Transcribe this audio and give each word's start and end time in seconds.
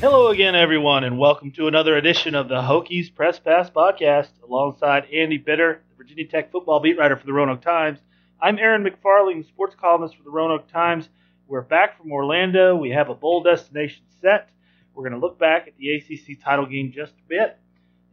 Hello 0.00 0.28
again, 0.28 0.54
everyone, 0.54 1.04
and 1.04 1.18
welcome 1.18 1.50
to 1.52 1.68
another 1.68 1.96
edition 1.96 2.34
of 2.34 2.48
the 2.48 2.62
Hokies 2.62 3.14
Press 3.14 3.38
Pass 3.38 3.68
podcast. 3.70 4.30
Alongside 4.42 5.06
Andy 5.12 5.38
Bitter, 5.38 5.82
the 5.90 5.96
Virginia 5.96 6.26
Tech 6.26 6.50
football 6.50 6.80
beat 6.80 6.96
writer 6.96 7.16
for 7.16 7.26
the 7.26 7.32
Roanoke 7.32 7.62
Times, 7.62 7.98
I'm 8.42 8.58
Aaron 8.58 8.82
McFarling, 8.82 9.46
sports 9.46 9.76
columnist 9.78 10.16
for 10.16 10.22
the 10.22 10.30
Roanoke 10.30 10.66
Times. 10.72 11.10
We're 11.46 11.60
back 11.60 11.98
from 11.98 12.10
Orlando. 12.10 12.74
We 12.74 12.88
have 12.90 13.10
a 13.10 13.14
bowl 13.14 13.42
destination 13.42 14.02
set. 14.22 14.48
We're 14.94 15.02
going 15.02 15.20
to 15.20 15.26
look 15.26 15.38
back 15.38 15.68
at 15.68 15.76
the 15.76 15.90
ACC 15.90 16.42
title 16.42 16.64
game 16.64 16.90
just 16.90 17.12
a 17.12 17.28
bit, 17.28 17.58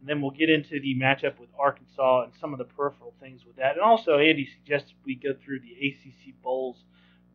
and 0.00 0.08
then 0.08 0.20
we'll 0.20 0.30
get 0.30 0.50
into 0.50 0.80
the 0.80 0.94
matchup 0.94 1.38
with 1.38 1.48
Arkansas 1.58 2.24
and 2.24 2.32
some 2.40 2.52
of 2.52 2.58
the 2.58 2.64
peripheral 2.64 3.14
things 3.20 3.44
with 3.44 3.56
that. 3.56 3.72
And 3.72 3.80
also, 3.80 4.18
Andy 4.18 4.46
suggested 4.46 4.94
we 5.04 5.14
go 5.16 5.34
through 5.34 5.60
the 5.60 5.72
ACC 5.72 6.40
bowls 6.42 6.76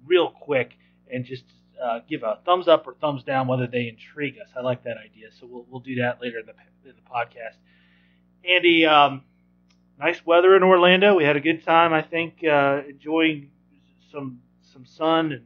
real 0.05 0.29
quick 0.29 0.77
and 1.11 1.25
just 1.25 1.43
uh, 1.81 1.99
give 2.07 2.23
a 2.23 2.39
thumbs 2.45 2.67
up 2.67 2.87
or 2.87 2.93
thumbs 2.93 3.23
down 3.23 3.47
whether 3.47 3.67
they 3.67 3.87
intrigue 3.87 4.35
us. 4.41 4.49
I 4.55 4.61
like 4.61 4.83
that 4.83 4.97
idea, 4.97 5.27
so 5.39 5.47
we'll 5.47 5.65
we'll 5.69 5.81
do 5.81 5.95
that 5.95 6.21
later 6.21 6.39
in 6.39 6.45
the 6.45 6.53
in 6.89 6.95
the 6.95 7.01
podcast. 7.01 7.57
Andy, 8.47 8.85
um, 8.85 9.23
nice 9.99 10.25
weather 10.25 10.55
in 10.55 10.63
Orlando. 10.63 11.15
We 11.15 11.23
had 11.23 11.35
a 11.35 11.41
good 11.41 11.63
time, 11.63 11.93
I 11.93 12.01
think, 12.01 12.43
uh, 12.43 12.81
enjoying 12.87 13.49
some 14.11 14.39
some 14.61 14.85
sun 14.85 15.31
and 15.31 15.45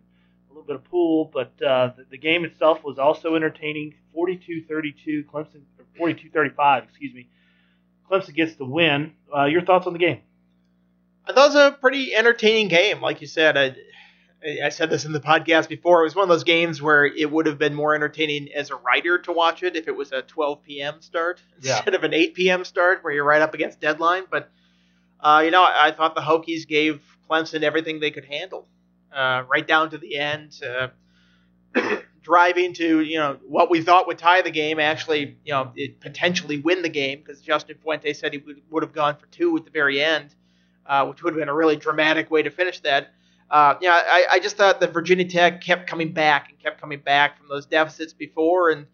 a 0.49 0.53
little 0.53 0.63
bit 0.63 0.75
of 0.75 0.83
pool. 0.85 1.29
But 1.33 1.61
uh, 1.61 1.91
the, 1.97 2.05
the 2.11 2.17
game 2.17 2.45
itself 2.45 2.83
was 2.83 2.99
also 2.99 3.35
entertaining. 3.35 3.95
42-32, 4.15 5.25
Clemson, 5.25 5.61
42-35, 5.99 6.83
excuse 6.83 7.13
me. 7.13 7.29
Clemson 8.09 8.33
gets 8.35 8.55
the 8.55 8.65
win. 8.65 9.13
Uh, 9.35 9.45
your 9.45 9.61
thoughts 9.63 9.87
on 9.87 9.93
the 9.93 9.99
game? 9.99 10.19
I 11.25 11.33
thought 11.33 11.51
it 11.51 11.53
was 11.53 11.55
a 11.55 11.71
pretty 11.79 12.15
entertaining 12.15 12.69
game. 12.69 13.01
Like 13.01 13.19
you 13.21 13.27
said, 13.27 13.57
I, 13.57 13.75
I 14.63 14.69
said 14.69 14.89
this 14.89 15.03
in 15.03 15.11
the 15.11 15.19
podcast 15.19 15.67
before. 15.67 16.01
It 16.01 16.03
was 16.05 16.15
one 16.15 16.23
of 16.23 16.29
those 16.29 16.45
games 16.45 16.81
where 16.81 17.05
it 17.05 17.29
would 17.29 17.47
have 17.47 17.57
been 17.57 17.73
more 17.73 17.93
entertaining 17.95 18.47
as 18.55 18.69
a 18.71 18.75
writer 18.75 19.17
to 19.19 19.33
watch 19.33 19.61
it 19.63 19.75
if 19.75 19.87
it 19.89 19.95
was 19.95 20.13
a 20.13 20.21
12 20.21 20.63
p.m. 20.63 21.01
start 21.01 21.41
Yeah. 21.61 21.75
instead 21.75 21.95
of 21.95 22.03
an 22.05 22.13
8 22.13 22.33
p.m. 22.33 22.63
start 22.63 23.03
where 23.03 23.11
you're 23.13 23.25
right 23.25 23.41
up 23.41 23.53
against 23.53 23.81
deadline. 23.81 24.23
But 24.31 24.49
uh, 25.19 25.41
you 25.43 25.51
know, 25.51 25.63
I, 25.63 25.87
I 25.87 25.91
thought 25.91 26.15
the 26.15 26.21
Hokies 26.21 26.65
gave 26.67 27.01
Clemson 27.29 27.63
everything 27.63 27.99
they 27.99 28.11
could 28.11 28.25
handle, 28.25 28.67
uh, 29.13 29.43
right 29.49 29.67
down 29.67 29.89
to 29.89 29.97
the 29.97 30.17
end. 30.17 30.53
Driving 32.27 32.73
to 32.73 32.99
you 32.99 33.17
know 33.19 33.37
what 33.47 33.69
we 33.69 33.81
thought 33.81 34.05
would 34.07 34.17
tie 34.17 34.41
the 34.41 34.51
game, 34.51 34.81
actually 34.81 35.37
you 35.45 35.53
know 35.53 35.71
potentially 36.01 36.57
win 36.59 36.81
the 36.81 36.89
game 36.89 37.19
because 37.19 37.39
Justin 37.39 37.77
Fuente 37.81 38.11
said 38.11 38.33
he 38.33 38.39
would, 38.39 38.61
would 38.69 38.83
have 38.83 38.91
gone 38.91 39.15
for 39.15 39.27
two 39.27 39.55
at 39.55 39.63
the 39.63 39.71
very 39.71 40.03
end, 40.03 40.35
uh, 40.85 41.05
which 41.05 41.23
would 41.23 41.33
have 41.33 41.39
been 41.39 41.47
a 41.47 41.55
really 41.55 41.77
dramatic 41.77 42.29
way 42.29 42.43
to 42.43 42.49
finish 42.49 42.81
that. 42.81 43.13
Uh, 43.49 43.75
yeah, 43.79 43.93
I, 43.93 44.25
I 44.29 44.39
just 44.39 44.57
thought 44.57 44.81
that 44.81 44.91
Virginia 44.91 45.23
Tech 45.23 45.61
kept 45.61 45.87
coming 45.87 46.11
back 46.11 46.49
and 46.49 46.59
kept 46.59 46.81
coming 46.81 46.99
back 46.99 47.37
from 47.37 47.47
those 47.47 47.65
deficits 47.65 48.11
before, 48.11 48.71
and 48.71 48.87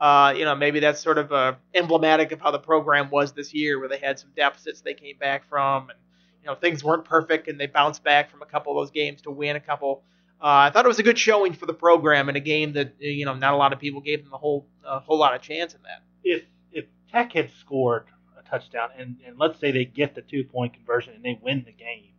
uh, 0.00 0.32
you 0.36 0.44
know 0.44 0.54
maybe 0.54 0.78
that's 0.78 1.00
sort 1.00 1.18
of 1.18 1.32
uh, 1.32 1.54
emblematic 1.74 2.30
of 2.30 2.40
how 2.40 2.52
the 2.52 2.60
program 2.60 3.10
was 3.10 3.32
this 3.32 3.52
year, 3.52 3.80
where 3.80 3.88
they 3.88 3.98
had 3.98 4.20
some 4.20 4.30
deficits 4.36 4.80
they 4.80 4.94
came 4.94 5.18
back 5.18 5.48
from, 5.48 5.90
and 5.90 5.98
you 6.40 6.46
know 6.46 6.54
things 6.54 6.84
weren't 6.84 7.04
perfect, 7.04 7.48
and 7.48 7.58
they 7.58 7.66
bounced 7.66 8.04
back 8.04 8.30
from 8.30 8.42
a 8.42 8.46
couple 8.46 8.78
of 8.78 8.80
those 8.80 8.92
games 8.92 9.22
to 9.22 9.32
win 9.32 9.56
a 9.56 9.60
couple. 9.60 10.04
Uh, 10.40 10.68
I 10.68 10.70
thought 10.70 10.84
it 10.84 10.88
was 10.88 10.98
a 10.98 11.02
good 11.02 11.18
showing 11.18 11.54
for 11.54 11.64
the 11.64 11.72
program 11.74 12.28
in 12.28 12.36
a 12.36 12.40
game 12.40 12.74
that 12.74 12.94
you 12.98 13.24
know 13.24 13.34
not 13.34 13.54
a 13.54 13.56
lot 13.56 13.72
of 13.72 13.78
people 13.78 14.00
gave 14.00 14.22
them 14.22 14.32
a 14.34 14.38
whole 14.38 14.66
a 14.84 15.00
whole 15.00 15.18
lot 15.18 15.34
of 15.34 15.40
chance 15.40 15.74
in 15.74 15.80
that. 15.82 16.02
if 16.24 16.44
if 16.72 16.84
Tech 17.10 17.32
had 17.32 17.50
scored 17.50 18.06
a 18.38 18.48
touchdown 18.48 18.90
and, 18.98 19.16
and 19.26 19.38
let's 19.38 19.58
say 19.58 19.72
they 19.72 19.84
get 19.86 20.14
the 20.14 20.22
two 20.22 20.44
point 20.44 20.74
conversion 20.74 21.14
and 21.14 21.24
they 21.24 21.38
win 21.42 21.64
the 21.64 21.72
game, 21.72 22.12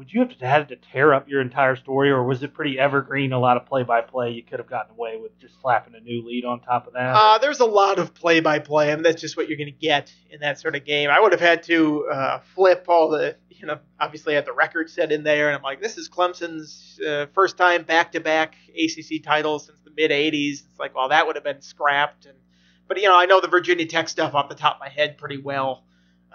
would 0.00 0.10
you 0.10 0.20
have 0.20 0.32
had 0.40 0.68
to 0.70 0.76
tear 0.76 1.12
up 1.12 1.28
your 1.28 1.42
entire 1.42 1.76
story, 1.76 2.10
or 2.10 2.24
was 2.24 2.42
it 2.42 2.54
pretty 2.54 2.78
evergreen? 2.78 3.34
A 3.34 3.38
lot 3.38 3.58
of 3.58 3.66
play 3.66 3.82
by 3.82 4.00
play, 4.00 4.30
you 4.30 4.42
could 4.42 4.58
have 4.58 4.66
gotten 4.66 4.92
away 4.92 5.18
with 5.20 5.38
just 5.38 5.60
slapping 5.60 5.94
a 5.94 6.00
new 6.00 6.26
lead 6.26 6.46
on 6.46 6.60
top 6.60 6.86
of 6.86 6.94
that. 6.94 7.14
Uh, 7.14 7.36
there's 7.36 7.60
a 7.60 7.66
lot 7.66 7.98
of 7.98 8.14
play-by-play. 8.14 8.90
I 8.90 8.94
mean, 8.94 9.02
that's 9.02 9.20
just 9.20 9.36
what 9.36 9.46
you're 9.46 9.58
going 9.58 9.70
to 9.70 9.78
get 9.78 10.10
in 10.30 10.40
that 10.40 10.58
sort 10.58 10.74
of 10.74 10.86
game. 10.86 11.10
I 11.10 11.20
would 11.20 11.32
have 11.32 11.40
had 11.42 11.62
to 11.64 12.08
uh, 12.10 12.38
flip 12.38 12.86
all 12.88 13.10
the, 13.10 13.36
you 13.50 13.66
know, 13.66 13.78
obviously 14.00 14.32
I 14.32 14.36
have 14.36 14.46
the 14.46 14.54
record 14.54 14.88
set 14.88 15.12
in 15.12 15.22
there, 15.22 15.48
and 15.48 15.56
I'm 15.56 15.62
like, 15.62 15.82
this 15.82 15.98
is 15.98 16.08
Clemson's 16.08 16.98
uh, 17.06 17.26
first 17.34 17.58
time 17.58 17.82
back-to-back 17.82 18.54
ACC 18.70 19.22
titles 19.22 19.66
since 19.66 19.80
the 19.84 19.90
mid 19.94 20.10
'80s. 20.10 20.64
It's 20.64 20.78
like, 20.78 20.94
well, 20.94 21.10
that 21.10 21.26
would 21.26 21.36
have 21.36 21.44
been 21.44 21.60
scrapped, 21.60 22.24
and 22.24 22.38
but 22.88 22.96
you 22.96 23.06
know, 23.06 23.18
I 23.18 23.26
know 23.26 23.42
the 23.42 23.48
Virginia 23.48 23.84
Tech 23.84 24.08
stuff 24.08 24.34
off 24.34 24.48
the 24.48 24.54
top 24.54 24.76
of 24.76 24.80
my 24.80 24.88
head 24.88 25.18
pretty 25.18 25.36
well. 25.36 25.84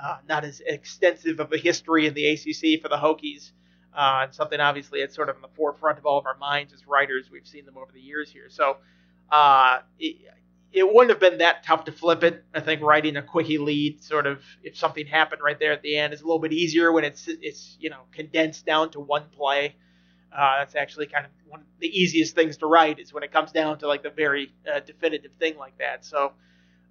Uh, 0.02 0.18
not 0.28 0.44
as 0.44 0.62
extensive 0.66 1.40
of 1.40 1.52
a 1.54 1.58
history 1.58 2.06
in 2.06 2.14
the 2.14 2.26
ACC 2.28 2.82
for 2.82 2.90
the 2.90 2.98
Hokies. 2.98 3.52
Uh, 3.96 4.24
and 4.24 4.36
something 4.36 4.60
obviously 4.60 5.00
it's 5.00 5.16
sort 5.16 5.30
of 5.30 5.38
in 5.38 5.42
the 5.42 5.48
forefront 5.56 5.98
of 5.98 6.06
all 6.06 6.18
of 6.18 6.26
our 6.26 6.38
minds 6.38 6.74
as 6.74 6.86
writers. 6.86 7.30
We've 7.32 7.48
seen 7.48 7.66
them 7.66 7.78
over 7.78 7.92
the 7.94 8.02
years 8.02 8.30
here. 8.30 8.50
So 8.50 8.78
uh, 9.32 9.80
it, 9.98 10.18
it 10.74 10.94
wouldn't 10.94 11.10
have 11.12 11.22
been 11.22 11.40
that 11.40 11.64
tough 11.64 11.86
to 11.86 11.94
flip 11.94 12.24
it. 12.24 12.44
I 12.54 12.60
think 12.60 12.82
writing 12.82 13.16
a 13.16 13.22
quickie 13.22 13.58
lead, 13.58 14.04
sort 14.04 14.28
of, 14.28 14.42
if 14.62 14.78
something 14.78 15.08
happened 15.08 15.42
right 15.42 15.58
there 15.58 15.72
at 15.72 15.82
the 15.82 15.96
end, 15.98 16.14
is 16.14 16.22
a 16.22 16.26
little 16.26 16.40
bit 16.40 16.52
easier 16.52 16.92
when 16.92 17.06
it's 17.06 17.28
it's 17.28 17.78
you 17.80 17.90
know 17.90 18.02
condensed 18.12 18.66
down 18.66 18.92
to 18.92 19.00
one 19.00 19.24
play. 19.32 19.76
Uh, 20.38 20.58
that's 20.60 20.76
actually 20.76 21.06
kind 21.06 21.26
of 21.26 21.32
one 21.48 21.62
of 21.62 21.66
the 21.80 21.88
easiest 21.88 22.36
things 22.36 22.58
to 22.58 22.66
write 22.66 23.00
is 23.00 23.14
when 23.14 23.24
it 23.24 23.32
comes 23.32 23.54
down 23.54 23.78
to 23.80 23.88
like 23.88 24.04
the 24.04 24.10
very 24.10 24.54
uh, 24.70 24.82
definitive 24.82 25.32
thing 25.36 25.58
like 25.58 25.78
that. 25.78 26.04
So 26.04 26.34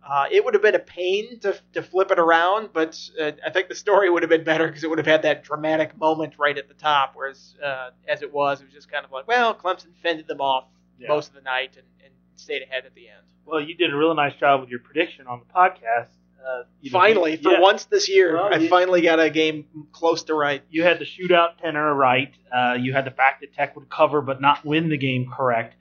uh, 0.09 0.27
it 0.31 0.45
would 0.45 0.55
have 0.55 0.63
been 0.63 0.75
a 0.75 0.79
pain 0.81 1.39
to, 1.41 1.59
to 1.73 1.83
flip 1.83 2.11
it 2.11 2.19
around, 2.19 2.71
but 2.73 2.99
uh, 3.21 3.33
I 3.47 3.51
think 3.51 3.69
the 3.69 3.75
story 3.75 4.11
would 4.11 4.23
have 4.23 4.31
been 4.31 4.45
better 4.45 4.67
because 4.67 4.85
it 4.85 4.89
would 4.91 4.99
have 4.99 5.07
had 5.07 5.23
that 5.23 5.45
dramatic 5.45 5.97
moment 5.99 6.35
right 6.39 6.57
at 6.59 6.69
the 6.69 6.75
top. 6.75 7.13
Whereas 7.15 7.55
uh, 7.65 7.91
as 8.07 8.23
it 8.23 8.33
was, 8.33 8.61
it 8.61 8.65
was 8.67 8.75
just 8.75 8.91
kind 8.91 9.05
of 9.05 9.11
like, 9.13 9.27
well, 9.27 9.55
Clemson 9.55 9.95
fended 10.03 10.27
them 10.29 10.41
off 10.41 10.65
Yeah. 10.99 11.09
most 11.09 11.29
of 11.29 11.35
the 11.35 11.41
night 11.43 11.77
and, 11.77 11.87
and 12.05 12.13
stayed 12.37 12.63
ahead 12.63 12.85
at 12.85 12.95
the 12.95 13.09
end. 13.09 13.25
well, 13.47 13.61
you 13.61 13.75
did 13.77 13.93
a 13.93 13.97
really 13.97 14.15
nice 14.15 14.35
job 14.35 14.61
with 14.61 14.69
your 14.71 14.81
prediction 14.81 15.27
on 15.27 15.41
the 15.41 15.53
podcast. 15.55 16.09
Uh, 16.47 16.65
know, 16.83 16.91
finally, 16.91 17.33
you- 17.33 17.39
for 17.39 17.53
yeah. 17.53 17.61
once 17.61 17.87
this 17.87 18.07
year, 18.09 18.35
Well, 18.35 18.53
I 18.53 18.59
you- 18.59 18.69
finally 18.69 19.01
got 19.01 19.19
a 19.21 19.31
game 19.31 19.65
close 19.93 20.25
to 20.25 20.35
right. 20.35 20.63
you 20.69 20.83
had 20.83 20.99
the 20.99 21.07
shootout 21.07 21.57
tenor 21.63 21.95
right. 21.95 22.35
Uh, 22.55 22.77
you 22.79 22.93
had 22.93 23.07
the 23.07 23.11
fact 23.11 23.41
that 23.41 23.55
Tech 23.55 23.75
would 23.77 23.89
cover 23.89 24.21
but 24.21 24.41
not 24.43 24.63
win 24.67 24.91
the 24.91 24.99
game 24.99 25.31
correct. 25.35 25.75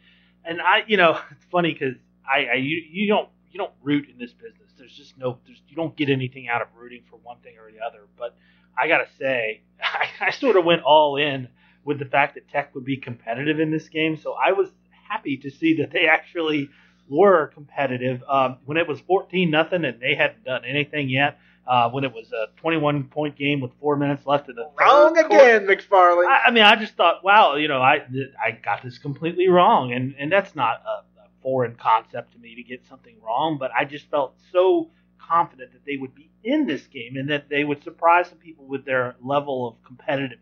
And 0.46 0.62
I, 0.62 0.84
you 0.88 0.96
know, 0.96 1.20
it's 1.32 1.46
funny 1.52 1.74
because 1.74 1.96
I, 2.26 2.46
I 2.46 2.54
you, 2.56 2.82
you 2.90 3.08
don't 3.10 3.28
you 3.54 3.60
don't 3.60 3.72
root 3.84 4.10
in 4.10 4.18
this 4.18 4.34
business. 4.34 4.72
There's 4.78 4.92
just 4.92 5.18
no, 5.18 5.38
there's, 5.46 5.62
you 5.68 5.76
don't 5.76 5.96
get 5.96 6.10
anything 6.10 6.50
out 6.50 6.62
of 6.62 6.68
rooting 6.76 7.04
for 7.10 7.18
one 7.18 7.38
thing 7.38 7.54
or 7.58 7.72
the 7.72 7.86
other. 7.86 8.08
But 8.18 8.36
I 8.78 8.88
gotta 8.88 9.08
say, 9.20 9.62
I, 9.82 10.28
I 10.28 10.32
sort 10.32 10.58
of 10.58 10.66
went 10.66 10.82
all 10.82 11.18
in 11.18 11.48
with 11.86 12.00
the 12.00 12.06
fact 12.06 12.36
that 12.36 12.50
Tech 12.50 12.74
would 12.76 12.86
be 12.86 12.98
competitive 12.98 13.60
in 13.60 13.72
this 13.72 13.88
game. 13.88 14.18
So 14.18 14.34
I 14.34 14.54
was 14.54 14.70
happy 15.08 15.38
to 15.38 15.52
see 15.52 15.78
that 15.78 15.92
they 15.92 16.08
actually 16.08 16.70
were 17.08 17.48
competitive. 17.48 18.24
Um, 18.28 18.58
when 18.66 18.78
it 18.78 18.88
was 18.88 19.00
14 19.02 19.50
nothing 19.52 19.86
and 19.86 20.02
they 20.02 20.16
hadn't 20.16 20.44
done 20.44 20.66
anything 20.66 21.10
yet. 21.10 21.38
Uh, 21.66 21.90
when 21.92 22.04
it 22.04 22.12
was 22.12 22.30
a 22.34 22.48
21 22.60 23.06
point 23.06 23.38
game 23.38 23.62
with 23.62 23.72
four 23.80 23.96
minutes 23.96 24.26
left 24.26 24.50
in 24.50 24.56
the 24.56 24.70
Wrong 24.78 25.18
again, 25.18 25.66
McFarling. 25.66 26.28
I, 26.28 26.48
I 26.48 26.52
mean, 26.52 26.64
I 26.64 26.76
just 26.76 26.96
thought, 26.96 27.24
wow, 27.24 27.56
you 27.56 27.70
know, 27.70 27.82
I 27.82 28.06
I 28.46 28.52
got 28.52 28.84
this 28.84 28.98
completely 28.98 29.48
wrong, 29.48 29.94
and 29.94 30.14
and 30.20 30.30
that's 30.30 30.58
not 30.58 30.82
a 30.86 31.04
foreign 31.44 31.76
concept 31.76 32.34
to 32.34 32.40
me 32.40 32.56
to 32.56 32.64
get 32.64 32.86
something 32.86 33.16
wrong, 33.22 33.58
but 33.60 33.72
I 33.78 33.86
just 33.86 34.10
felt 34.10 34.36
so 34.52 34.90
confident 35.20 35.74
that 35.74 35.86
they 35.86 35.98
would 35.98 36.16
be 36.16 36.32
in 36.44 36.66
this 36.66 36.88
game 36.88 37.16
and 37.18 37.30
that 37.30 37.50
they 37.50 37.64
would 37.64 37.84
surprise 37.84 38.30
some 38.30 38.38
people 38.38 38.66
with 38.66 38.86
their 38.86 39.16
level 39.22 39.68
of 39.68 39.76
competitiveness. 39.92 40.40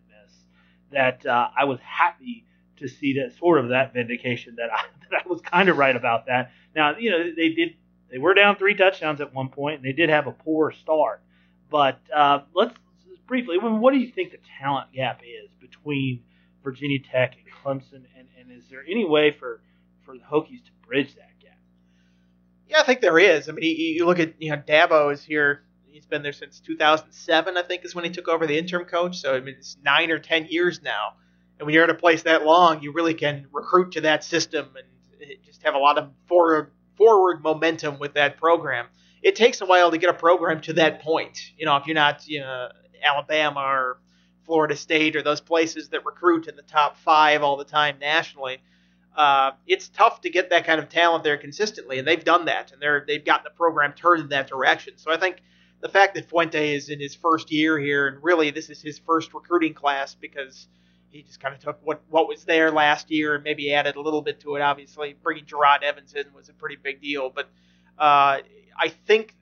That 0.92 1.26
uh, 1.26 1.50
I 1.58 1.66
was 1.66 1.80
happy 1.82 2.46
to 2.78 2.88
see 2.88 3.14
that 3.20 3.38
sort 3.38 3.60
of 3.60 3.70
that 3.70 3.94
vindication 3.94 4.56
that 4.56 4.72
I 4.72 4.86
that 5.12 5.24
I 5.26 5.28
was 5.28 5.42
kind 5.42 5.70
of 5.70 5.78
right 5.78 5.96
about 5.96 6.28
that. 6.28 6.52
Now, 6.76 6.98
you 6.98 7.12
know, 7.12 7.32
they 7.36 7.50
did 7.50 7.76
they 8.10 8.18
were 8.18 8.34
down 8.34 8.58
three 8.58 8.76
touchdowns 8.76 9.22
at 9.22 9.34
one 9.34 9.50
point, 9.50 9.78
and 9.78 9.86
they 9.86 9.94
did 9.94 10.10
have 10.10 10.28
a 10.28 10.32
poor 10.32 10.72
start. 10.72 11.22
But 11.70 12.00
uh, 12.14 12.42
let's 12.54 12.76
briefly, 13.26 13.58
what 13.58 13.94
do 13.94 13.98
you 13.98 14.12
think 14.12 14.32
the 14.32 14.40
talent 14.60 14.92
gap 14.92 15.22
is 15.24 15.50
between 15.62 16.24
Virginia 16.64 17.00
Tech 17.00 17.36
and 17.38 17.46
Clemson, 17.64 18.04
and, 18.18 18.28
and 18.38 18.52
is 18.52 18.68
there 18.70 18.84
any 18.88 19.06
way 19.06 19.32
for 19.32 19.62
for 20.06 20.18
the 20.18 20.24
Hokies 20.24 20.64
to 20.66 20.72
bridge 20.92 21.16
that 21.16 21.40
gap? 21.40 21.58
Yeah, 22.68 22.82
I 22.82 22.84
think 22.84 23.00
there 23.02 23.18
is. 23.18 23.48
I 23.48 23.54
mean, 23.54 23.64
you, 23.64 23.94
you 23.96 24.06
look 24.06 24.20
at 24.20 24.34
you 24.40 24.52
know 24.52 24.58
Dabo 24.58 25.14
is 25.14 25.24
here. 25.24 25.64
He's 25.88 26.06
been 26.06 26.22
there 26.22 26.34
since 26.34 26.60
2007, 26.60 27.58
I 27.58 27.64
think, 27.64 27.84
is 27.84 27.94
when 27.94 28.06
he 28.06 28.10
took 28.10 28.28
over 28.28 28.48
the 28.48 28.58
interim 28.58 28.86
coach. 28.86 29.18
So 29.20 29.34
I 29.34 29.40
mean, 29.40 29.56
it's 29.58 29.78
nine 29.84 30.12
or 30.12 30.20
ten 30.20 30.48
years 30.50 30.82
now. 30.82 31.14
And 31.58 31.66
when 31.66 31.74
you're 31.74 31.84
in 31.84 31.90
a 31.90 31.96
place 31.96 32.24
that 32.24 32.46
long, 32.46 32.82
you 32.82 32.92
really 32.92 33.14
can 33.14 33.48
recruit 33.52 33.94
to 33.94 34.02
that 34.02 34.24
system 34.24 34.70
and 34.76 35.32
just 35.46 35.64
have 35.64 35.76
a 35.76 35.80
lot 35.80 35.98
of 35.98 36.12
forward 36.28 36.72
forward 36.98 37.42
momentum 37.42 38.00
with 38.00 38.16
that 38.16 38.38
program. 38.38 38.88
It 39.24 39.36
takes 39.36 39.62
a 39.62 39.66
while 39.66 39.92
to 39.92 39.98
get 39.98 40.10
a 40.10 40.14
program 40.14 40.62
to 40.62 40.74
that 40.74 41.02
point. 41.02 41.40
You 41.58 41.66
know, 41.66 41.78
if 41.78 41.88
you're 41.88 41.96
not 41.96 42.28
you 42.28 42.42
know 42.42 42.70
Alabama 43.02 43.62
or 43.62 44.00
Florida 44.46 44.76
State 44.76 45.16
or 45.16 45.24
those 45.24 45.40
places 45.40 45.90
that 45.90 46.06
recruit 46.06 46.48
in 46.48 46.58
the 46.58 46.64
top 46.64 46.98
five 46.98 47.44
all 47.44 47.56
the 47.56 47.64
time 47.64 48.00
nationally 48.00 48.60
uh, 49.16 49.52
it's 49.68 49.90
tough 49.90 50.22
to 50.22 50.30
get 50.30 50.50
that 50.52 50.66
kind 50.66 50.80
of 50.80 50.90
talent 50.90 51.24
there 51.24 51.38
consistently, 51.38 52.00
and 52.00 52.08
they've 52.08 52.24
done 52.24 52.46
that, 52.46 52.72
and 52.72 52.82
they're 52.82 53.04
they've 53.06 53.24
gotten 53.24 53.44
the 53.44 53.56
program 53.56 53.94
turned 53.94 54.22
in 54.22 54.30
that 54.30 54.48
direction. 54.48 54.94
So 54.98 55.12
I 55.12 55.18
think 55.18 55.42
the 55.82 55.90
fact 55.90 56.16
that 56.16 56.30
Fuente 56.30 56.76
is 56.76 56.90
in 56.90 57.00
his 57.00 57.16
first 57.16 57.52
year 57.52 57.78
here, 57.78 58.08
and 58.08 58.24
really 58.24 58.52
this 58.52 58.70
is 58.70 58.82
his 58.82 59.00
first 59.00 59.34
recruiting 59.34 59.74
class 59.74 60.16
because 60.16 60.68
he 61.10 61.24
just 61.24 61.40
kind 61.42 61.54
of 61.54 61.62
took 61.62 61.80
what 61.84 62.02
what 62.10 62.28
was 62.28 62.46
there 62.46 62.72
last 62.72 63.12
year 63.12 63.36
and 63.36 63.44
maybe 63.44 63.74
added 63.74 63.96
a 63.96 64.02
little 64.02 64.22
bit 64.22 64.40
to 64.42 64.56
it. 64.56 64.62
Obviously, 64.62 65.16
bringing 65.22 65.46
Jerod 65.46 65.84
Evans 65.84 66.14
in 66.14 66.26
was 66.34 66.50
a 66.50 66.54
pretty 66.54 66.78
big 66.82 67.02
deal, 67.02 67.30
but 67.30 67.46
uh, 68.00 68.40
I 68.78 68.88
think 69.06 69.36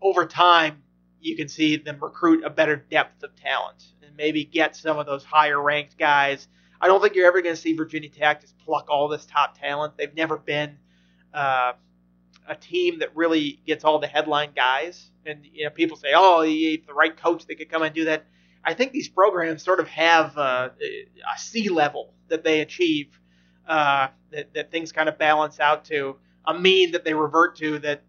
over 0.00 0.26
time 0.26 0.82
you 1.20 1.36
can 1.36 1.48
see 1.48 1.76
them 1.76 1.98
recruit 2.00 2.44
a 2.44 2.50
better 2.50 2.76
depth 2.76 3.22
of 3.22 3.34
talent 3.36 3.84
and 4.02 4.16
maybe 4.16 4.44
get 4.44 4.74
some 4.74 4.98
of 4.98 5.06
those 5.06 5.24
higher 5.24 5.60
ranked 5.62 5.96
guys. 5.96 6.48
I 6.82 6.88
don't 6.88 7.00
think 7.00 7.14
you're 7.14 7.28
ever 7.28 7.40
going 7.40 7.54
to 7.54 7.60
see 7.60 7.74
Virginia 7.74 8.10
Tech 8.10 8.40
just 8.40 8.58
pluck 8.58 8.88
all 8.90 9.06
this 9.06 9.24
top 9.24 9.56
talent. 9.56 9.96
They've 9.96 10.14
never 10.14 10.36
been 10.36 10.78
uh, 11.32 11.74
a 12.48 12.56
team 12.56 12.98
that 12.98 13.14
really 13.16 13.60
gets 13.64 13.84
all 13.84 14.00
the 14.00 14.08
headline 14.08 14.50
guys. 14.54 15.10
And 15.24 15.46
you 15.46 15.64
know, 15.64 15.70
people 15.70 15.96
say, 15.96 16.08
"Oh, 16.14 16.42
the 16.42 16.82
right 16.92 17.16
coach 17.16 17.46
that 17.46 17.54
could 17.54 17.70
come 17.70 17.82
and 17.82 17.94
do 17.94 18.06
that." 18.06 18.26
I 18.64 18.74
think 18.74 18.92
these 18.92 19.08
programs 19.08 19.62
sort 19.62 19.78
of 19.78 19.88
have 19.88 20.36
uh, 20.36 20.70
a 20.80 21.38
sea 21.38 21.68
level 21.68 22.14
that 22.28 22.42
they 22.42 22.60
achieve 22.60 23.18
uh, 23.66 24.08
that, 24.30 24.52
that 24.54 24.70
things 24.72 24.90
kind 24.90 25.08
of 25.08 25.18
balance 25.18 25.60
out 25.60 25.84
to 25.86 26.16
a 26.44 26.54
mean 26.54 26.92
that 26.92 27.04
they 27.04 27.14
revert 27.14 27.56
to 27.58 27.78
that 27.80 28.02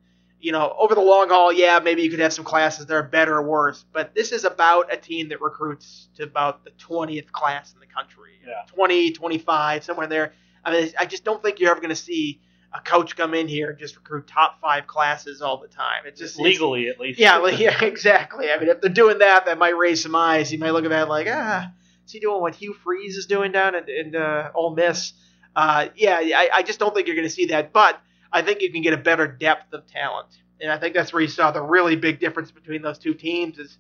you 0.44 0.52
know 0.52 0.76
over 0.78 0.94
the 0.94 1.02
long 1.02 1.30
haul 1.30 1.52
yeah 1.52 1.80
maybe 1.80 2.02
you 2.04 2.10
could 2.10 2.20
have 2.20 2.34
some 2.34 2.46
classes 2.46 2.86
that 2.86 2.94
are 2.94 3.02
better 3.04 3.36
or 3.38 3.42
worse 3.44 3.86
but 3.94 4.14
this 4.14 4.32
is 4.32 4.44
about 4.44 4.94
a 4.94 4.98
team 4.98 5.30
that 5.30 5.42
recruits 5.42 6.10
to 6.16 6.24
about 6.24 6.64
the 6.66 6.72
20th 6.72 7.32
class 7.32 7.74
in 7.74 7.80
the 7.80 7.86
country 7.88 8.32
Yeah. 8.46 8.64
20 8.68 9.12
25 9.14 9.84
somewhere 9.84 10.08
there 10.08 10.34
i 10.66 10.72
mean 10.72 10.92
i 11.00 11.06
just 11.06 11.24
don't 11.24 11.42
think 11.42 11.60
you're 11.60 11.72
ever 11.72 11.80
going 11.80 11.90
to 11.90 11.96
see 11.96 12.42
a 12.74 12.80
coach 12.82 13.16
come 13.16 13.34
in 13.36 13.48
here 13.48 13.70
and 13.70 13.78
just 13.80 13.96
recruit 13.96 14.28
top 14.28 14.60
five 14.60 14.86
classes 14.88 15.42
all 15.42 15.58
the 15.58 15.68
time 15.68 16.04
it's 16.08 16.20
just 16.20 16.36
it's- 16.40 16.52
legally 16.54 16.90
at 16.90 17.00
least. 17.00 17.20
yeah, 17.20 17.46
yeah, 17.48 17.84
exactly. 17.84 18.50
I 18.52 18.58
mean, 18.60 18.68
if 18.70 18.82
they're 18.82 18.90
doing 18.92 19.20
that, 19.20 19.46
that 19.46 19.60
might 19.60 19.78
raise 19.78 20.02
some 20.02 20.16
eyes. 20.16 20.52
You 20.52 20.58
might 20.58 20.72
look 20.72 20.84
at 20.84 20.90
that 20.90 21.08
like, 21.08 21.28
ah, 21.30 21.72
is 22.06 22.12
he 22.12 22.20
doing 22.20 22.42
what 22.42 22.56
Hugh 22.56 22.74
Freeze 22.74 23.16
is 23.16 23.28
doing 23.28 23.52
down 23.52 23.76
in, 23.76 23.84
in 23.90 24.16
uh, 24.16 24.50
Ole 24.56 24.74
Miss? 24.76 25.14
Uh, 25.56 25.90
yeah, 25.96 26.18
I, 26.20 26.50
I 26.52 26.64
just 26.64 26.80
don't 26.80 26.96
think 26.96 27.06
you're 27.06 27.16
going 27.16 27.28
to 27.28 27.34
see 27.34 27.46
that. 27.48 27.74
But 27.74 28.02
I 28.34 28.42
think 28.42 28.62
you 28.62 28.72
can 28.72 28.82
get 28.82 28.94
a 28.94 28.98
better 28.98 29.28
depth 29.28 29.74
of 29.74 29.86
talent, 29.88 30.28
and 30.60 30.72
I 30.72 30.78
think 30.78 30.94
that's 30.96 31.14
where 31.14 31.22
you 31.22 31.28
saw 31.30 31.52
the 31.52 31.62
really 31.62 31.96
big 31.96 32.20
difference 32.20 32.52
between 32.52 32.82
those 32.82 32.98
two 32.98 33.14
teams. 33.14 33.60
Is 33.60 33.78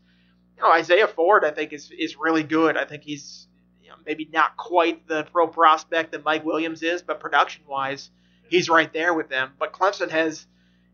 you 0.56 0.62
know 0.64 0.72
Isaiah 0.72 1.08
Ford, 1.08 1.44
I 1.44 1.52
think 1.52 1.74
is 1.74 1.92
is 1.98 2.16
really 2.18 2.44
good. 2.44 2.78
I 2.78 2.86
think 2.86 3.04
he's 3.04 3.48
you 3.82 3.90
know, 3.90 3.96
maybe 4.06 4.30
not 4.32 4.56
quite 4.56 5.08
the 5.08 5.24
pro 5.32 5.48
prospect 5.48 6.12
that 6.14 6.24
Mike 6.24 6.46
Williams 6.46 6.84
is, 6.84 7.02
but 7.02 7.20
production 7.20 7.64
wise, 7.68 8.12
he's 8.48 8.70
right 8.70 8.94
there 8.94 9.14
with 9.14 9.28
them. 9.30 9.52
But 9.60 9.74
Clemson 9.74 10.10
has 10.12 10.46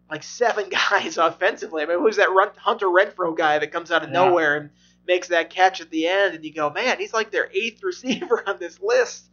like 0.09 0.23
seven 0.23 0.69
guys 0.91 1.17
offensively. 1.17 1.83
I 1.83 1.85
mean, 1.85 1.99
who's 1.99 2.15
that 2.17 2.31
run, 2.31 2.49
Hunter 2.57 2.87
Renfrow 2.87 3.37
guy 3.37 3.59
that 3.59 3.71
comes 3.71 3.91
out 3.91 4.03
of 4.03 4.09
Yeah. 4.09 4.25
nowhere 4.25 4.57
and 4.57 4.69
makes 5.07 5.27
that 5.27 5.49
catch 5.49 5.81
at 5.81 5.91
the 5.91 6.07
end? 6.07 6.33
And 6.35 6.43
you 6.45 6.53
go, 6.53 6.69
man, 6.69 6.97
he's 6.97 7.13
like 7.13 7.29
their 7.31 7.49
eighth 7.53 7.83
receiver 7.83 8.43
on 8.47 8.57
this 8.57 8.79
list. 8.81 9.29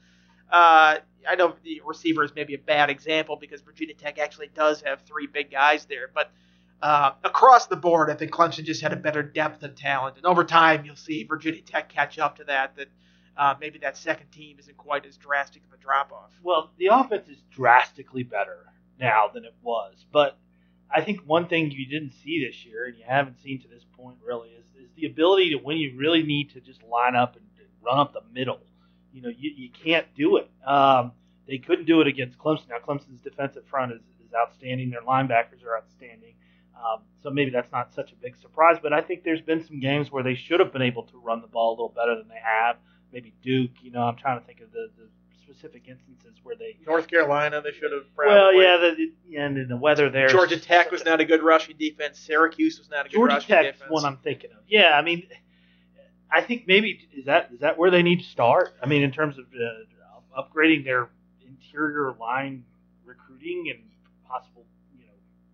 Uh, 0.51 0.99
I 1.29 1.35
know 1.35 1.55
the 1.63 1.83
receiver 1.85 2.25
is 2.25 2.33
maybe 2.35 2.55
a 2.55 2.59
bad 2.59 2.91
example 2.91 3.37
because 3.37 3.61
Virginia 3.61 3.95
Tech 3.95 4.19
actually 4.19 4.49
does 4.55 4.83
have 4.83 5.03
three 5.03 5.27
big 5.27 5.51
guys 5.51 5.85
there, 5.87 6.11
but 6.15 6.31
uh, 6.83 7.13
across 7.25 7.67
the 7.67 7.77
board, 7.77 8.11
I 8.11 8.15
think 8.15 8.31
Clemson 8.33 8.65
just 8.65 8.83
had 8.83 8.93
a 8.93 8.97
better 8.97 9.23
depth 9.23 9.63
of 9.63 9.75
talent, 9.77 10.17
and 10.17 10.27
over 10.27 10.45
time, 10.45 10.85
you'll 10.85 10.97
see 10.97 11.25
Virginia 11.25 11.63
Tech 11.63 11.89
catch 11.89 12.19
up 12.19 12.37
to 12.37 12.45
that. 12.45 12.77
That 12.77 12.89
uh, 13.37 13.55
maybe 13.61 13.79
that 13.79 13.97
second 13.97 14.31
team 14.31 14.59
isn't 14.59 14.77
quite 14.77 15.07
as 15.07 15.17
drastic 15.17 15.63
of 15.65 15.73
a 15.73 15.83
drop 15.83 16.13
off. 16.13 16.31
Well, 16.43 16.71
the 16.79 16.89
offense 16.93 17.29
is 17.29 17.39
drastically 17.51 18.23
better 18.25 18.67
now 19.01 19.29
than 19.33 19.45
it 19.45 19.55
was, 19.63 20.05
but 20.13 20.39
I 20.91 21.01
think 21.01 21.21
one 21.27 21.49
thing 21.49 21.71
you 21.71 21.87
didn't 21.87 22.13
see 22.13 22.47
this 22.47 22.65
year, 22.65 22.87
and 22.87 22.97
you 22.97 23.05
haven't 23.07 23.41
seen 23.41 23.61
to 23.63 23.69
this 23.69 23.85
point 23.97 24.19
really, 24.25 24.51
is, 24.51 24.67
is 24.79 24.91
the 24.97 25.07
ability 25.07 25.51
to 25.51 25.57
when 25.57 25.79
you 25.79 25.97
really 25.97 26.23
need 26.23 26.51
to 26.51 26.61
just 26.61 26.83
line 26.83 27.17
up 27.17 27.37
and, 27.37 27.45
and 27.59 27.69
run 27.85 27.99
up 27.99 28.13
the 28.13 28.23
middle. 28.33 28.61
You 29.17 29.23
know, 29.23 29.31
you, 29.31 29.51
you 29.57 29.71
can't 29.71 30.07
do 30.15 30.37
it. 30.37 30.51
Um, 30.67 31.13
they 31.49 31.57
couldn't 31.57 31.87
do 31.87 32.03
it 32.03 32.07
against 32.07 32.39
Clemson. 32.39 32.69
Now, 32.69 32.77
Clemson's 32.87 33.23
defensive 33.23 33.65
front 33.67 33.93
is, 33.93 34.03
is 34.23 34.35
outstanding. 34.35 34.91
Their 34.91 35.01
linebackers 35.01 35.65
are 35.65 35.79
outstanding. 35.79 36.35
Um, 36.77 37.01
so 37.23 37.31
maybe 37.31 37.51
that's 37.51 37.73
not 37.73 37.95
such 37.95 38.13
a 38.13 38.15
big 38.17 38.37
surprise, 38.37 38.77
but 38.83 38.93
I 38.93 39.01
think 39.01 39.25
there's 39.25 39.41
been 39.41 39.65
some 39.65 39.81
games 39.81 40.13
where 40.13 40.23
they 40.23 40.35
should 40.35 40.61
have 40.61 40.71
been 40.71 40.83
able 40.83 41.05
to 41.05 41.19
run 41.19 41.41
the 41.41 41.47
ball 41.47 41.71
a 41.71 41.73
little 41.73 41.95
better 41.97 42.15
than 42.15 42.29
they 42.29 42.41
have. 42.45 42.77
Maybe 43.11 43.33
Duke, 43.43 43.71
you 43.81 43.91
know, 43.91 44.03
I'm 44.03 44.17
trying 44.17 44.39
to 44.39 44.47
think 44.47 44.61
of 44.61 44.71
the, 44.73 44.91
the 44.99 45.09
specific 45.43 45.89
instances 45.89 46.39
where 46.43 46.55
they 46.55 46.77
North 46.87 47.09
Carolina, 47.09 47.63
they 47.63 47.73
should 47.73 47.93
have. 47.93 48.03
well, 48.19 48.53
yeah, 48.53 48.77
the, 48.77 49.11
the, 49.27 49.37
and 49.39 49.57
in 49.57 49.69
the 49.69 49.77
weather 49.77 50.11
there. 50.11 50.29
Georgia 50.29 50.59
Tech 50.59 50.91
was 50.91 51.05
not 51.05 51.21
a 51.21 51.25
good 51.25 51.43
rushing 51.43 51.77
defense. 51.79 52.19
Syracuse 52.19 52.79
was 52.79 52.91
not 52.91 53.07
a 53.07 53.09
good 53.09 53.17
Georgia 53.17 53.35
rushing 53.37 53.57
Tech's 53.57 53.79
defense. 53.79 53.91
one 53.91 54.05
I'm 54.05 54.19
thinking 54.19 54.51
of. 54.51 54.59
Yeah, 54.69 54.99
I 54.99 55.03
mean, 55.03 55.27
I 56.31 56.41
think 56.43 56.65
maybe 56.67 57.09
is 57.17 57.27
that 57.27 57.51
is 57.53 57.61
that 57.61 57.79
where 57.79 57.91
they 57.91 58.03
need 58.03 58.21
to 58.21 58.27
start? 58.27 58.75
I 58.83 58.87
mean, 58.87 59.03
in 59.03 59.13
terms 59.13 59.39
of 59.39 59.45
uh, 59.47 60.41
upgrading 60.43 60.85
their 60.85 61.09
interior 61.47 62.15
line 62.19 62.65
recruiting 63.05 63.71
and 63.75 63.81
possible, 64.29 64.67
you 64.99 65.05
know, 65.07 65.13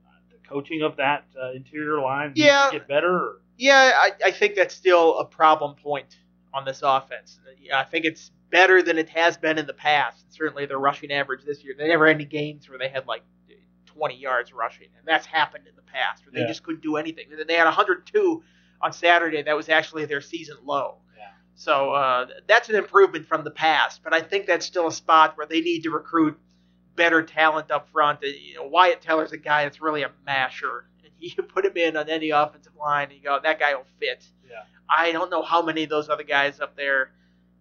uh, 0.08 0.12
the 0.30 0.48
coaching 0.48 0.82
of 0.82 0.96
that 0.96 1.24
uh, 1.40 1.52
interior 1.52 2.00
line. 2.00 2.32
Yeah. 2.34 2.70
get 2.72 2.88
better. 2.88 3.10
Or, 3.14 3.32
Yeah, 3.58 3.92
I, 3.94 4.10
I 4.26 4.30
think 4.30 4.54
that's 4.54 4.74
still 4.74 5.18
a 5.18 5.24
problem 5.24 5.76
point 5.76 6.16
on 6.54 6.64
this 6.64 6.80
offense. 6.82 7.38
I 7.74 7.84
think 7.84 8.04
it's 8.04 8.30
better 8.50 8.82
than 8.82 8.98
it 8.98 9.08
has 9.10 9.36
been 9.36 9.58
in 9.58 9.66
the 9.66 9.72
past. 9.74 10.24
Certainly, 10.32 10.66
their 10.66 10.78
rushing 10.78 11.12
average 11.12 11.44
this 11.44 11.62
year. 11.62 11.74
They 11.78 11.88
never 11.88 12.06
had 12.06 12.16
any 12.16 12.24
games 12.24 12.68
where 12.68 12.78
they 12.78 12.88
had 12.88 13.06
like 13.06 13.22
20 13.86 14.16
yards 14.16 14.52
rushing, 14.52 14.88
and 14.98 15.06
that's 15.06 15.26
happened 15.26 15.66
in 15.68 15.76
the 15.76 15.82
past 15.82 16.24
where 16.24 16.32
they 16.32 16.40
Yeah. 16.40 16.46
just 16.48 16.62
couldn't 16.62 16.82
do 16.82 16.96
anything. 16.96 17.26
and 17.30 17.46
They 17.48 17.54
had 17.56 17.64
102 17.66 18.42
on 18.82 18.92
Saturday. 18.92 19.42
That 19.42 19.56
was 19.56 19.68
actually 19.68 20.04
their 20.06 20.20
season 20.20 20.56
low. 20.64 20.96
Yeah. 21.16 21.28
So 21.54 21.92
uh, 21.92 22.26
that's 22.46 22.68
an 22.68 22.74
improvement 22.76 23.26
from 23.26 23.44
the 23.44 23.50
past, 23.50 24.02
but 24.02 24.12
I 24.12 24.20
think 24.20 24.46
that's 24.46 24.66
still 24.66 24.88
a 24.88 24.92
spot 24.92 25.36
where 25.36 25.46
they 25.46 25.60
need 25.60 25.82
to 25.84 25.90
recruit 25.90 26.38
better 26.96 27.22
talent 27.22 27.70
up 27.70 27.88
front. 27.90 28.20
Uh, 28.22 28.26
You 28.26 28.56
know, 28.56 28.64
Wyatt 28.66 29.00
Teller's 29.00 29.32
a 29.32 29.38
guy 29.38 29.64
that's 29.64 29.80
really 29.80 30.02
a 30.02 30.10
masher. 30.26 30.86
And 31.02 31.12
you 31.18 31.42
put 31.54 31.64
him 31.64 31.76
in 31.76 31.96
on 31.96 32.08
any 32.08 32.30
offensive 32.30 32.74
line, 32.78 33.08
and 33.08 33.16
you 33.16 33.22
go, 33.22 33.38
that 33.42 33.58
guy 33.58 33.74
will 33.74 33.86
fit. 33.98 34.24
Yeah. 34.48 34.62
I 34.88 35.12
don't 35.12 35.30
know 35.30 35.42
how 35.42 35.62
many 35.62 35.84
of 35.84 35.90
those 35.90 36.08
other 36.10 36.24
guys 36.24 36.60
up 36.60 36.76
there, 36.76 37.12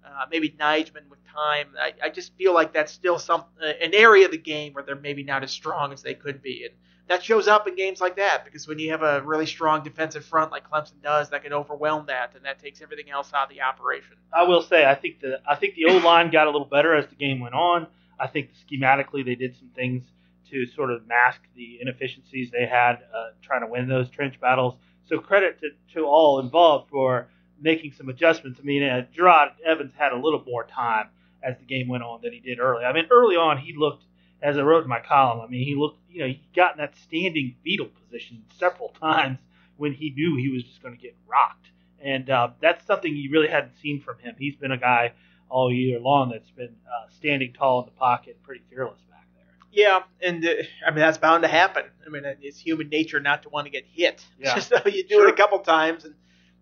uh, 0.06 0.26
maybe 0.30 0.50
Nijman 0.50 1.08
with 1.10 1.20
time. 1.34 1.70
I, 1.80 1.94
I 2.04 2.10
just 2.10 2.36
feel 2.36 2.54
like 2.54 2.74
that's 2.74 2.92
still 2.92 3.18
some 3.20 3.46
uh, 3.62 3.68
an 3.82 3.94
area 3.94 4.26
of 4.26 4.32
the 4.32 4.38
game 4.38 4.74
where 4.74 4.84
they're 4.84 4.96
maybe 4.96 5.24
not 5.24 5.44
as 5.44 5.52
strong 5.52 5.94
as 5.94 6.02
they 6.02 6.14
could 6.14 6.42
be, 6.42 6.66
and 6.66 6.74
that 7.12 7.22
shows 7.22 7.46
up 7.50 7.68
in 7.68 7.76
games 7.76 8.00
like 8.00 8.16
that 8.16 8.46
because 8.46 8.68
when 8.70 8.80
you 8.80 8.90
have 8.92 9.02
a 9.02 9.22
really 9.24 9.46
strong 9.46 9.84
defensive 9.84 10.24
front 10.24 10.50
like 10.50 10.70
Clemson 10.70 11.02
does, 11.04 11.30
that 11.32 11.44
can 11.44 11.52
overwhelm 11.52 12.06
that, 12.06 12.34
and 12.36 12.46
that 12.46 12.58
takes 12.58 12.82
everything 12.82 13.10
else 13.10 13.34
out 13.34 13.44
of 13.44 13.50
the 13.50 13.62
operation. 13.62 14.16
I 14.34 14.44
will 14.44 14.62
say, 14.62 14.86
I 14.86 14.96
think 14.96 15.20
the 15.20 15.42
I 15.46 15.56
think 15.56 15.76
the 15.76 15.88
O 15.88 15.98
line 15.98 16.32
got 16.32 16.48
a 16.48 16.52
little 16.52 16.68
better 16.68 16.96
as 16.96 17.08
the 17.08 17.16
game 17.16 17.42
went 17.42 17.54
on. 17.54 17.88
I 18.18 18.28
think 18.28 18.52
schematically 18.66 19.26
they 19.26 19.36
did 19.36 19.58
some 19.58 19.70
things 19.76 20.04
to 20.52 20.66
sort 20.68 20.90
of 20.90 21.06
mask 21.06 21.42
the 21.54 21.80
inefficiencies 21.82 22.50
they 22.50 22.66
had 22.66 23.00
uh, 23.14 23.32
trying 23.42 23.62
to 23.62 23.68
win 23.68 23.90
those 23.90 24.10
trench 24.10 24.40
battles. 24.40 24.76
So 25.10 25.20
credit 25.20 25.60
to, 25.60 25.70
to 25.96 26.06
all 26.06 26.40
involved 26.40 26.90
for 26.90 27.28
making 27.60 27.92
some 27.92 28.08
adjustments. 28.08 28.60
I 28.62 28.64
mean, 28.64 28.84
uh, 28.84 29.06
Jerod 29.14 29.52
Evans 29.66 29.92
had 29.98 30.14
a 30.14 30.18
little 30.18 30.44
more 30.46 30.64
time 30.64 31.10
as 31.44 31.58
the 31.58 31.66
game 31.66 31.90
went 31.90 32.04
on 32.04 32.22
than 32.22 32.32
he 32.32 32.40
did 32.40 32.60
early. 32.60 32.86
I 32.86 32.94
mean, 32.94 33.06
early 33.12 33.36
on 33.36 33.58
he 33.58 33.74
looked, 33.78 34.04
as 34.42 34.58
I 34.58 34.62
wrote 34.62 34.84
in 34.84 34.90
my 34.90 35.00
column, 35.02 35.42
I 35.42 35.48
mean, 35.48 35.66
he 35.66 35.76
looked, 35.76 36.00
you 36.10 36.22
know, 36.22 36.28
he 36.28 36.42
got 36.56 36.74
in 36.74 36.78
that 36.80 36.96
standing 36.98 37.56
fetal 37.64 37.88
position 37.88 38.44
several 38.60 38.90
times 39.02 39.38
when 39.78 39.94
he 39.94 40.12
knew 40.12 40.36
he 40.38 40.50
was 40.50 40.64
just 40.64 40.82
going 40.82 40.96
to 40.96 41.02
get 41.02 41.16
rocked. 41.28 41.68
And 42.04 42.30
uh, 42.30 42.50
that's 42.62 42.86
something 42.86 43.16
you 43.16 43.30
really 43.32 43.48
hadn't 43.48 43.78
seen 43.82 44.02
from 44.02 44.18
him. 44.20 44.36
He's 44.38 44.56
been 44.56 44.72
a 44.72 44.78
guy 44.78 45.14
all 45.50 45.72
year 45.72 46.00
long 46.00 46.30
that's 46.32 46.50
been 46.52 46.76
uh, 46.88 47.10
standing 47.18 47.54
tall 47.54 47.82
in 47.82 47.86
the 47.86 47.92
pocket, 47.92 48.42
pretty 48.42 48.62
fearless 48.70 49.00
back 49.10 49.28
there. 49.36 49.44
Yeah, 49.72 50.00
and 50.22 50.44
uh, 50.46 50.50
I 50.88 50.92
mean 50.92 51.00
that's 51.00 51.18
bound 51.20 51.44
to 51.44 51.48
happen. 51.50 51.84
I 52.06 52.10
mean 52.10 52.24
it's 52.42 52.58
human 52.58 52.90
nature 52.90 53.20
not 53.20 53.44
to 53.44 53.50
want 53.50 53.66
to 53.66 53.70
get 53.72 53.84
hit. 53.92 54.26
Yeah. 54.40 54.58
so 54.60 54.78
you 54.86 55.04
do 55.04 55.16
Sure. 55.16 55.28
it 55.28 55.34
a 55.34 55.38
couple 55.38 55.60
times, 55.60 56.06
and 56.06 56.16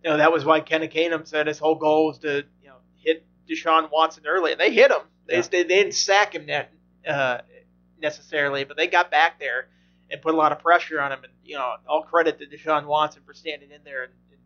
you 0.03 0.09
know 0.09 0.17
that 0.17 0.31
was 0.33 0.43
why 0.43 0.59
Ken 0.61 0.81
Ekanem 0.81 1.25
said 1.27 1.47
his 1.47 1.59
whole 1.59 1.75
goal 1.75 2.07
was 2.07 2.17
to 2.19 2.43
you 2.61 2.67
know 2.67 2.77
hit 2.97 3.25
Deshaun 3.49 3.89
Watson 3.91 4.23
early, 4.27 4.51
and 4.51 4.59
they 4.59 4.73
hit 4.73 4.91
him. 4.91 5.01
They 5.27 5.35
Yeah. 5.35 5.41
they, 5.43 5.63
they 5.63 5.75
didn't 5.83 5.93
sack 5.93 6.33
him 6.35 6.47
net, 6.47 6.73
uh, 7.07 7.37
necessarily, 8.01 8.63
but 8.63 8.77
they 8.77 8.87
got 8.87 9.11
back 9.11 9.39
there 9.39 9.67
and 10.11 10.21
put 10.21 10.33
a 10.33 10.37
lot 10.37 10.51
of 10.51 10.59
pressure 10.59 10.99
on 10.99 11.11
him. 11.11 11.19
And 11.23 11.33
you 11.43 11.55
know 11.55 11.75
all 11.87 12.03
credit 12.03 12.39
to 12.39 12.45
Deshaun 12.45 12.85
Watson 12.85 13.21
for 13.25 13.33
standing 13.33 13.71
in 13.71 13.81
there 13.83 14.03
and, 14.03 14.13
and 14.31 14.39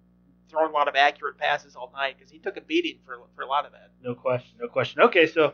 throwing 0.50 0.70
a 0.70 0.74
lot 0.74 0.88
of 0.88 0.96
accurate 0.96 1.38
passes 1.38 1.76
all 1.76 1.92
night 1.94 2.16
because 2.18 2.32
he 2.32 2.40
took 2.40 2.58
a 2.58 2.62
beating 2.62 3.00
for 3.06 3.18
for 3.36 3.42
a 3.42 3.48
lot 3.48 3.66
of 3.66 3.72
that. 3.72 3.92
No 4.04 4.16
question, 4.16 4.58
no 4.60 4.68
question. 4.68 5.02
Okay, 5.02 5.28
so 5.28 5.54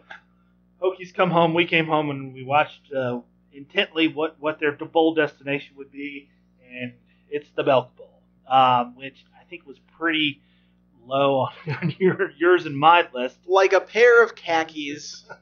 Hokies 0.82 1.14
come 1.14 1.30
home. 1.32 1.54
We 1.54 1.66
came 1.66 1.88
home 1.88 2.10
and 2.10 2.34
we 2.34 2.44
watched 2.44 2.92
uh, 2.94 3.20
intently 3.52 4.08
what, 4.08 4.38
what 4.40 4.60
their 4.60 4.72
bowl 4.74 5.14
destination 5.14 5.76
would 5.78 5.92
be, 5.92 6.30
and 6.72 6.94
it's 7.30 7.50
the 7.56 7.64
Belk 7.64 7.96
Bowl, 7.98 8.22
um, 8.48 8.96
which 8.96 9.26
I 9.40 9.44
think 9.50 9.66
was 9.66 9.78
pretty 9.98 10.42
low 11.06 11.48
on 11.82 11.96
your, 12.00 12.32
yours 12.38 12.66
and 12.66 12.78
my 12.78 13.08
list. 13.14 13.38
like 13.48 13.74
a 13.74 13.82
pair 13.82 14.24
of 14.24 14.36
khakis. 14.36 15.26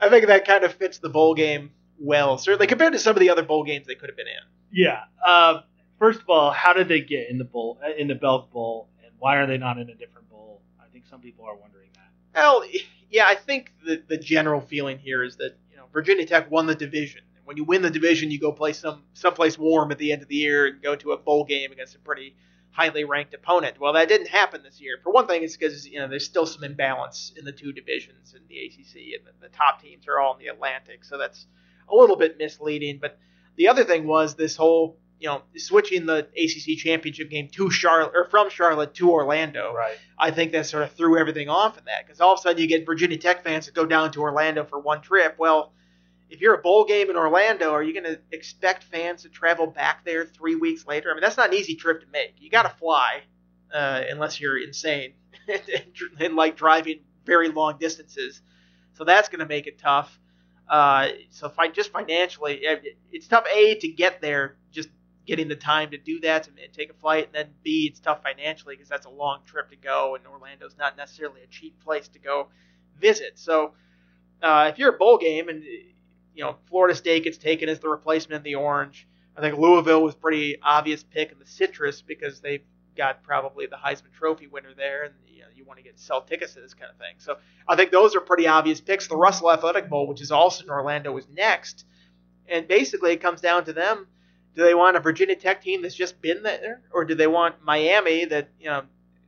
I 0.00 0.08
think 0.08 0.26
that 0.26 0.46
kind 0.46 0.64
of 0.64 0.74
fits 0.74 0.98
the 0.98 1.08
bowl 1.08 1.34
game 1.34 1.70
well, 1.98 2.38
certainly 2.38 2.66
compared 2.66 2.92
to 2.92 2.98
some 2.98 3.16
of 3.16 3.20
the 3.20 3.30
other 3.30 3.42
bowl 3.42 3.64
games 3.64 3.86
they 3.86 3.94
could 3.94 4.08
have 4.08 4.16
been 4.16 4.26
in. 4.26 4.42
Yeah. 4.72 5.04
Uh, 5.24 5.62
first 5.98 6.20
of 6.20 6.28
all, 6.28 6.50
how 6.50 6.72
did 6.72 6.88
they 6.88 7.00
get 7.00 7.30
in 7.30 7.38
the 7.38 7.44
bowl 7.44 7.78
uh, 7.84 7.94
in 7.96 8.08
the 8.08 8.14
Belk 8.14 8.52
Bowl, 8.52 8.88
and 9.02 9.12
why 9.18 9.36
are 9.36 9.46
they 9.46 9.58
not 9.58 9.78
in 9.78 9.88
a 9.88 9.94
different 9.94 10.28
bowl? 10.30 10.60
I 10.80 10.86
think 10.92 11.06
some 11.06 11.20
people 11.20 11.44
are 11.44 11.56
wondering 11.56 11.88
that. 11.94 12.10
Well, 12.34 12.64
yeah, 13.10 13.26
I 13.26 13.34
think 13.34 13.72
the 13.84 14.02
the 14.06 14.18
general 14.18 14.60
feeling 14.60 14.98
here 14.98 15.22
is 15.22 15.36
that 15.36 15.56
you 15.70 15.76
know 15.76 15.84
Virginia 15.92 16.26
Tech 16.26 16.50
won 16.50 16.66
the 16.66 16.74
division. 16.74 17.22
And 17.36 17.46
when 17.46 17.56
you 17.56 17.64
win 17.64 17.82
the 17.82 17.90
division, 17.90 18.30
you 18.30 18.38
go 18.38 18.52
play 18.52 18.72
some 18.72 19.02
someplace 19.14 19.58
warm 19.58 19.90
at 19.92 19.98
the 19.98 20.12
end 20.12 20.22
of 20.22 20.28
the 20.28 20.36
year 20.36 20.66
and 20.66 20.82
go 20.82 20.96
to 20.96 21.12
a 21.12 21.16
bowl 21.16 21.44
game 21.44 21.72
against 21.72 21.94
a 21.94 21.98
pretty 21.98 22.36
highly 22.76 23.04
ranked 23.04 23.32
opponent. 23.32 23.80
Well, 23.80 23.94
that 23.94 24.06
didn't 24.06 24.28
happen 24.28 24.62
this 24.62 24.80
year. 24.80 24.98
For 25.02 25.10
one 25.10 25.26
thing, 25.26 25.42
it's 25.42 25.56
because 25.56 25.86
you 25.86 25.98
know 25.98 26.08
there's 26.08 26.26
still 26.26 26.44
some 26.44 26.62
imbalance 26.62 27.32
in 27.36 27.44
the 27.44 27.52
two 27.52 27.72
divisions 27.72 28.34
in 28.34 28.42
the 28.48 28.58
ACC, 28.58 29.18
and 29.18 29.26
the, 29.26 29.48
the 29.48 29.48
top 29.48 29.80
teams 29.80 30.06
are 30.06 30.20
all 30.20 30.34
in 30.34 30.40
the 30.40 30.48
Atlantic, 30.48 31.04
so 31.04 31.16
that's 31.16 31.46
a 31.88 31.94
little 31.94 32.16
bit 32.16 32.36
misleading. 32.38 32.98
But 33.00 33.18
the 33.56 33.68
other 33.68 33.82
thing 33.82 34.06
was 34.06 34.34
this 34.34 34.56
whole 34.56 34.98
you 35.18 35.26
know 35.26 35.40
switching 35.56 36.04
the 36.04 36.28
ACC 36.36 36.76
championship 36.76 37.30
game 37.30 37.48
to 37.52 37.70
Charlotte 37.70 38.12
or 38.14 38.28
from 38.28 38.50
Charlotte 38.50 38.92
to 38.94 39.10
Orlando. 39.10 39.72
Right. 39.72 39.96
I 40.18 40.30
think 40.30 40.52
that 40.52 40.66
sort 40.66 40.82
of 40.82 40.92
threw 40.92 41.18
everything 41.18 41.48
off 41.48 41.78
in 41.78 41.84
that 41.86 42.06
because 42.06 42.20
all 42.20 42.34
of 42.34 42.40
a 42.40 42.42
sudden 42.42 42.60
you 42.60 42.68
get 42.68 42.84
Virginia 42.84 43.16
Tech 43.16 43.42
fans 43.42 43.64
that 43.66 43.74
go 43.74 43.86
down 43.86 44.12
to 44.12 44.20
Orlando 44.20 44.64
for 44.64 44.78
one 44.78 45.00
trip. 45.00 45.36
Well, 45.38 45.72
if 46.28 46.40
you're 46.40 46.54
a 46.54 46.62
bowl 46.62 46.84
game 46.84 47.10
in 47.10 47.16
Orlando, 47.16 47.72
are 47.72 47.82
you 47.82 47.92
going 47.92 48.04
to 48.12 48.20
expect 48.32 48.84
fans 48.84 49.22
to 49.22 49.28
travel 49.28 49.66
back 49.66 50.04
there 50.04 50.24
three 50.24 50.56
weeks 50.56 50.86
later? 50.86 51.10
I 51.10 51.14
mean, 51.14 51.20
that's 51.20 51.36
not 51.36 51.50
an 51.50 51.54
easy 51.54 51.76
trip 51.76 52.00
to 52.00 52.06
make. 52.12 52.34
You 52.38 52.50
got 52.50 52.62
to 52.62 52.68
fly, 52.68 53.22
uh, 53.72 54.02
unless 54.10 54.40
you're 54.40 54.58
insane 54.58 55.14
and, 55.48 55.62
and 56.18 56.36
like 56.36 56.56
driving 56.56 57.00
very 57.24 57.48
long 57.48 57.78
distances. 57.78 58.42
So 58.94 59.04
that's 59.04 59.28
going 59.28 59.40
to 59.40 59.46
make 59.46 59.66
it 59.66 59.78
tough. 59.78 60.18
Uh, 60.68 61.08
so 61.30 61.48
fi- 61.48 61.68
just 61.68 61.92
financially, 61.92 62.60
it's 63.12 63.28
tough. 63.28 63.44
A 63.54 63.76
to 63.76 63.88
get 63.88 64.20
there, 64.20 64.56
just 64.72 64.88
getting 65.24 65.48
the 65.48 65.56
time 65.56 65.90
to 65.90 65.98
do 65.98 66.20
that 66.20 66.48
and 66.48 66.56
take 66.72 66.90
a 66.90 66.94
flight, 66.94 67.26
and 67.26 67.34
then 67.34 67.54
B 67.62 67.88
it's 67.88 68.00
tough 68.00 68.22
financially 68.22 68.74
because 68.74 68.88
that's 68.88 69.06
a 69.06 69.10
long 69.10 69.40
trip 69.46 69.70
to 69.70 69.76
go, 69.76 70.16
and 70.16 70.26
Orlando's 70.26 70.76
not 70.76 70.96
necessarily 70.96 71.42
a 71.42 71.46
cheap 71.46 71.78
place 71.84 72.08
to 72.08 72.18
go 72.18 72.48
visit. 72.98 73.38
So 73.38 73.74
uh, 74.42 74.70
if 74.72 74.78
you're 74.78 74.94
a 74.94 74.98
bowl 74.98 75.18
game 75.18 75.48
and 75.48 75.62
you 76.36 76.44
know, 76.44 76.56
Florida 76.68 76.94
State 76.94 77.24
gets 77.24 77.38
taken 77.38 77.68
as 77.68 77.80
the 77.80 77.88
replacement 77.88 78.36
in 78.36 78.42
the 78.42 78.56
orange. 78.56 79.08
I 79.36 79.40
think 79.40 79.58
Louisville 79.58 80.02
was 80.02 80.14
pretty 80.14 80.58
obvious 80.62 81.02
pick 81.02 81.32
in 81.32 81.38
the 81.38 81.46
citrus 81.46 82.02
because 82.02 82.40
they've 82.40 82.62
got 82.96 83.22
probably 83.22 83.66
the 83.66 83.76
Heisman 83.76 84.12
Trophy 84.12 84.46
winner 84.46 84.74
there, 84.76 85.04
and 85.04 85.14
you, 85.26 85.40
know, 85.40 85.46
you 85.54 85.64
want 85.64 85.78
to 85.78 85.82
get 85.82 85.98
sell 85.98 86.20
tickets 86.20 86.54
to 86.54 86.60
this 86.60 86.74
kind 86.74 86.90
of 86.90 86.98
thing. 86.98 87.14
So 87.18 87.38
I 87.66 87.74
think 87.74 87.90
those 87.90 88.14
are 88.14 88.20
pretty 88.20 88.46
obvious 88.46 88.80
picks. 88.80 89.08
The 89.08 89.16
Russell 89.16 89.50
Athletic 89.50 89.88
Bowl, 89.88 90.06
which 90.06 90.20
is 90.20 90.30
also 90.30 90.64
in 90.64 90.70
Orlando, 90.70 91.16
is 91.16 91.26
next, 91.32 91.86
and 92.48 92.68
basically 92.68 93.12
it 93.12 93.22
comes 93.22 93.40
down 93.40 93.64
to 93.64 93.72
them. 93.72 94.06
Do 94.54 94.62
they 94.62 94.74
want 94.74 94.96
a 94.96 95.00
Virginia 95.00 95.36
Tech 95.36 95.62
team 95.62 95.82
that's 95.82 95.94
just 95.94 96.20
been 96.20 96.42
there, 96.42 96.82
or 96.92 97.04
do 97.04 97.14
they 97.14 97.26
want 97.26 97.62
Miami 97.62 98.26
that 98.26 98.50
you 98.60 98.66
know 98.66 98.82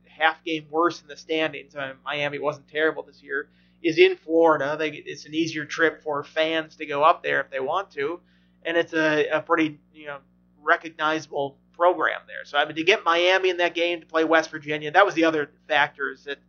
half 0.07 0.43
game 0.43 0.67
worse 0.69 1.01
in 1.01 1.07
the 1.07 1.17
standings? 1.17 1.75
I 1.75 1.87
mean, 1.87 1.97
Miami 2.05 2.39
wasn't 2.39 2.67
terrible 2.67 3.03
this 3.03 3.21
year 3.23 3.49
is 3.81 3.97
in 3.97 4.17
Florida. 4.17 4.75
They, 4.77 4.89
it's 4.89 5.25
an 5.25 5.33
easier 5.33 5.65
trip 5.65 6.03
for 6.03 6.23
fans 6.23 6.75
to 6.77 6.85
go 6.85 7.03
up 7.03 7.23
there 7.23 7.41
if 7.41 7.49
they 7.49 7.59
want 7.59 7.91
to, 7.91 8.19
and 8.63 8.77
it's 8.77 8.93
a, 8.93 9.27
a 9.29 9.41
pretty 9.41 9.79
you 9.93 10.07
know 10.07 10.17
recognizable 10.61 11.57
program 11.73 12.21
there. 12.27 12.45
So 12.45 12.57
I 12.57 12.65
mean, 12.65 12.75
to 12.75 12.83
get 12.83 13.03
Miami 13.05 13.49
in 13.49 13.57
that 13.57 13.73
game 13.73 14.01
to 14.01 14.05
play 14.05 14.23
West 14.23 14.51
Virginia, 14.51 14.91
that 14.91 15.05
was 15.05 15.15
the 15.15 15.23
other 15.23 15.51
factors 15.67 16.25
that 16.25 16.39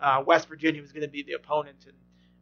uh, 0.00 0.22
West 0.26 0.48
Virginia 0.48 0.82
was 0.82 0.92
going 0.92 1.02
to 1.02 1.08
be 1.08 1.22
the 1.22 1.32
opponent, 1.32 1.84
and 1.86 1.94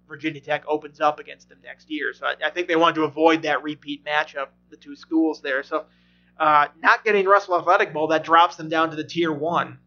Virginia 0.09 0.41
Tech 0.41 0.65
opens 0.67 1.01
up 1.01 1.21
against 1.21 1.49
them 1.49 1.59
next 1.63 1.91
year. 1.91 2.13
So 2.13 2.27
I, 2.27 2.35
I 2.47 2.51
think 2.51 2.69
they 2.69 2.77
wanted 2.77 2.97
to 2.97 3.05
avoid 3.05 3.43
that 3.43 3.63
repeat 3.63 4.05
matchup, 4.05 4.49
the 4.71 4.77
two 4.77 4.97
schools 4.97 5.41
there. 5.41 5.63
So 5.63 5.87
uh, 6.39 6.67
not 6.83 7.05
getting 7.05 7.27
Russell 7.27 7.59
Athletic 7.59 7.93
Bowl 7.93 8.09
that 8.09 8.25
drops 8.25 8.57
them 8.57 8.69
down 8.69 8.91
to 8.91 8.97
the 8.97 9.05
tier 9.05 9.33
one. 9.33 9.79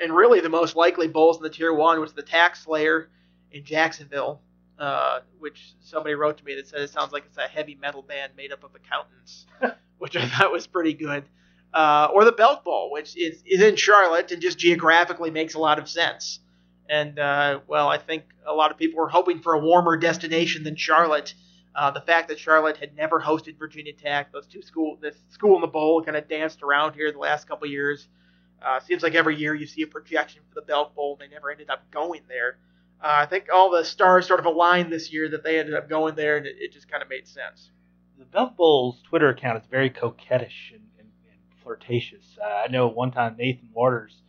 And 0.00 0.14
really, 0.14 0.40
the 0.40 0.48
most 0.48 0.74
likely 0.74 1.06
bowls 1.06 1.36
in 1.36 1.42
the 1.42 1.50
tier 1.50 1.72
one 1.72 2.00
was 2.00 2.12
the 2.12 2.22
TaxSlayer 2.22 3.06
in 3.52 3.64
Jacksonville, 3.64 4.40
uh, 4.78 5.20
which 5.38 5.74
somebody 5.80 6.14
wrote 6.14 6.38
to 6.38 6.44
me 6.44 6.54
that 6.54 6.66
said 6.66 6.80
it 6.80 6.90
sounds 6.90 7.12
like 7.12 7.24
it's 7.26 7.38
a 7.38 7.42
heavy 7.42 7.74
metal 7.74 8.02
band 8.02 8.32
made 8.36 8.52
up 8.52 8.64
of 8.64 8.74
accountants, 8.74 9.46
which 9.98 10.16
I 10.16 10.28
thought 10.28 10.52
was 10.52 10.66
pretty 10.66 10.94
good. 10.94 11.24
Uh, 11.72 12.08
or 12.12 12.24
the 12.24 12.32
Belk 12.32 12.64
Bowl, 12.64 12.90
which 12.90 13.16
is, 13.16 13.42
is 13.46 13.62
in 13.62 13.76
Charlotte 13.76 14.30
and 14.30 14.42
just 14.42 14.58
geographically 14.58 15.30
makes 15.30 15.54
a 15.54 15.58
lot 15.58 15.78
of 15.78 15.88
sense. 15.88 16.40
And, 16.88 17.18
uh, 17.18 17.60
well, 17.66 17.88
I 17.88 17.96
think 17.96 18.24
a 18.46 18.52
lot 18.52 18.70
of 18.70 18.76
people 18.76 18.98
were 18.98 19.08
hoping 19.08 19.40
for 19.40 19.54
a 19.54 19.58
warmer 19.58 19.96
destination 19.96 20.64
than 20.64 20.76
Charlotte. 20.76 21.34
Uh, 21.74 21.90
the 21.90 22.02
fact 22.02 22.28
that 22.28 22.38
Charlotte 22.38 22.76
had 22.76 22.94
never 22.94 23.18
hosted 23.18 23.58
Virginia 23.58 23.94
Tech, 23.94 24.30
those 24.32 24.46
two 24.46 24.60
school, 24.60 24.98
this 25.00 25.16
school 25.30 25.54
in 25.54 25.62
the 25.62 25.66
bowl 25.66 26.02
kind 26.02 26.16
of 26.16 26.28
danced 26.28 26.62
around 26.62 26.92
here 26.92 27.10
the 27.10 27.18
last 27.18 27.48
couple 27.48 27.66
years. 27.66 28.08
Uh, 28.62 28.78
seems 28.80 29.02
like 29.02 29.14
every 29.14 29.36
year 29.36 29.54
you 29.54 29.66
see 29.66 29.82
a 29.82 29.86
projection 29.86 30.42
for 30.48 30.56
the 30.56 30.66
Belk 30.66 30.94
Bowl, 30.94 31.16
and 31.18 31.30
they 31.30 31.34
never 31.34 31.50
ended 31.50 31.70
up 31.70 31.90
going 31.90 32.20
there. 32.28 32.58
Uh, 33.02 33.08
I 33.08 33.26
think 33.26 33.46
all 33.52 33.70
the 33.70 33.84
stars 33.84 34.28
sort 34.28 34.38
of 34.38 34.46
aligned 34.46 34.92
this 34.92 35.12
year 35.12 35.28
that 35.30 35.42
they 35.42 35.58
ended 35.58 35.74
up 35.74 35.88
going 35.88 36.14
there, 36.14 36.36
and 36.36 36.46
it, 36.46 36.56
it 36.58 36.72
just 36.72 36.88
kind 36.88 37.02
of 37.02 37.08
made 37.08 37.26
sense. 37.26 37.70
The 38.18 38.24
Belk 38.24 38.56
Bowl's 38.56 39.02
Twitter 39.02 39.28
account 39.28 39.60
is 39.60 39.68
very 39.68 39.90
coquettish 39.90 40.70
and, 40.72 40.82
and, 40.98 41.08
and 41.28 41.40
flirtatious. 41.64 42.38
Uh, 42.40 42.46
I 42.46 42.68
know 42.68 42.86
one 42.86 43.10
time 43.10 43.36
Nathan 43.36 43.70
Waters 43.72 44.22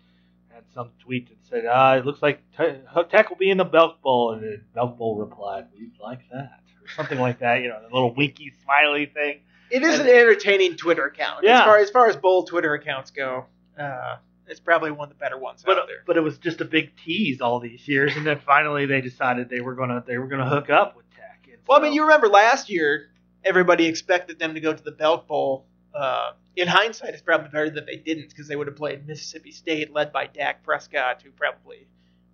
had 0.50 0.64
some 0.74 0.90
tweet 1.00 1.30
that 1.30 1.38
said, 1.48 1.66
uh, 1.66 1.98
"It 2.00 2.06
looks 2.06 2.24
like 2.24 2.42
Tech 2.58 3.30
will 3.30 3.38
be 3.38 3.52
in 3.52 3.58
the 3.58 3.66
Belk 3.66 4.02
Bowl," 4.02 4.32
and 4.34 4.42
the 4.42 4.62
Belk 4.74 4.98
Bowl 4.98 5.18
replied, 5.18 5.68
"We'd 5.78 5.92
like 6.02 6.22
that," 6.32 6.62
or 6.82 6.88
something 6.96 7.20
like 7.20 7.40
that. 7.40 7.62
You 7.62 7.70
know, 7.70 7.80
the 7.88 7.94
little 7.94 8.16
winky 8.16 8.52
smiley 8.64 9.06
thing. 9.06 9.42
It 9.70 9.84
is 9.84 10.00
and, 10.00 10.10
an 10.10 10.16
entertaining 10.16 10.78
Twitter 10.78 11.06
account. 11.06 11.44
Yeah. 11.44 11.60
As 11.60 11.66
far 11.66 11.78
as 11.78 11.90
far 11.92 12.10
as 12.10 12.16
bowl 12.16 12.44
Twitter 12.46 12.74
accounts 12.74 13.12
go. 13.12 13.46
Uh, 13.80 14.18
it's 14.48 14.60
probably 14.60 14.92
one 14.92 15.10
of 15.10 15.10
the 15.10 15.20
better 15.20 15.38
ones 15.38 15.64
but, 15.66 15.78
out 15.78 15.88
there. 15.88 16.04
But 16.06 16.18
it 16.18 16.22
was 16.22 16.38
just 16.38 16.62
a 16.62 16.66
big 16.66 16.96
tease 16.98 17.42
all 17.42 17.60
these 17.60 17.88
years, 17.88 18.16
and 18.16 18.26
then 18.26 18.40
finally 18.40 18.86
they 18.86 19.02
decided 19.02 19.50
they 19.50 19.62
were 19.62 19.76
gonna 19.76 20.04
they 20.06 20.18
were 20.18 20.28
gonna 20.28 20.50
hook 20.50 20.70
up 20.70 20.96
with 20.96 21.06
Tech. 21.12 21.48
well, 21.68 21.80
I 21.80 21.82
mean, 21.82 21.94
you 21.94 22.04
remember 22.04 22.28
last 22.28 22.70
year, 22.70 23.10
everybody 23.44 23.86
expected 23.86 24.40
them 24.40 24.54
to 24.54 24.60
go 24.60 24.74
to 24.74 24.84
the 24.84 24.92
Belk 24.92 25.28
Bowl. 25.28 25.66
Uh, 25.94 26.32
in 26.56 26.68
hindsight, 26.68 27.14
it's 27.14 27.22
probably 27.22 27.50
better 27.50 27.70
that 27.70 27.86
they 27.86 27.98
didn't 27.98 28.30
because 28.30 28.48
they 28.48 28.56
would 28.56 28.68
have 28.68 28.76
played 28.76 29.08
Mississippi 29.08 29.52
State, 29.52 29.94
led 29.94 30.12
by 30.12 30.28
Dak 30.28 30.64
Prescott, 30.64 31.22
who 31.22 31.32
probably 31.32 31.88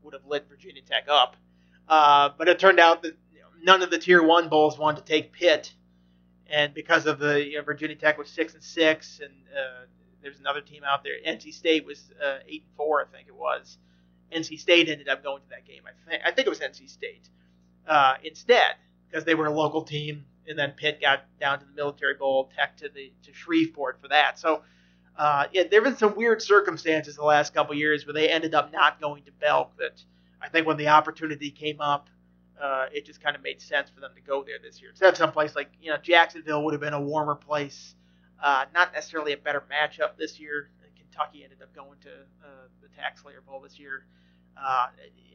would 0.04 0.14
have 0.14 0.26
lit 0.26 0.48
Virginia 0.50 0.82
Tech 0.82 1.08
up. 1.10 1.36
Uh, 1.88 2.30
but 2.38 2.48
it 2.48 2.60
turned 2.60 2.80
out 2.80 3.02
that 3.04 3.18
you 3.34 3.40
know, 3.40 3.48
none 3.64 3.82
of 3.82 3.92
the 3.92 3.98
Tier 3.98 4.24
One 4.24 4.50
bowls 4.50 4.78
wanted 4.78 5.06
to 5.06 5.12
take 5.12 5.32
Pitt, 5.34 5.74
and 6.48 6.74
because 6.74 7.06
of 7.06 7.20
the 7.20 7.44
you 7.44 7.58
know, 7.58 7.64
Virginia 7.64 7.96
Tech 7.96 8.18
was 8.18 8.30
six 8.30 8.54
and 8.54 8.64
six, 8.64 9.20
and 9.24 9.34
uh, 9.56 9.86
there's 10.22 10.40
another 10.40 10.62
team 10.62 10.84
out 10.84 11.04
there. 11.04 11.14
NC 11.28 11.54
State 11.54 11.86
was 11.86 12.12
uh, 12.24 12.40
eight 12.48 12.64
and 12.64 12.76
four, 12.76 13.02
I 13.02 13.06
think 13.06 13.28
it 13.28 13.36
was. 13.36 13.78
NC 14.34 14.60
State 14.60 14.90
ended 14.90 15.10
up 15.10 15.24
going 15.24 15.42
to 15.42 15.50
that 15.50 15.66
game. 15.66 15.82
I 15.86 16.10
think 16.10 16.22
I 16.26 16.32
think 16.32 16.48
it 16.48 16.50
was 16.50 16.60
NC 16.60 16.90
State 16.90 17.30
uh, 17.88 18.16
instead 18.24 18.76
because 19.10 19.26
they 19.26 19.36
were 19.36 19.48
a 19.48 19.52
local 19.52 19.82
team, 19.82 20.26
and 20.48 20.58
then 20.58 20.72
Pitt 20.72 21.02
got 21.02 21.24
down 21.40 21.60
to 21.60 21.66
the 21.66 21.74
Military 21.74 22.14
Bowl, 22.14 22.52
Tech 22.56 22.78
to 22.78 22.90
the 22.90 23.12
to 23.24 23.34
Shreveport 23.34 24.00
for 24.02 24.08
that. 24.10 24.38
So 24.38 24.62
uh, 25.18 25.48
yeah, 25.52 25.64
there 25.70 25.84
have 25.84 25.92
been 25.92 25.98
some 25.98 26.16
weird 26.16 26.42
circumstances 26.42 27.16
the 27.16 27.24
last 27.24 27.54
couple 27.54 27.76
years 27.76 28.06
where 28.06 28.14
they 28.14 28.30
ended 28.30 28.56
up 28.56 28.72
not 28.72 29.02
going 29.02 29.24
to 29.24 29.32
Belk. 29.32 29.76
That 29.78 30.02
I 30.42 30.50
think 30.50 30.66
when 30.66 30.78
the 30.78 30.88
opportunity 30.88 31.52
came 31.52 31.82
up, 31.82 32.08
uh, 32.62 32.86
it 32.94 33.06
just 33.06 33.22
kind 33.22 33.36
of 33.36 33.44
made 33.44 33.62
sense 33.62 33.90
for 33.90 34.00
them 34.00 34.12
to 34.16 34.22
go 34.22 34.44
there 34.44 34.58
this 34.64 34.80
year. 34.80 34.92
Instead 34.92 35.10
of 35.10 35.18
someplace 35.18 35.56
like 35.56 35.72
you 35.82 35.92
know 35.92 35.98
Jacksonville 35.98 36.64
would 36.64 36.74
have 36.74 36.82
been 36.82 36.94
a 36.94 37.02
warmer 37.02 37.36
place 37.36 37.96
uh, 38.42 38.66
not 38.74 38.94
necessarily 38.94 39.34
a 39.34 39.38
better 39.38 39.64
matchup 39.72 40.18
this 40.18 40.40
year. 40.40 40.70
Kentucky 41.20 41.44
ended 41.44 41.62
up 41.62 41.74
going 41.76 41.98
to 42.02 42.10
uh, 42.44 42.68
the 42.82 42.88
TaxSlayer 42.88 43.46
Bowl 43.46 43.60
this 43.62 43.80
year. 43.80 44.06
Uh, 44.58 44.88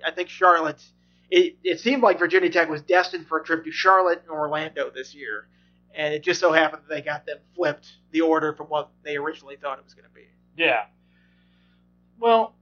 I 0.06 0.11
think 0.11 0.28
Charlotte. 0.28 0.82
It, 1.30 1.56
it 1.64 1.80
seemed 1.80 2.02
like 2.02 2.18
Virginia 2.18 2.50
Tech 2.50 2.68
was 2.68 2.82
destined 2.82 3.26
for 3.26 3.40
a 3.40 3.44
trip 3.44 3.64
to 3.64 3.73
Charlotte 3.73 4.20
and 4.23 4.30
Orlando 4.30 4.90
this 4.94 5.14
year, 5.14 5.49
and 5.94 6.12
it 6.14 6.23
just 6.23 6.38
so 6.38 6.52
happened 6.52 6.82
that 6.87 6.94
they 6.94 7.00
got 7.00 7.26
them 7.26 7.38
flipped 7.56 7.88
the 8.12 8.20
order 8.20 8.52
from 8.52 8.66
what 8.66 8.90
they 9.02 9.16
originally 9.16 9.56
thought 9.56 9.78
it 9.78 9.84
was 9.84 9.94
going 9.94 10.06
to 10.06 10.14
be. 10.14 10.26
Yeah. 10.56 10.84
Well, 12.20 12.54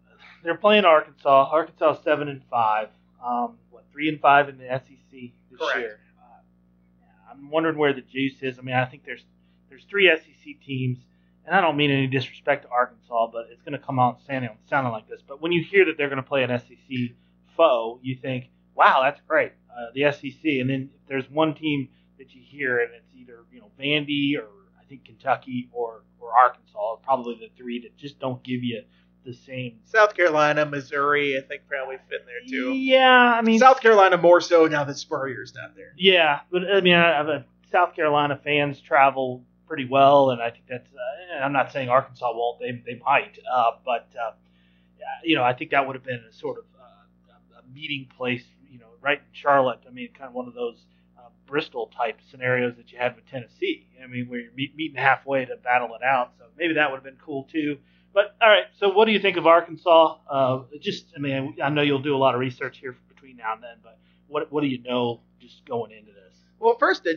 they're 0.45 0.57
playing 0.57 0.85
Arkansas. 0.85 1.49
Arkansas 1.51 2.03
seven 2.03 2.29
and 2.29 2.43
five. 2.51 2.89
Um, 3.25 3.57
what 3.71 3.85
three 3.93 4.09
and 4.09 4.21
five 4.21 4.49
in 4.49 4.59
the 4.59 4.67
SEC 4.69 5.11
this 5.11 5.61
Correct. 5.61 5.79
year. 5.79 6.01
Uh, 6.19 7.33
I'm 7.33 7.51
wondering 7.51 7.77
where 7.77 7.93
the 7.93 8.01
juice 8.01 8.43
is. 8.43 8.59
I 8.59 8.63
mean, 8.63 8.77
I 8.77 8.85
think 8.85 9.05
there's 9.05 9.25
there's 9.73 9.85
three 9.89 10.15
SEC 10.15 10.61
teams, 10.65 10.99
and 11.47 11.57
I 11.57 11.63
don't 11.63 11.79
mean 11.79 11.91
any 11.91 12.07
disrespect 12.07 12.65
to 12.65 12.69
Arkansas, 12.71 13.31
but 13.33 13.47
it's 13.51 13.63
going 13.63 13.73
to 13.73 13.85
come 13.85 13.99
out 13.99 14.21
sounding, 14.27 14.51
sounding 14.69 14.93
like 14.93 15.09
this. 15.09 15.21
But 15.27 15.41
when 15.41 15.51
you 15.51 15.65
hear 15.65 15.87
that 15.87 15.97
they're 15.97 16.11
going 16.11 16.23
to 16.23 16.29
play 16.29 16.43
an 16.43 16.59
SEC 16.59 17.17
foe, 17.57 17.99
you 18.03 18.17
think, 18.21 18.51
wow, 18.75 19.01
that's 19.03 19.21
great, 19.27 19.53
uh, 19.71 19.87
the 19.95 20.13
SEC. 20.13 20.45
And 20.45 20.69
then 20.69 20.91
if 20.95 21.09
there's 21.09 21.29
one 21.31 21.55
team 21.55 21.89
that 22.19 22.35
you 22.35 22.43
hear, 22.45 22.81
and 22.81 22.91
it's 22.95 23.09
either 23.17 23.45
you 23.51 23.61
know 23.61 23.71
Vandy 23.81 24.37
or 24.39 24.47
I 24.79 24.85
think 24.85 25.07
Kentucky 25.07 25.71
or 25.73 26.03
or 26.21 26.33
Arkansas, 26.37 26.97
probably 27.03 27.37
the 27.37 27.49
three 27.57 27.81
that 27.81 27.97
just 27.97 28.21
don't 28.21 28.43
give 28.45 28.63
you 28.63 28.83
the 29.25 29.33
same. 29.33 29.79
South 29.85 30.15
Carolina, 30.15 30.67
Missouri, 30.67 31.39
I 31.39 31.41
think 31.41 31.63
probably 31.67 31.97
fit 32.11 32.21
in 32.21 32.27
there 32.27 32.47
too. 32.47 32.73
Yeah, 32.75 33.09
I 33.09 33.41
mean 33.41 33.59
South 33.59 33.81
Carolina 33.81 34.19
more 34.19 34.43
so 34.43 34.67
now 34.67 34.85
that 34.85 34.99
Spurrier's 34.99 35.55
not 35.55 35.75
there. 35.75 35.95
Yeah, 35.97 36.41
but 36.51 36.63
I 36.71 36.83
mean, 36.83 36.95
I, 36.95 37.23
I, 37.23 37.45
South 37.71 37.97
Carolina 37.97 38.39
fans 38.45 38.81
travel 38.81 39.45
pretty 39.73 39.89
well, 39.89 40.33
and 40.33 40.43
I 40.43 40.51
think 40.51 40.65
that's. 40.69 40.87
Uh, 40.93 41.43
I'm 41.43 41.55
not 41.55 41.73
saying 41.73 41.89
Arkansas 41.89 42.31
won't; 42.35 42.61
they 42.61 42.73
they 42.73 43.01
might, 43.03 43.39
uh, 43.51 43.71
but 43.87 44.07
uh, 44.23 44.33
you 45.25 45.35
know, 45.35 45.43
I 45.43 45.55
think 45.55 45.71
that 45.71 45.87
would 45.87 45.97
have 45.97 46.05
been 46.05 46.23
a 46.29 46.31
sort 46.31 46.59
of 46.59 46.65
uh, 46.79 47.59
a 47.59 47.75
meeting 47.75 48.07
place, 48.15 48.45
you 48.71 48.79
know, 48.79 48.89
right 49.01 49.17
in 49.17 49.25
Charlotte. 49.33 49.81
I 49.89 49.91
mean, 49.91 50.11
kind 50.13 50.29
of 50.29 50.35
one 50.35 50.47
of 50.47 50.53
those 50.53 50.85
uh, 51.19 51.31
Bristol 51.47 51.91
type 51.97 52.21
scenarios 52.31 52.77
that 52.77 52.93
you 52.93 52.99
had 52.99 53.17
with 53.17 53.27
Tennessee. 53.31 53.89
I 54.05 54.07
mean, 54.09 54.29
where 54.29 54.41
you're 54.41 54.53
meet, 54.53 54.77
meeting 54.77 54.99
halfway 54.99 55.47
to 55.47 55.57
battle 55.57 55.95
it 55.95 56.03
out. 56.05 56.33
So 56.39 56.45
maybe 56.59 56.75
that 56.75 56.91
would 56.91 56.99
have 56.99 57.05
been 57.05 57.21
cool 57.25 57.45
too. 57.51 57.79
But 58.13 58.37
all 58.43 58.51
right, 58.51 58.65
so 58.79 58.91
what 58.91 59.07
do 59.07 59.13
you 59.13 59.21
think 59.21 59.39
of 59.39 59.47
Arkansas? 59.47 60.19
Uh, 60.29 60.65
just, 60.83 61.07
I 61.17 61.19
mean, 61.19 61.57
I 61.65 61.71
know 61.71 61.81
you'll 61.81 61.99
do 62.03 62.15
a 62.15 62.19
lot 62.19 62.35
of 62.35 62.41
research 62.43 62.77
here 62.77 62.95
between 63.09 63.39
now 63.39 63.55
and 63.55 63.63
then, 63.63 63.77
but 63.83 63.99
what 64.29 64.53
what 64.53 64.61
do 64.61 64.67
you 64.67 64.83
know 64.83 65.23
just 65.41 65.65
going 65.65 65.93
into 65.93 66.13
this? 66.13 66.37
Well, 66.61 66.77
first, 66.79 67.09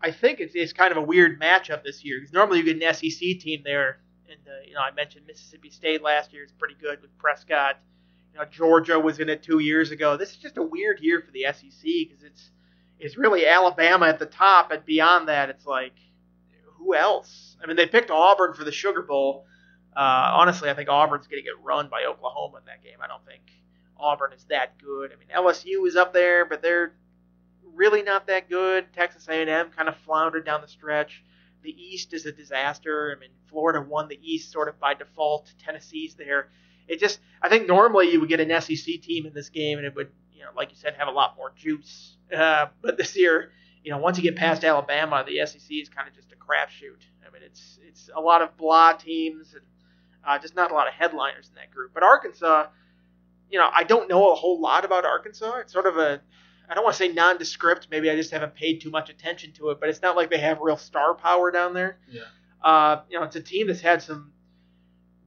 I 0.00 0.10
think 0.10 0.40
it's, 0.40 0.54
it's 0.54 0.72
kind 0.72 0.92
of 0.92 0.98
a 0.98 1.02
weird 1.02 1.40
matchup 1.40 1.82
this 1.82 2.04
year 2.04 2.18
because 2.18 2.32
normally 2.32 2.58
you 2.58 2.64
get 2.64 2.82
an 2.82 2.94
SEC 2.94 3.40
team 3.40 3.62
there, 3.64 4.00
and 4.28 4.38
uh, 4.46 4.66
you 4.66 4.74
know 4.74 4.80
I 4.80 4.92
mentioned 4.92 5.26
Mississippi 5.26 5.70
State 5.70 6.02
last 6.02 6.32
year 6.32 6.44
is 6.44 6.52
pretty 6.52 6.76
good 6.80 7.00
with 7.00 7.16
Prescott. 7.18 7.78
You 8.32 8.40
know 8.40 8.44
Georgia 8.44 9.00
was 9.00 9.20
in 9.20 9.28
it 9.28 9.42
two 9.42 9.58
years 9.58 9.90
ago. 9.90 10.16
This 10.16 10.30
is 10.30 10.36
just 10.36 10.58
a 10.58 10.62
weird 10.62 11.00
year 11.00 11.22
for 11.22 11.32
the 11.32 11.44
SEC 11.52 11.82
because 11.82 12.22
it's 12.22 12.50
it's 12.98 13.16
really 13.16 13.46
Alabama 13.46 14.06
at 14.06 14.18
the 14.18 14.26
top, 14.26 14.70
and 14.70 14.84
beyond 14.84 15.28
that, 15.28 15.50
it's 15.50 15.66
like 15.66 15.94
who 16.78 16.94
else? 16.94 17.56
I 17.62 17.66
mean, 17.66 17.76
they 17.76 17.86
picked 17.86 18.10
Auburn 18.10 18.54
for 18.54 18.64
the 18.64 18.72
Sugar 18.72 19.02
Bowl. 19.02 19.46
Uh, 19.96 20.30
honestly, 20.34 20.68
I 20.68 20.74
think 20.74 20.88
Auburn's 20.90 21.26
going 21.26 21.42
to 21.42 21.44
get 21.44 21.54
run 21.62 21.88
by 21.88 22.04
Oklahoma 22.04 22.58
in 22.58 22.64
that 22.66 22.82
game. 22.82 22.98
I 23.02 23.06
don't 23.06 23.24
think 23.24 23.42
Auburn 23.98 24.32
is 24.34 24.44
that 24.50 24.78
good. 24.78 25.10
I 25.12 25.16
mean, 25.16 25.28
LSU 25.34 25.86
is 25.86 25.96
up 25.96 26.12
there, 26.12 26.44
but 26.44 26.60
they're 26.62 26.92
really 27.76 28.02
not 28.02 28.26
that 28.26 28.48
good. 28.48 28.92
Texas 28.92 29.28
A&M 29.28 29.70
kind 29.70 29.88
of 29.88 29.96
floundered 29.98 30.44
down 30.44 30.60
the 30.60 30.68
stretch. 30.68 31.22
The 31.62 31.70
East 31.70 32.12
is 32.12 32.26
a 32.26 32.32
disaster. 32.32 33.14
I 33.16 33.20
mean, 33.20 33.30
Florida 33.48 33.80
won 33.80 34.08
the 34.08 34.18
East 34.22 34.52
sort 34.52 34.68
of 34.68 34.78
by 34.80 34.94
default. 34.94 35.52
Tennessee's 35.64 36.14
there. 36.14 36.48
It 36.88 37.00
just, 37.00 37.20
I 37.42 37.48
think 37.48 37.66
normally 37.66 38.10
you 38.10 38.20
would 38.20 38.28
get 38.28 38.40
an 38.40 38.60
SEC 38.60 39.00
team 39.02 39.26
in 39.26 39.34
this 39.34 39.48
game, 39.48 39.78
and 39.78 39.86
it 39.86 39.94
would, 39.94 40.10
you 40.32 40.42
know, 40.42 40.50
like 40.56 40.70
you 40.70 40.76
said, 40.76 40.94
have 40.98 41.08
a 41.08 41.12
lot 41.12 41.36
more 41.36 41.52
juice. 41.56 42.16
Uh, 42.34 42.66
but 42.80 42.96
this 42.96 43.16
year, 43.16 43.50
you 43.82 43.90
know, 43.90 43.98
once 43.98 44.16
you 44.16 44.22
get 44.22 44.36
past 44.36 44.64
Alabama, 44.64 45.24
the 45.26 45.44
SEC 45.46 45.70
is 45.70 45.88
kind 45.88 46.08
of 46.08 46.14
just 46.14 46.32
a 46.32 46.36
crapshoot. 46.36 47.02
I 47.26 47.32
mean, 47.32 47.42
it's 47.44 47.78
it's 47.86 48.10
a 48.14 48.20
lot 48.20 48.42
of 48.42 48.56
blah 48.56 48.92
teams 48.92 49.54
and 49.54 49.62
uh, 50.26 50.38
just 50.38 50.56
not 50.56 50.70
a 50.70 50.74
lot 50.74 50.88
of 50.88 50.94
headliners 50.94 51.48
in 51.48 51.54
that 51.54 51.70
group. 51.70 51.92
But 51.94 52.02
Arkansas, 52.02 52.66
you 53.50 53.58
know, 53.58 53.68
I 53.72 53.84
don't 53.84 54.08
know 54.08 54.32
a 54.32 54.34
whole 54.34 54.60
lot 54.60 54.84
about 54.84 55.04
Arkansas. 55.04 55.58
It's 55.58 55.72
sort 55.72 55.86
of 55.86 55.96
a 55.98 56.20
I 56.68 56.74
don't 56.74 56.84
want 56.84 56.94
to 56.96 56.98
say 56.98 57.08
nondescript. 57.08 57.88
Maybe 57.90 58.10
I 58.10 58.16
just 58.16 58.30
haven't 58.30 58.54
paid 58.54 58.80
too 58.80 58.90
much 58.90 59.10
attention 59.10 59.52
to 59.54 59.70
it, 59.70 59.80
but 59.80 59.88
it's 59.88 60.02
not 60.02 60.16
like 60.16 60.30
they 60.30 60.38
have 60.38 60.60
real 60.60 60.76
star 60.76 61.14
power 61.14 61.50
down 61.50 61.74
there. 61.74 61.98
Yeah. 62.10 62.22
Uh, 62.62 63.02
you 63.08 63.18
know, 63.18 63.24
it's 63.24 63.36
a 63.36 63.40
team 63.40 63.68
that's 63.68 63.80
had 63.80 64.02
some 64.02 64.32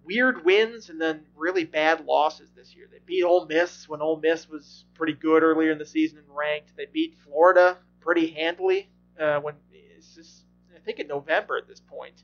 weird 0.03 0.43
wins 0.43 0.89
and 0.89 0.99
then 0.99 1.21
really 1.35 1.63
bad 1.63 2.05
losses 2.05 2.49
this 2.55 2.75
year. 2.75 2.87
They 2.91 2.99
beat 3.05 3.23
Ole 3.23 3.45
Miss 3.45 3.87
when 3.87 4.01
Ole 4.01 4.19
Miss 4.19 4.49
was 4.49 4.85
pretty 4.95 5.13
good 5.13 5.43
earlier 5.43 5.71
in 5.71 5.77
the 5.77 5.85
season 5.85 6.17
and 6.17 6.27
ranked. 6.35 6.75
They 6.75 6.87
beat 6.91 7.15
Florida 7.23 7.77
pretty 8.01 8.27
handily 8.31 8.89
uh, 9.19 9.39
when 9.39 9.55
it's 9.71 10.15
just 10.15 10.45
I 10.75 10.79
think 10.79 10.99
in 10.99 11.07
November 11.07 11.57
at 11.57 11.67
this 11.67 11.79
point. 11.79 12.23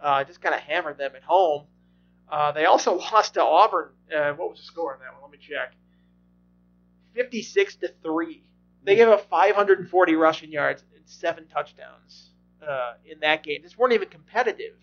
Uh, 0.00 0.22
just 0.24 0.40
kind 0.40 0.54
of 0.54 0.60
hammered 0.60 0.98
them 0.98 1.12
at 1.16 1.22
home. 1.22 1.64
Uh, 2.30 2.52
they 2.52 2.66
also 2.66 2.94
lost 3.12 3.34
to 3.34 3.42
Auburn. 3.42 3.90
Uh, 4.14 4.32
what 4.32 4.50
was 4.50 4.60
the 4.60 4.64
score 4.66 4.94
on 4.94 5.00
that 5.00 5.12
one? 5.12 5.22
Let 5.22 5.30
me 5.32 5.38
check. 5.38 5.74
56 7.16 7.76
to 7.76 7.88
three. 8.02 8.44
They 8.84 8.94
gave 8.94 9.08
up 9.08 9.28
540 9.28 10.14
rushing 10.14 10.52
yards 10.52 10.84
and 10.94 11.02
seven 11.08 11.48
touchdowns 11.48 12.30
uh, 12.66 12.92
in 13.04 13.20
that 13.20 13.42
game. 13.42 13.62
Just 13.62 13.76
weren't 13.76 13.94
even 13.94 14.08
competitive. 14.08 14.74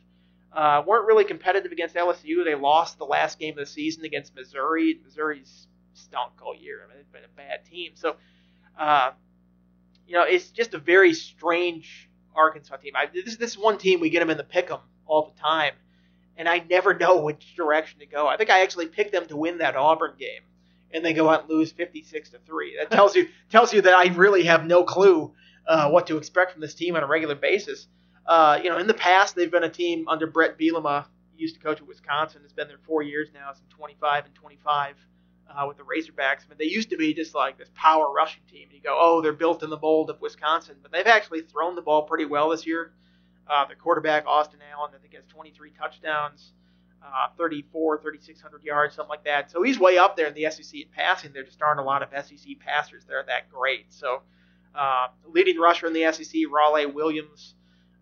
Uh, 0.51 0.83
weren't 0.85 1.05
really 1.05 1.23
competitive 1.23 1.71
against 1.71 1.95
LSU. 1.95 2.43
They 2.43 2.55
lost 2.55 2.97
the 2.97 3.05
last 3.05 3.39
game 3.39 3.53
of 3.53 3.59
the 3.59 3.65
season 3.65 4.03
against 4.03 4.35
Missouri. 4.35 4.99
Missouri's 5.03 5.67
stunk 5.93 6.33
all 6.41 6.55
year. 6.55 6.81
I 6.83 6.89
mean, 6.89 6.97
it's 6.99 7.09
been 7.09 7.23
a 7.23 7.37
bad 7.37 7.65
team. 7.65 7.91
So, 7.95 8.15
uh, 8.77 9.11
you 10.07 10.15
know, 10.15 10.23
it's 10.23 10.49
just 10.49 10.73
a 10.73 10.79
very 10.79 11.13
strange 11.13 12.09
Arkansas 12.35 12.77
team. 12.77 12.93
I, 12.95 13.07
this, 13.13 13.37
this 13.37 13.57
one 13.57 13.77
team 13.77 13.99
we 13.99 14.09
get 14.09 14.19
them 14.19 14.29
in 14.31 14.37
the 14.37 14.43
pick 14.43 14.69
'em 14.69 14.79
all 15.05 15.31
the 15.33 15.39
time, 15.39 15.73
and 16.35 16.49
I 16.49 16.59
never 16.69 16.93
know 16.93 17.21
which 17.21 17.55
direction 17.55 17.99
to 17.99 18.05
go. 18.05 18.27
I 18.27 18.37
think 18.37 18.49
I 18.49 18.63
actually 18.63 18.87
picked 18.87 19.11
them 19.11 19.27
to 19.27 19.37
win 19.37 19.59
that 19.59 19.75
Auburn 19.75 20.15
game 20.19 20.41
and 20.93 21.03
they 21.03 21.13
go 21.13 21.29
out 21.29 21.41
and 21.41 21.49
lose 21.49 21.71
56 21.71 22.29
to 22.29 22.39
three. 22.45 22.77
That 22.77 22.91
tells 22.91 23.15
you 23.15 23.27
tells 23.49 23.73
you 23.73 23.81
that 23.81 23.93
I 23.93 24.13
really 24.13 24.43
have 24.43 24.65
no 24.65 24.83
clue 24.83 25.33
uh, 25.67 25.89
what 25.89 26.07
to 26.07 26.17
expect 26.17 26.51
from 26.51 26.61
this 26.61 26.73
team 26.73 26.95
on 26.95 27.03
a 27.03 27.07
regular 27.07 27.35
basis. 27.35 27.87
Uh, 28.25 28.59
you 28.63 28.69
know, 28.69 28.77
in 28.77 28.87
the 28.87 28.93
past 28.93 29.35
they've 29.35 29.51
been 29.51 29.63
a 29.63 29.69
team 29.69 30.07
under 30.07 30.27
Bret 30.27 30.57
Bielema. 30.57 31.05
Used 31.35 31.55
to 31.55 31.61
coach 31.61 31.81
at 31.81 31.87
Wisconsin. 31.87 32.41
It's 32.43 32.53
been 32.53 32.67
there 32.67 32.77
four 32.85 33.01
years 33.01 33.29
now. 33.33 33.51
Some 33.53 33.65
25 33.69 34.25
and 34.25 34.35
25 34.35 34.95
uh, 35.49 35.65
with 35.67 35.77
the 35.77 35.83
Razorbacks. 35.83 36.47
Mean, 36.47 36.57
they 36.59 36.65
used 36.65 36.91
to 36.91 36.97
be 36.97 37.13
just 37.13 37.33
like 37.33 37.57
this 37.57 37.71
power 37.73 38.11
rushing 38.13 38.43
team. 38.49 38.69
You 38.71 38.81
go, 38.81 38.95
oh, 38.99 39.21
they're 39.21 39.33
built 39.33 39.63
in 39.63 39.69
the 39.71 39.79
mold 39.79 40.11
of 40.11 40.21
Wisconsin, 40.21 40.75
but 40.81 40.91
they've 40.91 41.07
actually 41.07 41.41
thrown 41.41 41.75
the 41.75 41.81
ball 41.81 42.03
pretty 42.03 42.25
well 42.25 42.49
this 42.49 42.67
year. 42.67 42.93
Uh, 43.47 43.65
the 43.65 43.75
quarterback 43.75 44.25
Austin 44.25 44.59
Allen, 44.71 44.91
I 44.95 44.99
think, 44.99 45.15
has 45.15 45.23
23 45.27 45.71
touchdowns 45.71 46.53
uh, 47.03 47.27
34, 47.37 48.01
3,600 48.01 48.63
yards, 48.63 48.95
something 48.95 49.09
like 49.09 49.25
that. 49.25 49.51
So 49.51 49.61
he's 49.61 49.77
way 49.77 49.97
up 49.97 50.15
there 50.15 50.27
in 50.27 50.33
the 50.33 50.49
SEC 50.49 50.73
in 50.73 50.87
passing. 50.91 51.33
There 51.33 51.43
just 51.43 51.61
aren't 51.61 51.79
a 51.79 51.83
lot 51.83 52.01
of 52.01 52.09
SEC 52.25 52.59
passers 52.59 53.03
that 53.05 53.13
are 53.13 53.25
that 53.27 53.51
great. 53.51 53.91
So 53.93 54.21
uh, 54.73 55.07
leading 55.27 55.57
rusher 55.57 55.87
in 55.87 55.93
the 55.93 56.11
SEC, 56.11 56.41
Rawleigh 56.49 56.93
Williams, 56.93 57.55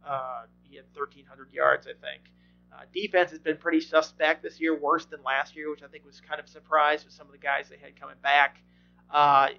uh, 0.08 0.44
he 0.62 0.76
had 0.76 0.86
1,300 0.94 1.52
yards, 1.52 1.88
I 1.88 1.94
think. 2.00 2.24
Uh, 2.72 2.84
defense 2.94 3.32
has 3.32 3.40
been 3.40 3.58
pretty 3.58 3.82
suspect 3.82 4.44
this 4.44 4.62
year, 4.62 4.78
worse 4.78 5.06
than 5.06 5.22
last 5.24 5.56
year, 5.56 5.70
which 5.70 5.84
I 5.84 5.88
think 5.88 6.06
was 6.06 6.22
kind 6.22 6.40
of 6.40 6.46
a 6.46 6.50
surprise 6.50 7.04
with 7.04 7.14
some 7.14 7.28
of 7.28 7.34
the 7.34 7.40
guys 7.40 7.68
they 7.70 7.78
had 7.78 8.00
coming 8.00 8.16
back. 8.24 8.62
Uh, 9.10 9.50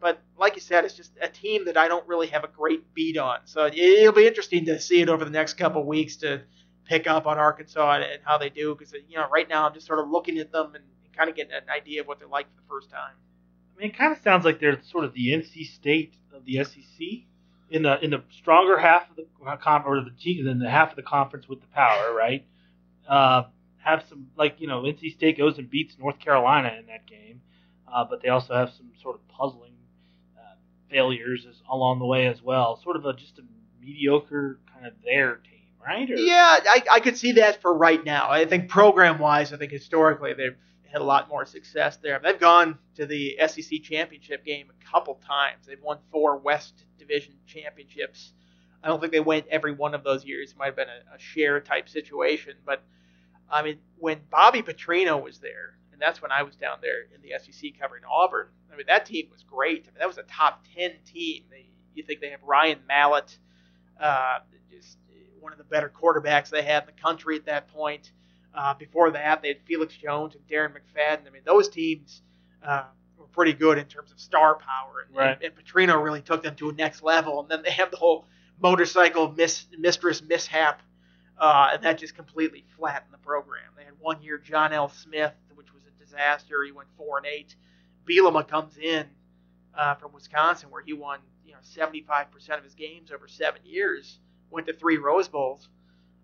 but 0.00 0.20
like 0.36 0.56
you 0.56 0.60
said, 0.60 0.84
it's 0.84 0.94
just 0.94 1.12
a 1.22 1.28
team 1.28 1.66
that 1.66 1.76
I 1.76 1.86
don't 1.86 2.06
really 2.08 2.26
have 2.28 2.44
a 2.44 2.48
great 2.48 2.92
beat 2.92 3.16
on. 3.16 3.38
So 3.44 3.66
it'll 3.66 4.12
be 4.12 4.26
interesting 4.26 4.64
to 4.66 4.80
see 4.80 5.00
it 5.00 5.08
over 5.08 5.24
the 5.24 5.30
next 5.30 5.54
couple 5.54 5.84
weeks 5.86 6.16
to 6.16 6.42
pick 6.84 7.06
up 7.06 7.26
on 7.26 7.38
Arkansas 7.38 7.94
and, 7.94 8.04
and 8.04 8.22
how 8.24 8.38
they 8.38 8.50
do 8.50 8.74
because 8.74 8.92
you 9.08 9.16
know 9.16 9.26
right 9.30 9.48
now 9.48 9.66
I'm 9.66 9.74
just 9.74 9.86
sort 9.86 9.98
of 9.98 10.08
looking 10.08 10.38
at 10.38 10.52
them 10.52 10.74
and, 10.74 10.84
and 11.04 11.16
kind 11.16 11.30
of 11.30 11.36
getting 11.36 11.52
an 11.52 11.68
idea 11.74 12.02
of 12.02 12.06
what 12.06 12.18
they're 12.18 12.28
like 12.28 12.46
for 12.50 12.60
the 12.60 12.68
first 12.68 12.90
time. 12.90 13.14
I 13.74 13.80
mean, 13.80 13.90
it 13.90 13.98
kind 13.98 14.12
of 14.12 14.22
sounds 14.22 14.44
like 14.44 14.60
they're 14.60 14.80
sort 14.84 15.04
of 15.04 15.14
the 15.14 15.28
NC 15.28 15.66
State 15.74 16.14
of 16.32 16.44
the 16.44 16.62
SEC 16.64 17.26
in 17.70 17.82
the 17.82 18.02
in 18.04 18.10
the 18.10 18.22
stronger 18.38 18.78
half 18.78 19.10
of 19.10 19.16
the 19.16 19.26
comp 19.60 19.86
or 19.86 20.00
the 20.00 20.42
than 20.42 20.58
the 20.58 20.70
half 20.70 20.90
of 20.90 20.96
the 20.96 21.02
conference 21.02 21.48
with 21.48 21.60
the 21.60 21.66
power, 21.68 22.14
right? 22.14 22.46
Uh, 23.08 23.44
have 23.78 24.04
some 24.08 24.28
like 24.36 24.60
you 24.60 24.66
know 24.66 24.82
NC 24.82 25.14
State 25.14 25.38
goes 25.38 25.58
and 25.58 25.68
beats 25.68 25.96
North 25.98 26.18
Carolina 26.18 26.74
in 26.78 26.86
that 26.86 27.06
game, 27.06 27.40
uh, 27.92 28.04
but 28.08 28.22
they 28.22 28.28
also 28.28 28.54
have 28.54 28.70
some 28.76 28.90
sort 29.02 29.16
of 29.16 29.28
puzzling 29.28 29.74
uh, 30.38 30.54
failures 30.90 31.46
as, 31.48 31.56
along 31.70 31.98
the 31.98 32.06
way 32.06 32.26
as 32.26 32.42
well. 32.42 32.80
Sort 32.82 32.96
of 32.96 33.04
a 33.06 33.12
just 33.12 33.38
a 33.38 33.42
mediocre 33.80 34.60
kind 34.72 34.86
of 34.86 34.94
their 35.04 35.36
team 35.36 35.53
right? 35.84 36.10
Or? 36.10 36.14
Yeah, 36.14 36.58
I, 36.66 36.82
I 36.92 37.00
could 37.00 37.16
see 37.16 37.32
that 37.32 37.60
for 37.60 37.76
right 37.76 38.04
now. 38.04 38.30
I 38.30 38.44
think 38.46 38.68
program 38.68 39.18
wise, 39.18 39.52
I 39.52 39.56
think 39.56 39.72
historically 39.72 40.32
they've 40.34 40.56
had 40.90 41.00
a 41.00 41.04
lot 41.04 41.28
more 41.28 41.44
success 41.44 41.96
there. 41.98 42.20
They've 42.22 42.38
gone 42.38 42.78
to 42.96 43.06
the 43.06 43.36
SEC 43.46 43.82
championship 43.82 44.44
game 44.44 44.68
a 44.70 44.90
couple 44.90 45.20
times. 45.26 45.66
They've 45.66 45.82
won 45.82 45.98
four 46.10 46.38
West 46.38 46.84
Division 46.98 47.34
championships. 47.46 48.32
I 48.82 48.88
don't 48.88 49.00
think 49.00 49.12
they 49.12 49.20
went 49.20 49.46
every 49.48 49.72
one 49.72 49.94
of 49.94 50.04
those 50.04 50.24
years. 50.24 50.52
It 50.52 50.58
might 50.58 50.66
have 50.66 50.76
been 50.76 50.88
a, 50.88 51.16
a 51.16 51.18
share 51.18 51.60
type 51.60 51.88
situation, 51.88 52.54
but 52.64 52.82
I 53.50 53.62
mean, 53.62 53.78
when 53.98 54.20
Bobby 54.30 54.62
Petrino 54.62 55.22
was 55.22 55.38
there, 55.38 55.78
and 55.92 56.00
that's 56.00 56.20
when 56.20 56.32
I 56.32 56.42
was 56.42 56.56
down 56.56 56.78
there 56.82 57.02
in 57.14 57.22
the 57.22 57.32
SEC 57.38 57.72
covering 57.80 58.02
Auburn. 58.04 58.48
I 58.72 58.76
mean, 58.76 58.86
that 58.88 59.06
team 59.06 59.28
was 59.30 59.44
great. 59.44 59.84
I 59.84 59.92
mean, 59.92 60.00
that 60.00 60.08
was 60.08 60.18
a 60.18 60.24
top 60.24 60.64
ten 60.76 60.92
team. 61.06 61.44
They, 61.50 61.70
you 61.94 62.02
think 62.02 62.20
they 62.20 62.30
have 62.30 62.42
Ryan 62.42 62.80
Mallett, 62.88 63.38
uh, 64.00 64.38
just 64.70 64.98
one 65.44 65.52
of 65.52 65.58
the 65.58 65.64
better 65.64 65.92
quarterbacks 65.94 66.48
they 66.48 66.62
had 66.62 66.84
in 66.84 66.86
the 66.86 67.00
country 67.00 67.36
at 67.36 67.44
that 67.44 67.68
point. 67.68 68.10
Uh, 68.54 68.72
before 68.74 69.10
that, 69.10 69.42
they 69.42 69.48
had 69.48 69.58
Felix 69.66 69.94
Jones 69.94 70.34
and 70.34 70.46
Darren 70.48 70.72
McFadden. 70.72 71.26
I 71.26 71.30
mean, 71.30 71.42
those 71.44 71.68
teams 71.68 72.22
uh, 72.66 72.84
were 73.18 73.26
pretty 73.26 73.52
good 73.52 73.76
in 73.76 73.84
terms 73.84 74.10
of 74.10 74.18
star 74.18 74.54
power, 74.56 75.04
and, 75.06 75.16
right. 75.16 75.36
and, 75.42 75.42
and 75.42 75.54
Petrino 75.54 76.02
really 76.02 76.22
took 76.22 76.42
them 76.42 76.56
to 76.56 76.70
a 76.70 76.72
next 76.72 77.02
level. 77.02 77.40
And 77.40 77.48
then 77.50 77.62
they 77.62 77.72
have 77.72 77.90
the 77.90 77.98
whole 77.98 78.24
motorcycle 78.58 79.32
mis- 79.32 79.66
mistress 79.78 80.22
mishap, 80.22 80.80
uh, 81.38 81.70
and 81.74 81.82
that 81.82 81.98
just 81.98 82.14
completely 82.14 82.64
flattened 82.78 83.12
the 83.12 83.18
program. 83.18 83.64
They 83.76 83.84
had 83.84 83.94
one 84.00 84.22
year 84.22 84.38
John 84.38 84.72
L. 84.72 84.88
Smith, 84.88 85.34
which 85.54 85.74
was 85.74 85.82
a 85.84 86.02
disaster. 86.02 86.64
He 86.64 86.72
went 86.72 86.88
four 86.96 87.18
and 87.18 87.26
eight. 87.26 87.54
Bielema 88.08 88.48
comes 88.48 88.78
in 88.78 89.06
uh, 89.76 89.96
from 89.96 90.12
Wisconsin, 90.12 90.70
where 90.70 90.82
he 90.82 90.94
won 90.94 91.18
you 91.44 91.52
know 91.52 91.58
75% 91.58 92.56
of 92.56 92.64
his 92.64 92.74
games 92.74 93.10
over 93.12 93.28
seven 93.28 93.60
years 93.64 94.20
went 94.54 94.66
to 94.68 94.72
three 94.72 94.98
Rose 94.98 95.28
Bowls, 95.28 95.68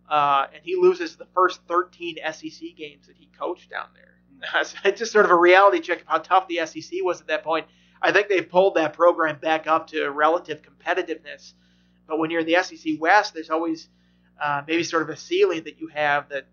uh, 0.08 0.46
and 0.54 0.62
he 0.64 0.76
loses 0.76 1.16
the 1.16 1.26
first 1.34 1.60
13 1.68 2.16
SEC 2.32 2.76
games 2.76 3.06
that 3.06 3.16
he 3.16 3.28
coached 3.38 3.70
down 3.70 3.88
there. 3.94 4.10
it's 4.84 4.98
just 4.98 5.12
sort 5.12 5.24
of 5.24 5.30
a 5.30 5.36
reality 5.36 5.80
check 5.80 6.00
of 6.00 6.06
how 6.06 6.18
tough 6.18 6.48
the 6.48 6.64
SEC 6.66 7.00
was 7.02 7.20
at 7.20 7.26
that 7.28 7.44
point. 7.44 7.66
I 8.02 8.12
think 8.12 8.28
they've 8.28 8.48
pulled 8.48 8.76
that 8.76 8.94
program 8.94 9.38
back 9.38 9.66
up 9.66 9.88
to 9.88 10.08
relative 10.10 10.62
competitiveness. 10.62 11.52
But 12.08 12.18
when 12.18 12.30
you're 12.30 12.40
in 12.40 12.46
the 12.46 12.62
SEC 12.62 12.94
West, 12.98 13.34
there's 13.34 13.50
always 13.50 13.88
uh, 14.40 14.62
maybe 14.66 14.82
sort 14.82 15.02
of 15.02 15.10
a 15.10 15.16
ceiling 15.16 15.64
that 15.64 15.80
you 15.80 15.88
have 15.88 16.28
that. 16.30 16.46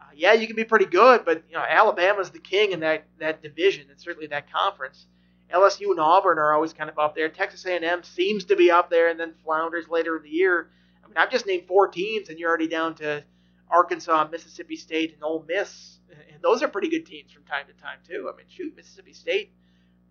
Uh, 0.00 0.04
yeah, 0.14 0.32
you 0.32 0.46
can 0.46 0.56
be 0.56 0.64
pretty 0.64 0.86
good, 0.86 1.24
but 1.24 1.44
you 1.48 1.54
know 1.54 1.64
Alabama's 1.66 2.30
the 2.30 2.38
king 2.40 2.72
in 2.72 2.80
that 2.80 3.04
that 3.18 3.42
division 3.42 3.86
and 3.90 4.00
certainly 4.00 4.26
that 4.28 4.50
conference. 4.50 5.06
LSU 5.54 5.90
and 5.90 6.00
Auburn 6.00 6.38
are 6.38 6.54
always 6.54 6.72
kind 6.72 6.90
of 6.90 6.98
up 6.98 7.14
there. 7.14 7.28
Texas 7.28 7.64
A&M 7.66 8.02
seems 8.02 8.46
to 8.46 8.56
be 8.56 8.70
up 8.70 8.90
there, 8.90 9.08
and 9.08 9.20
then 9.20 9.34
flounders 9.44 9.88
later 9.88 10.16
in 10.16 10.24
the 10.24 10.30
year. 10.30 10.70
I 11.06 11.08
mean, 11.08 11.16
I've 11.16 11.30
just 11.30 11.46
named 11.46 11.66
four 11.68 11.88
teams, 11.88 12.28
and 12.28 12.38
you're 12.38 12.48
already 12.48 12.68
down 12.68 12.96
to 12.96 13.24
Arkansas, 13.70 14.28
Mississippi 14.30 14.76
State, 14.76 15.14
and 15.14 15.22
Ole 15.22 15.44
Miss. 15.46 16.00
And 16.32 16.42
those 16.42 16.62
are 16.62 16.68
pretty 16.68 16.88
good 16.88 17.06
teams 17.06 17.32
from 17.32 17.44
time 17.44 17.66
to 17.66 17.72
time 17.82 17.98
too. 18.06 18.30
I 18.32 18.36
mean, 18.36 18.46
shoot, 18.48 18.74
Mississippi 18.76 19.12
State 19.12 19.52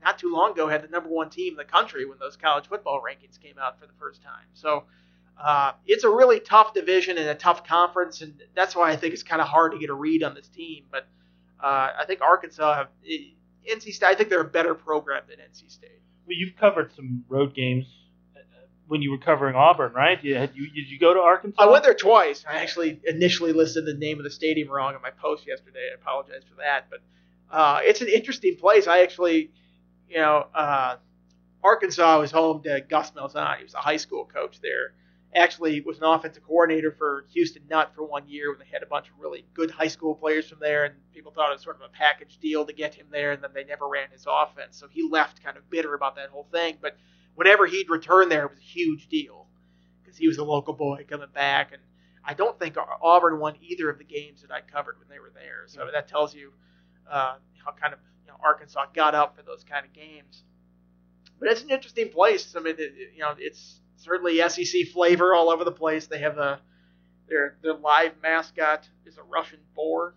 not 0.03 0.19
too 0.19 0.31
long 0.31 0.51
ago 0.51 0.67
had 0.67 0.83
the 0.83 0.87
number 0.87 1.09
one 1.09 1.29
team 1.29 1.53
in 1.53 1.57
the 1.57 1.65
country 1.65 2.05
when 2.05 2.19
those 2.19 2.37
college 2.37 2.67
football 2.67 3.01
rankings 3.01 3.39
came 3.39 3.57
out 3.59 3.79
for 3.79 3.87
the 3.87 3.93
first 3.99 4.21
time. 4.21 4.45
So 4.53 4.83
uh, 5.41 5.73
it's 5.85 6.03
a 6.03 6.09
really 6.09 6.39
tough 6.39 6.73
division 6.73 7.17
and 7.17 7.27
a 7.27 7.35
tough 7.35 7.65
conference, 7.65 8.21
and 8.21 8.41
that's 8.55 8.75
why 8.75 8.91
I 8.91 8.95
think 8.95 9.13
it's 9.13 9.23
kind 9.23 9.41
of 9.41 9.47
hard 9.47 9.71
to 9.73 9.79
get 9.79 9.89
a 9.89 9.93
read 9.93 10.23
on 10.23 10.33
this 10.35 10.47
team. 10.47 10.85
But 10.91 11.07
uh, 11.61 11.89
I 11.99 12.05
think 12.05 12.21
Arkansas 12.21 12.75
have 12.75 12.87
NC 13.67 13.93
State. 13.93 14.07
I 14.07 14.15
think 14.15 14.29
they're 14.29 14.41
a 14.41 14.45
better 14.45 14.75
program 14.75 15.23
than 15.27 15.37
NC 15.39 15.71
State. 15.71 16.01
Well, 16.27 16.37
you've 16.37 16.55
covered 16.55 16.93
some 16.95 17.23
road 17.27 17.53
games 17.55 17.85
when 18.87 19.01
you 19.01 19.11
were 19.11 19.17
covering 19.17 19.55
Auburn, 19.55 19.93
right? 19.93 20.23
You, 20.23 20.35
had, 20.35 20.51
you, 20.55 20.69
did 20.69 20.89
you 20.89 20.99
go 20.99 21.13
to 21.13 21.19
Arkansas? 21.19 21.61
I 21.61 21.69
went 21.69 21.83
there 21.83 21.93
twice. 21.93 22.45
I 22.47 22.57
actually 22.57 23.01
initially 23.05 23.51
listed 23.51 23.85
the 23.85 23.93
name 23.93 24.19
of 24.19 24.23
the 24.23 24.31
stadium 24.31 24.69
wrong 24.69 24.95
in 24.95 25.01
my 25.01 25.09
post 25.09 25.47
yesterday. 25.47 25.89
I 25.91 25.95
apologize 25.95 26.43
for 26.49 26.57
that, 26.57 26.87
but 26.89 26.99
uh, 27.51 27.79
it's 27.83 28.01
an 28.01 28.07
interesting 28.07 28.57
place. 28.57 28.87
I 28.87 29.01
actually, 29.01 29.51
you 30.07 30.17
know, 30.17 30.47
uh, 30.53 30.97
Arkansas 31.63 32.19
was 32.19 32.31
home 32.31 32.61
to 32.63 32.81
Gus 32.81 33.11
Malzahn. 33.11 33.57
He 33.57 33.63
was 33.63 33.73
a 33.73 33.79
high 33.79 33.97
school 33.97 34.25
coach 34.25 34.59
there 34.61 34.93
actually 35.35 35.81
was 35.81 35.97
an 35.97 36.05
offensive 36.05 36.43
coordinator 36.43 36.91
for 36.91 37.25
Houston 37.33 37.63
Nutt 37.69 37.93
for 37.93 38.03
one 38.03 38.27
year 38.27 38.51
when 38.51 38.59
they 38.59 38.71
had 38.71 38.83
a 38.83 38.85
bunch 38.85 39.07
of 39.09 39.13
really 39.19 39.45
good 39.53 39.69
high 39.69 39.87
school 39.87 40.15
players 40.15 40.47
from 40.47 40.59
there, 40.59 40.85
and 40.85 40.95
people 41.13 41.31
thought 41.31 41.49
it 41.49 41.53
was 41.53 41.61
sort 41.61 41.75
of 41.75 41.81
a 41.81 41.89
package 41.89 42.37
deal 42.37 42.65
to 42.65 42.73
get 42.73 42.95
him 42.95 43.07
there, 43.11 43.33
and 43.33 43.43
then 43.43 43.51
they 43.53 43.65
never 43.65 43.87
ran 43.87 44.07
his 44.11 44.25
offense. 44.27 44.77
So 44.77 44.87
he 44.89 45.07
left 45.07 45.43
kind 45.43 45.57
of 45.57 45.69
bitter 45.69 45.93
about 45.93 46.15
that 46.15 46.29
whole 46.29 46.47
thing. 46.51 46.77
But 46.81 46.97
whenever 47.35 47.65
he'd 47.65 47.89
return 47.89 48.29
there, 48.29 48.45
it 48.45 48.51
was 48.51 48.59
a 48.59 48.63
huge 48.63 49.07
deal 49.07 49.45
because 50.01 50.17
he 50.17 50.27
was 50.27 50.37
a 50.37 50.43
local 50.43 50.73
boy 50.73 51.05
coming 51.07 51.27
back, 51.33 51.71
and 51.73 51.81
I 52.23 52.33
don't 52.33 52.57
think 52.59 52.75
Auburn 53.01 53.39
won 53.39 53.55
either 53.61 53.89
of 53.89 53.97
the 53.97 54.03
games 54.03 54.41
that 54.41 54.51
I 54.51 54.61
covered 54.61 54.97
when 54.99 55.07
they 55.09 55.19
were 55.19 55.31
there. 55.33 55.63
So 55.67 55.87
that 55.91 56.07
tells 56.07 56.33
you 56.33 56.51
uh, 57.09 57.35
how 57.63 57.71
kind 57.71 57.93
of 57.93 57.99
you 58.25 58.31
know, 58.31 58.37
Arkansas 58.43 58.85
got 58.93 59.13
up 59.13 59.35
for 59.35 59.43
those 59.43 59.63
kind 59.63 59.85
of 59.85 59.93
games. 59.93 60.43
But 61.39 61.49
it's 61.49 61.61
an 61.63 61.69
interesting 61.69 62.09
place. 62.09 62.55
I 62.55 62.61
mean, 62.61 62.75
it, 62.77 62.93
you 63.13 63.19
know, 63.19 63.35
it's 63.37 63.79
certainly 63.97 64.37
SEC 64.49 64.87
flavor 64.93 65.35
all 65.35 65.49
over 65.49 65.63
the 65.63 65.71
place. 65.71 66.07
They 66.07 66.19
have 66.19 66.37
a 66.37 66.59
their 67.27 67.57
their 67.61 67.73
live 67.73 68.13
mascot 68.21 68.87
is 69.05 69.17
a 69.17 69.23
Russian 69.23 69.59
boar. 69.75 70.15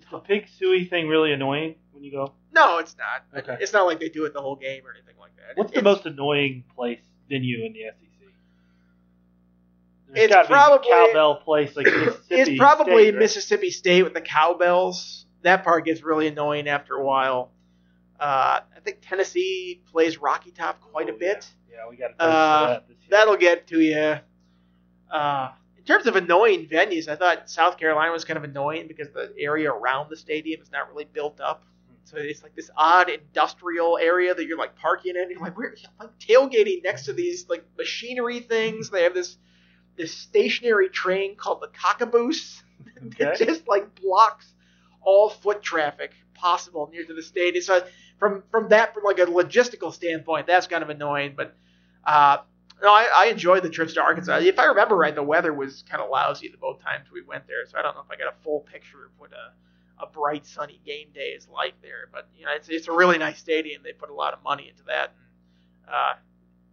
Is 0.00 0.06
the 0.10 0.18
pig 0.18 0.46
suey 0.58 0.84
thing 0.86 1.08
really 1.08 1.32
annoying 1.32 1.74
when 1.92 2.02
you 2.04 2.10
go? 2.12 2.32
No, 2.52 2.78
it's 2.78 2.96
not. 2.96 3.38
Okay. 3.42 3.56
It's 3.60 3.72
not 3.72 3.86
like 3.86 4.00
they 4.00 4.08
do 4.08 4.24
it 4.24 4.32
the 4.34 4.40
whole 4.40 4.56
game 4.56 4.82
or 4.86 4.92
anything 4.92 5.14
like 5.20 5.32
that. 5.36 5.56
What's 5.56 5.72
the 5.72 5.82
most 5.82 6.04
annoying 6.06 6.64
place 6.74 7.00
venue 7.28 7.64
in 7.64 7.72
the 7.72 7.80
SEC? 7.90 8.06
There's 10.12 10.30
It's 10.30 10.34
a 10.34 10.44
probably- 10.50 10.88
cowbell 10.90 11.36
place 11.36 11.76
like 11.76 11.86
Mississippi. 11.86 12.34
It's 12.34 12.58
probably 12.58 12.92
State, 13.04 13.10
right? 13.12 13.18
Mississippi 13.20 13.70
State 13.70 14.02
with 14.02 14.14
the 14.14 14.20
cowbells. 14.20 15.26
That 15.42 15.62
part 15.64 15.84
gets 15.84 16.02
really 16.02 16.26
annoying 16.26 16.68
after 16.68 16.94
a 16.96 17.04
while. 17.04 17.52
Uh, 18.18 18.60
I 18.76 18.80
think 18.84 18.98
Tennessee 19.00 19.82
plays 19.90 20.18
Rocky 20.18 20.50
Top 20.50 20.80
quite 20.80 21.08
a 21.08 21.12
Oh, 21.14 21.18
bit. 21.18 21.48
Yeah, 21.70 21.76
yeah 21.84 21.88
we 21.88 21.96
got 21.96 22.08
to 22.18 22.22
Uh, 22.22 22.66
that 22.68 22.88
this 22.88 22.96
year. 22.98 23.06
That'll 23.10 23.36
get 23.36 23.66
to 23.68 23.80
you. 23.80 24.16
Uh, 25.10 25.52
in 25.80 25.86
terms 25.86 26.06
of 26.06 26.14
annoying 26.14 26.66
venues, 26.66 27.08
I 27.08 27.16
thought 27.16 27.48
South 27.48 27.78
Carolina 27.78 28.12
was 28.12 28.24
kind 28.24 28.36
of 28.36 28.44
annoying 28.44 28.86
because 28.86 29.08
the 29.10 29.32
area 29.38 29.72
around 29.72 30.10
the 30.10 30.16
stadium 30.16 30.60
is 30.60 30.70
not 30.70 30.90
really 30.90 31.06
built 31.06 31.40
up. 31.40 31.64
So 32.04 32.18
it's 32.18 32.42
like 32.42 32.54
this 32.54 32.70
odd 32.76 33.08
industrial 33.08 33.96
area 33.96 34.34
that 34.34 34.44
you're 34.44 34.58
like 34.58 34.76
parking 34.76 35.16
in. 35.16 35.30
You're 35.30 35.40
like, 35.40 35.56
we're 35.56 35.74
like 35.98 36.10
tailgating 36.18 36.84
next 36.84 37.06
to 37.06 37.14
these 37.14 37.48
like 37.48 37.64
machinery 37.78 38.40
things. 38.40 38.90
They 38.90 39.04
have 39.04 39.14
this 39.14 39.38
this 39.96 40.14
stationary 40.14 40.90
train 40.90 41.34
called 41.36 41.62
the 41.62 41.68
cockaboose 41.68 42.62
that 43.18 43.38
just 43.38 43.66
like 43.66 43.94
blocks 43.94 44.52
all 45.00 45.30
foot 45.30 45.62
traffic 45.62 46.12
possible 46.34 46.90
near 46.92 47.04
to 47.04 47.14
the 47.14 47.22
stadium. 47.22 47.62
So 47.62 47.86
from 48.18 48.42
from 48.50 48.68
that 48.68 48.92
from 48.92 49.04
like 49.04 49.18
a 49.18 49.26
logistical 49.26 49.94
standpoint, 49.94 50.46
that's 50.46 50.66
kind 50.66 50.82
of 50.82 50.90
annoying. 50.90 51.34
But 51.34 51.56
uh, 52.04 52.38
no, 52.82 52.88
I, 52.92 53.08
I 53.14 53.26
enjoyed 53.26 53.62
the 53.62 53.70
trips 53.70 53.94
to 53.94 54.00
Arkansas. 54.02 54.38
If 54.38 54.58
I 54.58 54.64
remember 54.66 54.96
right, 54.96 55.14
the 55.14 55.22
weather 55.22 55.52
was 55.52 55.84
kind 55.88 56.02
of 56.02 56.10
lousy 56.10 56.48
the 56.48 56.56
both 56.58 56.82
times 56.82 57.06
we 57.12 57.22
went 57.22 57.46
there, 57.46 57.66
so 57.66 57.78
I 57.78 57.82
don't 57.82 57.94
know 57.94 58.02
if 58.02 58.10
I 58.10 58.16
got 58.16 58.32
a 58.32 58.42
full 58.42 58.60
picture 58.60 59.06
of 59.06 59.12
what 59.18 59.30
a 59.32 59.52
a 60.02 60.06
bright 60.06 60.46
sunny 60.46 60.80
game 60.86 61.08
day 61.12 61.32
is 61.36 61.46
like 61.46 61.74
there. 61.82 62.08
But 62.10 62.28
you 62.36 62.46
know, 62.46 62.52
it's 62.56 62.68
it's 62.68 62.88
a 62.88 62.92
really 62.92 63.18
nice 63.18 63.38
stadium. 63.38 63.82
They 63.82 63.92
put 63.92 64.08
a 64.10 64.14
lot 64.14 64.32
of 64.32 64.42
money 64.42 64.68
into 64.68 64.82
that. 64.84 65.12
And, 65.86 65.94
uh, 65.94 66.14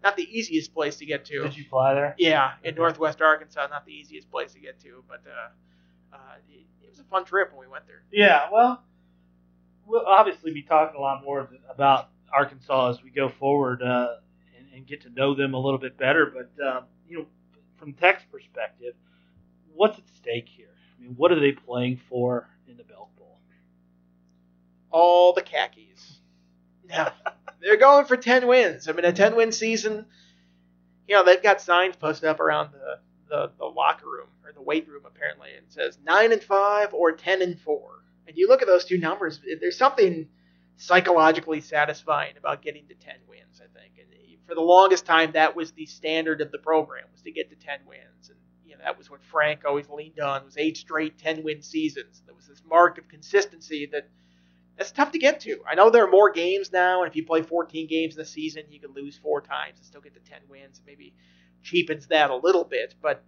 not 0.04 0.15
the 0.15 0.24
easiest 0.24 0.74
place 0.74 0.98
to 0.98 1.06
get 1.06 1.26
to. 1.26 1.43
Did 1.43 1.58
you 1.58 1.65
fly 1.70 1.93
there? 1.93 2.15
Yeah, 2.17 2.54
in 2.63 2.70
Okay. 2.70 2.78
Northwest 2.78 3.22
Arkansas, 3.22 3.67
not 3.70 3.86
the 3.86 3.91
easiest 3.91 4.30
place 4.30 4.54
to 4.54 4.60
get 4.60 4.80
to, 4.82 5.04
but 5.10 5.22
uh, 5.28 6.15
uh, 6.15 6.36
it, 6.50 6.65
it 6.84 6.89
was 6.89 7.00
a 7.00 7.04
fun 7.06 7.26
trip 7.26 7.52
when 7.52 7.60
we 7.60 7.67
went 7.67 7.88
there. 7.88 8.04
Yeah, 8.12 8.48
well, 8.52 8.84
we'll 9.86 10.06
obviously 10.06 10.54
be 10.54 10.62
talking 10.62 10.98
a 10.98 11.02
lot 11.02 11.24
more 11.24 11.50
about 11.70 12.10
Arkansas 12.32 12.91
as 12.91 13.04
we 13.04 13.10
go 13.10 13.28
forward 13.28 13.82
uh, 13.82 14.17
and, 14.77 14.87
get 14.87 15.01
to 15.01 15.09
know 15.09 15.35
them 15.35 15.53
a 15.53 15.59
little 15.59 15.79
bit 15.79 15.97
better. 15.97 16.25
But 16.33 16.65
um, 16.65 16.83
you 17.07 17.19
know, 17.19 17.25
from 17.77 17.93
Tech's 17.93 18.23
perspective, 18.31 18.93
what's 19.73 19.97
at 19.97 20.07
stake 20.15 20.47
here? 20.47 20.69
I 20.97 21.01
mean, 21.01 21.15
what 21.17 21.31
are 21.31 21.39
they 21.39 21.51
playing 21.51 21.99
for 22.09 22.47
in 22.67 22.77
the 22.77 22.83
Belk 22.83 23.15
Bowl? 23.17 23.39
All 24.91 25.33
the 25.33 25.41
khakis. 25.41 26.19
Yeah, 26.89 27.11
they're 27.61 27.77
going 27.77 28.05
for 28.05 28.17
ten 28.17 28.47
wins. 28.47 28.87
I 28.87 28.93
mean, 28.93 29.05
a 29.05 29.11
ten 29.11 29.35
win 29.35 29.51
season. 29.51 30.05
You 31.07 31.15
know, 31.15 31.23
they've 31.23 31.41
got 31.41 31.61
signs 31.61 31.95
posted 31.95 32.27
up 32.27 32.39
around 32.41 32.71
the, 32.73 32.99
the, 33.29 33.51
the 33.57 33.65
locker 33.65 34.07
room 34.07 34.27
or 34.45 34.51
the 34.51 34.61
weight 34.61 34.87
room 34.89 35.03
apparently, 35.05 35.49
and 35.55 35.65
it 35.65 35.71
says 35.71 35.97
nine 36.05 36.31
and 36.31 36.43
five 36.43 36.93
or 36.93 37.13
ten 37.13 37.41
and 37.41 37.59
four. 37.59 38.03
And 38.27 38.35
you 38.35 38.49
look 38.49 38.61
at 38.61 38.67
those 38.67 38.83
two 38.83 38.97
numbers, 38.97 39.39
there's 39.61 39.77
something 39.77 40.27
psychologically 40.77 41.61
satisfying 41.61 42.37
about 42.37 42.61
getting 42.61 42.87
to 42.87 42.95
ten 42.95 43.17
wins. 43.27 43.61
I 43.61 43.79
think, 43.79 43.93
and 43.99 44.07
for 44.47 44.55
the 44.55 44.61
longest 44.61 45.05
time, 45.05 45.33
that 45.33 45.55
was 45.55 45.71
the 45.71 45.85
standard 45.85 46.41
of 46.41 46.51
the 46.51 46.59
program 46.59 47.05
was 47.11 47.21
to 47.23 47.31
get 47.31 47.49
to 47.49 47.55
ten 47.55 47.79
wins, 47.85 48.29
and 48.29 48.39
you 48.65 48.75
know 48.75 48.83
that 48.83 48.97
was 48.97 49.09
what 49.09 49.23
Frank 49.23 49.65
always 49.65 49.89
leaned 49.89 50.19
on 50.19 50.45
was 50.45 50.57
eight 50.57 50.77
straight 50.77 51.17
ten 51.17 51.43
win 51.43 51.61
seasons. 51.61 52.23
There 52.25 52.35
was 52.35 52.47
this 52.47 52.61
mark 52.65 52.97
of 52.97 53.07
consistency 53.07 53.89
that 53.91 54.09
that's 54.77 54.91
tough 54.91 55.11
to 55.11 55.19
get 55.19 55.39
to. 55.41 55.59
I 55.69 55.75
know 55.75 55.89
there 55.89 56.05
are 56.05 56.11
more 56.11 56.31
games 56.31 56.71
now, 56.71 57.01
and 57.01 57.09
if 57.09 57.15
you 57.15 57.25
play 57.25 57.41
14 57.41 57.87
games 57.87 58.15
in 58.15 58.21
a 58.21 58.25
season, 58.25 58.63
you 58.69 58.79
can 58.79 58.93
lose 58.93 59.17
four 59.17 59.41
times 59.41 59.79
and 59.79 59.85
still 59.85 60.01
get 60.01 60.13
to 60.13 60.19
10 60.19 60.41
wins. 60.49 60.81
Maybe 60.85 61.15
cheapens 61.63 62.07
that 62.07 62.29
a 62.29 62.35
little 62.35 62.63
bit, 62.63 62.93
but 63.01 63.23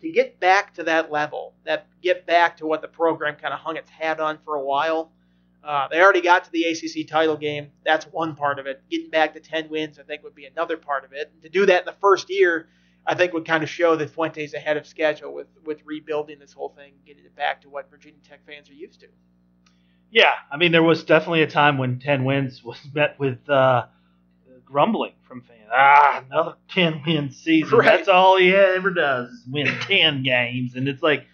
to 0.00 0.10
get 0.10 0.40
back 0.40 0.74
to 0.74 0.84
that 0.84 1.10
level, 1.10 1.54
that 1.64 1.86
get 2.02 2.26
back 2.26 2.56
to 2.58 2.66
what 2.66 2.82
the 2.82 2.88
program 2.88 3.36
kind 3.36 3.54
of 3.54 3.60
hung 3.60 3.76
its 3.76 3.90
hat 3.90 4.20
on 4.20 4.38
for 4.44 4.56
a 4.56 4.62
while. 4.64 5.12
Uh, 5.62 5.88
they 5.88 6.00
already 6.00 6.20
got 6.20 6.44
to 6.44 6.52
the 6.52 6.64
ACC 6.64 7.06
title 7.08 7.36
game. 7.36 7.70
That's 7.84 8.06
one 8.06 8.36
part 8.36 8.58
of 8.58 8.66
it. 8.66 8.82
Getting 8.90 9.10
back 9.10 9.34
to 9.34 9.40
10 9.40 9.68
wins, 9.68 9.98
I 9.98 10.02
think, 10.02 10.22
would 10.22 10.34
be 10.34 10.46
another 10.46 10.76
part 10.76 11.04
of 11.04 11.12
it. 11.12 11.30
And 11.32 11.42
to 11.42 11.48
do 11.48 11.66
that 11.66 11.80
in 11.80 11.86
the 11.86 11.96
first 12.00 12.30
year, 12.30 12.68
I 13.06 13.14
think 13.14 13.32
would 13.32 13.46
kind 13.46 13.62
of 13.62 13.70
show 13.70 13.96
that 13.96 14.10
Fuente's 14.10 14.54
ahead 14.54 14.76
of 14.76 14.86
schedule 14.86 15.34
with, 15.34 15.48
with 15.64 15.80
rebuilding 15.84 16.38
this 16.38 16.52
whole 16.52 16.68
thing, 16.70 16.92
getting 17.06 17.24
it 17.24 17.34
back 17.34 17.62
to 17.62 17.68
what 17.68 17.90
Virginia 17.90 18.20
Tech 18.26 18.40
fans 18.46 18.70
are 18.70 18.74
used 18.74 19.00
to. 19.00 19.06
Yeah, 20.10 20.30
I 20.50 20.56
mean, 20.56 20.72
there 20.72 20.82
was 20.82 21.04
definitely 21.04 21.42
a 21.42 21.46
time 21.46 21.76
when 21.76 21.98
10 21.98 22.24
wins 22.24 22.62
was 22.64 22.78
met 22.94 23.18
with 23.18 23.48
uh, 23.48 23.86
grumbling 24.64 25.12
from 25.26 25.42
fans. 25.42 25.68
Ah, 25.72 26.24
another 26.30 26.54
10 26.70 27.02
win 27.06 27.30
season. 27.30 27.78
Right. 27.78 27.86
That's 27.86 28.08
all 28.08 28.38
he 28.38 28.54
ever 28.54 28.90
does 28.90 29.30
is 29.30 29.44
win 29.48 29.66
10 29.66 30.22
games. 30.22 30.74
And 30.74 30.88
it's 30.88 31.02
like, 31.02 31.26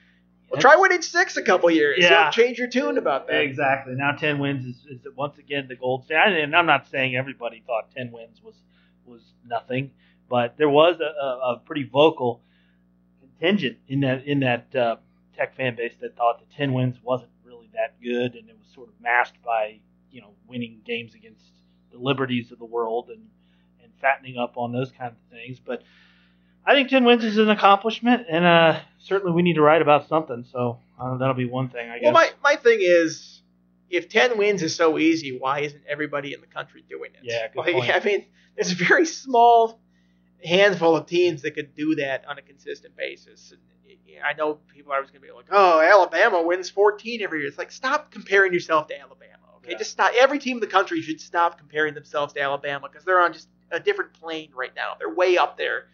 Well, 0.55 0.61
try 0.61 0.77
winning 0.77 1.03
six 1.03 1.37
a 1.37 1.43
couple 1.43 1.71
years. 1.71 1.99
Yeah. 2.01 2.31
Change 2.31 2.59
your 2.59 2.69
tune 2.69 2.99
about 2.99 3.27
that. 3.27 3.40
Exactly. 3.43 3.95
Now 3.95 4.12
10 4.12 4.38
wins 4.38 4.64
is, 4.64 4.87
is 4.87 5.07
once 5.17 5.38
again 5.38 5.67
the 5.69 5.77
gold 5.77 6.05
standard. 6.05 6.43
And 6.43 6.55
I'm 6.55 6.67
not 6.67 6.88
saying 6.88 7.17
everybody 7.17 7.62
thought 7.67 7.90
10 7.95 8.12
wins 8.12 8.43
was 8.43 8.55
was 9.07 9.23
nothing, 9.47 9.90
but 10.31 10.57
there 10.57 10.69
was 10.69 10.99
a, 11.01 11.05
a, 11.05 11.55
a 11.55 11.62
pretty 11.64 11.85
vocal 11.85 12.40
contingent 13.21 13.79
in 13.88 14.01
that 14.01 14.25
in 14.27 14.40
that 14.40 14.75
uh, 14.75 14.97
Tech 15.37 15.57
fan 15.57 15.77
base 15.77 15.95
that 16.01 16.17
thought 16.17 16.38
that 16.38 16.51
10 16.57 16.73
wins 16.73 16.97
wasn't 17.03 17.31
really 17.45 17.69
that 17.75 18.01
good, 18.03 18.35
and 18.35 18.49
it 18.49 18.57
was 18.59 18.69
sort 18.75 18.88
of 18.88 18.95
masked 19.01 19.43
by 19.43 19.81
you 20.11 20.21
know 20.21 20.31
winning 20.47 20.81
games 20.85 21.14
against 21.14 21.45
the 21.93 21.99
Liberties 21.99 22.53
of 22.53 22.59
the 22.59 22.64
world 22.64 23.11
and 23.11 23.27
and 23.83 23.93
fattening 24.01 24.38
up 24.38 24.57
on 24.57 24.73
those 24.73 24.90
kinds 24.93 25.17
of 25.19 25.37
things. 25.37 25.59
But 25.59 25.83
I 26.66 26.74
think 26.74 26.88
10 26.88 27.05
wins 27.05 27.24
is 27.24 27.38
an 27.38 27.50
accomplishment, 27.50 28.27
and 28.29 28.44
uh, 28.44 28.81
certainly 28.98 29.33
we 29.33 29.42
need 29.42 29.55
to 29.55 29.62
write 29.62 29.83
about 29.83 30.09
something. 30.09 30.44
So 30.50 30.79
uh, 30.98 31.16
that'll 31.18 31.35
be 31.35 31.44
one 31.46 31.68
thing, 31.68 31.90
I 31.90 31.98
guess. 31.98 32.05
Well, 32.05 32.12
my, 32.12 32.31
my 32.42 32.57
thing 32.57 32.79
is, 32.81 33.42
if 33.90 34.09
10 34.09 34.38
wins 34.38 34.62
is 34.62 34.74
so 34.74 34.98
easy, 34.98 35.37
why 35.38 35.61
isn't 35.61 35.83
everybody 35.88 36.33
in 36.33 36.40
the 36.40 36.46
country 36.46 36.83
doing 36.88 37.11
it? 37.14 37.20
Yeah, 37.22 37.48
good 37.48 37.59
Like, 37.59 37.74
point. 37.74 37.90
I 37.94 38.00
mean, 38.05 38.24
there's 38.57 38.72
a 38.72 38.77
very 38.77 39.05
small 39.07 39.79
handful 40.42 40.96
of 40.96 41.07
teams 41.07 41.42
that 41.42 41.53
could 41.53 41.74
do 41.74 41.96
that 41.96 42.24
on 42.29 42.38
a 42.38 42.42
consistent 42.42 42.96
basis. 42.96 43.53
And 43.53 43.61
I 44.24 44.33
know 44.35 44.59
people 44.74 44.92
are 44.92 44.96
always 44.96 45.11
going 45.11 45.20
to 45.22 45.27
be 45.27 45.33
like, 45.33 45.46
oh, 45.50 45.81
Alabama 45.81 46.42
wins 46.42 46.70
14 46.70 47.22
every 47.22 47.40
year. 47.40 47.48
It's 47.48 47.59
like, 47.59 47.72
stop 47.72 48.11
comparing 48.11 48.53
yourself 48.53 48.88
to 48.88 48.98
Alabama. 48.98 49.33
Okay, 49.59 49.72
Yeah. 49.72 49.79
just 49.79 49.90
stop. 49.90 50.12
Every 50.18 50.38
team 50.38 50.59
in 50.59 50.61
the 50.61 50.66
country 50.66 51.00
should 51.03 51.20
stop 51.20 51.59
comparing 51.59 51.94
themselves 51.94 52.33
to 52.35 52.40
Alabama 52.40 52.88
because 52.90 53.05
they're 53.05 53.20
on 53.20 53.33
just 53.33 53.48
a 53.70 53.81
different 53.81 54.12
plane 54.14 54.50
right 54.55 54.74
now. 54.74 54.92
They're 54.98 55.12
way 55.14 55.37
up 55.37 55.57
there. 55.59 55.87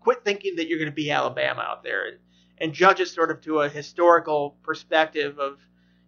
Quit 0.00 0.24
thinking 0.24 0.56
that 0.56 0.68
you're 0.68 0.78
going 0.78 0.90
to 0.90 0.94
be 0.94 1.10
Alabama 1.10 1.60
out 1.60 1.82
there 1.82 2.06
and, 2.06 2.18
and 2.58 2.72
judge 2.72 3.00
it 3.00 3.08
sort 3.08 3.30
of 3.30 3.40
to 3.42 3.60
a 3.60 3.68
historical 3.68 4.56
perspective 4.62 5.38
of, 5.38 5.58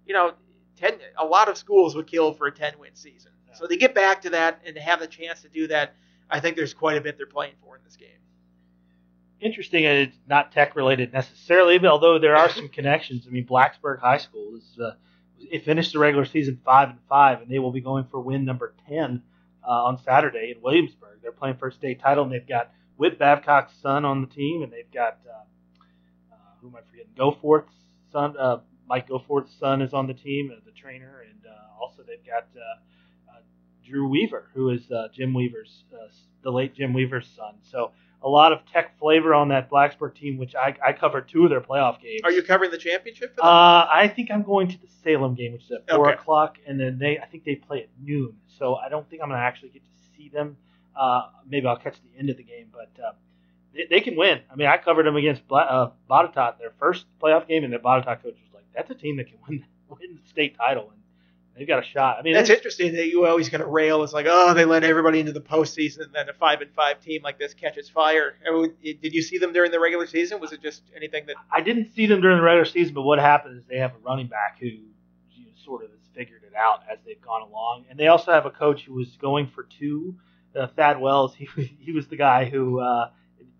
you 0.07 0.15
know, 0.15 0.33
10, 0.77 0.95
a 1.19 1.25
lot 1.25 1.49
of 1.49 1.59
schools 1.59 1.95
would 1.95 2.07
kill 2.07 2.33
for 2.33 2.47
a 2.47 2.53
10 2.53 2.79
win 2.79 2.95
season. 2.95 3.33
Yeah. 3.47 3.55
So 3.55 3.67
they 3.67 3.77
get 3.77 3.95
back 3.95 4.23
to 4.23 4.31
that 4.31 4.61
and 4.65 4.75
to 4.77 4.81
have 4.81 5.01
the 5.01 5.07
chance 5.07 5.43
to 5.43 5.49
do 5.49 5.67
that. 5.69 5.95
I 6.31 6.41
think 6.41 6.57
there's 6.57 6.75
quite 6.75 6.97
a 6.97 7.01
bit 7.01 7.17
they're 7.17 7.27
playing 7.27 7.55
for 7.63 7.77
in 7.77 7.83
this 7.85 7.97
game. 7.97 8.09
Interesting, 9.41 9.87
and 9.87 9.99
it's 9.99 10.19
not 10.29 10.53
tech 10.53 10.77
related 10.77 11.13
necessarily, 11.13 11.79
but 11.79 11.91
although 11.91 12.19
there 12.19 12.37
are 12.37 12.51
some 12.51 12.69
connections. 12.73 13.27
I 13.27 13.31
mean, 13.31 13.47
Blacksburg 13.47 13.99
High 13.99 14.19
School 14.19 14.55
is 14.57 14.79
uh, 14.79 14.93
it 15.39 15.65
finished 15.65 15.93
the 15.93 15.99
regular 15.99 16.25
season 16.25 16.61
five 16.65 16.91
and 16.91 16.99
five, 17.09 17.41
and 17.41 17.51
they 17.51 17.59
will 17.59 17.73
be 17.73 17.81
going 17.81 18.05
for 18.05 18.21
win 18.21 18.45
number 18.45 18.75
ten 18.87 19.23
uh, 19.67 19.85
on 19.85 19.99
Saturday 20.03 20.53
in 20.55 20.63
Williamsburg. 20.63 21.21
They're 21.23 21.33
playing 21.33 21.57
for 21.57 21.69
a 21.69 21.73
state 21.73 22.01
title, 22.01 22.25
and 22.25 22.33
they've 22.33 22.47
got 22.47 22.71
Whit 23.01 23.19
Babcock's 23.19 23.73
son 23.81 24.05
on 24.05 24.21
the 24.21 24.27
team, 24.27 24.63
and 24.63 24.71
they've 24.71 24.93
got 24.93 25.17
uh, 25.27 25.33
uh, 26.33 26.37
who 26.61 26.69
am 26.69 26.77
I 26.77 26.81
forgetting? 26.91 27.13
Goforth's 27.17 27.73
son, 28.13 28.37
uh, 28.39 28.59
Mike 28.87 29.09
Goforth's 29.09 29.55
son 29.59 29.81
is 29.81 29.95
on 29.95 30.07
the 30.07 30.13
team 30.13 30.53
as 30.55 30.63
the 30.65 30.71
trainer, 30.71 31.25
and 31.27 31.41
uh, 31.47 31.81
also 31.83 32.03
they've 32.03 32.23
got 32.27 32.47
uh, 32.55 33.31
uh, 33.33 33.41
Drew 33.89 34.07
Weaver, 34.07 34.51
who 34.53 34.69
is 34.69 34.91
uh, 34.91 35.09
Jim 35.15 35.33
Weaver's 35.33 35.85
uh, 35.95 36.09
the 36.43 36.51
late 36.53 36.75
Jim 36.75 36.93
Weaver's 36.93 37.27
son. 37.35 37.55
So 37.63 37.93
a 38.23 38.29
lot 38.29 38.53
of 38.53 38.59
tech 38.71 38.99
flavor 38.99 39.33
on 39.33 39.49
that 39.49 39.71
Blacksburg 39.71 40.15
team, 40.15 40.37
which 40.37 40.55
I, 40.55 40.77
I 40.87 40.93
covered 40.93 41.27
two 41.27 41.45
of 41.45 41.49
their 41.51 41.63
playoff 41.63 42.03
games. 42.03 42.21
Are 42.23 42.31
you 42.31 42.43
covering 42.43 42.71
the 42.71 42.77
championship 42.77 43.31
for 43.35 43.37
them? 43.41 43.47
Uh, 43.47 43.87
I 43.91 44.13
think 44.15 44.31
I'm 44.31 44.43
going 44.43 44.69
to 44.69 44.79
the 44.79 44.89
Salem 45.03 45.35
game, 45.35 45.53
which 45.55 45.63
is 45.65 45.71
at 45.71 45.89
four 45.89 46.11
Okay. 46.11 46.19
o'clock, 46.21 46.59
and 46.67 46.79
then 46.79 46.99
they 46.99 47.19
I 47.19 47.25
think 47.25 47.45
they 47.45 47.55
play 47.55 47.79
at 47.85 47.89
noon. 47.99 48.35
So 48.59 48.75
I 48.75 48.91
don't 48.91 49.09
think 49.09 49.23
I'm 49.23 49.31
gonna 49.31 49.41
actually 49.41 49.71
get 49.71 49.85
to 49.85 49.91
see 50.19 50.29
them. 50.29 50.59
Uh, 50.97 51.23
maybe 51.49 51.67
I'll 51.67 51.77
catch 51.77 51.97
the 52.03 52.19
end 52.19 52.31
of 52.31 52.37
the 52.37 52.43
game, 52.43 52.69
but 52.73 52.91
uh, 53.03 53.13
they, 53.75 53.87
they 53.89 54.01
can 54.01 54.17
win. 54.17 54.41
I 54.51 54.57
mean, 54.57 54.67
I 54.67 54.77
covered 54.77 55.07
them 55.07 55.17
against 55.17 55.47
Bla- 55.47 55.61
uh, 55.61 55.91
Botetourt 56.11 56.59
their 56.59 56.73
first 56.79 57.07
playoff 57.23 57.47
game, 57.49 57.65
and 57.65 57.73
their 57.73 57.81
Botetourt 57.81 58.23
coach 58.23 58.35
was 58.35 58.55
like, 58.55 58.65
"That's 58.75 58.91
a 58.91 58.95
team 58.95 59.17
that 59.19 59.29
can 59.29 59.39
win 59.49 59.65
win 59.89 60.19
the 60.23 60.29
state 60.29 60.57
title, 60.57 60.91
and 60.91 61.01
they've 61.57 61.69
got 61.69 61.79
a 61.79 61.87
shot." 61.87 62.17
I 62.19 62.23
mean, 62.23 62.35
That's 62.35 62.51
interesting 62.51 62.95
that 62.95 63.07
you 63.07 63.27
always 63.27 63.49
kind 63.49 63.63
of 63.63 63.69
rail. 63.69 64.03
It's 64.03 64.13
like, 64.13 64.27
oh, 64.29 64.55
they 64.55 64.65
let 64.65 64.85
everybody 64.85 65.21
into 65.21 65.33
the 65.33 65.41
postseason, 65.41 66.01
and 66.03 66.13
then 66.13 66.29
a 66.29 66.33
five 66.33 66.61
and 66.61 66.73
five 66.75 67.01
team 67.01 67.23
like 67.23 67.39
this 67.39 67.55
catches 67.55 67.89
fire. 67.89 68.35
Did 68.83 69.15
you 69.15 69.23
see 69.23 69.39
them 69.39 69.53
during 69.53 69.71
the 69.71 69.81
regular 69.81 70.07
season? 70.07 70.41
Was 70.41 70.53
it 70.53 70.61
just 70.63 70.83
anything 70.97 71.27
that? 71.27 71.37
I 71.53 71.61
didn't 71.61 71.95
see 71.95 72.07
them 72.07 72.21
during 72.21 72.37
the 72.37 72.43
regular 72.43 72.65
season, 72.65 72.95
but 72.95 73.03
what 73.03 73.19
happened 73.19 73.59
is 73.59 73.65
they 73.69 73.79
have 73.79 73.93
a 73.93 73.99
running 73.99 74.27
back 74.27 74.59
who 74.61 74.67
you 74.67 75.45
know, 75.45 75.51
sort 75.65 75.85
of 75.85 75.91
has 75.91 76.01
figured 76.15 76.43
it 76.43 76.55
out 76.57 76.81
as 76.91 76.99
they've 77.07 77.21
gone 77.21 77.43
along, 77.43 77.85
and 77.89 77.99
they 77.99 78.09
also 78.09 78.33
have 78.33 78.47
a 78.47 78.51
coach 78.51 78.83
who 78.83 78.95
was 78.95 79.17
going 79.21 79.47
for 79.55 79.63
two. 79.63 80.17
Uh, 80.59 80.67
Thad 80.69 81.01
Wells, 81.01 81.35
he 81.35 81.49
he 81.81 81.93
was 81.93 82.09
the 82.09 82.17
guy 82.17 82.45
who 82.45 82.81
uh, 82.81 83.11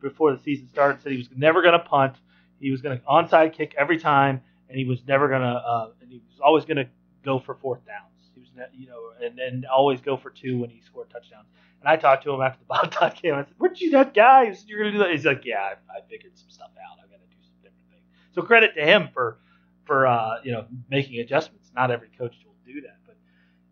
before 0.01 0.33
the 0.35 0.43
season 0.43 0.69
started 0.69 1.03
said 1.03 1.13
he 1.13 1.19
was 1.19 1.29
never 1.37 1.63
going 1.63 1.79
to 1.79 1.85
punt, 1.85 2.17
he 2.61 2.71
was 2.71 2.81
going 2.81 2.99
to 2.99 3.05
onside 3.05 3.53
kick 3.53 3.75
every 3.79 3.99
time, 3.99 4.41
and 4.69 4.79
he 4.79 4.85
was 4.85 5.05
never 5.07 5.29
going 5.29 5.43
to, 5.43 5.47
uh, 5.49 5.91
and 6.01 6.11
he 6.11 6.19
was 6.19 6.41
always 6.41 6.65
going 6.65 6.77
to 6.77 6.89
go 7.25 7.39
for 7.39 7.55
fourth 7.55 7.85
downs. 7.87 8.31
He 8.35 8.41
was, 8.41 8.51
ne- 8.55 8.79
you 8.79 8.87
know, 8.87 9.01
and 9.23 9.39
and 9.39 9.67
always 9.67 10.01
go 10.01 10.17
for 10.17 10.31
two 10.31 10.59
when 10.59 10.71
he 10.71 10.81
scored 10.81 11.11
touchdowns. 11.11 11.47
And 11.81 11.89
I 11.89 11.97
talked 11.97 12.25
to 12.25 12.33
him 12.33 12.41
after 12.43 12.61
the 12.61 12.75
Botetourt 12.75 13.21
game. 13.23 13.35
I 13.35 13.45
said, 13.45 13.55
"Weren't 13.59 13.81
you 13.81 13.91
that 13.93 14.15
guy? 14.15 14.53
Said 14.53 14.69
you're 14.69 14.81
going 14.81 14.93
to 14.93 14.99
do 14.99 15.05
that?" 15.05 15.13
He's 15.13 15.25
like, 15.25 15.45
"Yeah, 15.45 15.61
I, 15.61 15.99
I 15.99 16.01
figured 16.09 16.37
some 16.37 16.51
stuff 16.51 16.71
out. 16.77 16.99
I've 17.03 17.11
got 17.11 17.17
to 17.17 17.27
do 17.27 17.43
some 17.43 17.57
different 17.63 17.89
things." 17.91 18.05
So 18.33 18.43
credit 18.43 18.75
to 18.77 18.85
him 18.85 19.09
for 19.13 19.39
for 19.85 20.07
uh, 20.07 20.41
you 20.45 20.53
know 20.53 20.67
making 20.91 21.21
adjustments. 21.21 21.71
Not 21.75 21.91
every 21.91 22.09
coach 22.19 22.35
will 22.45 22.55
do 22.67 22.83
that, 22.83 22.99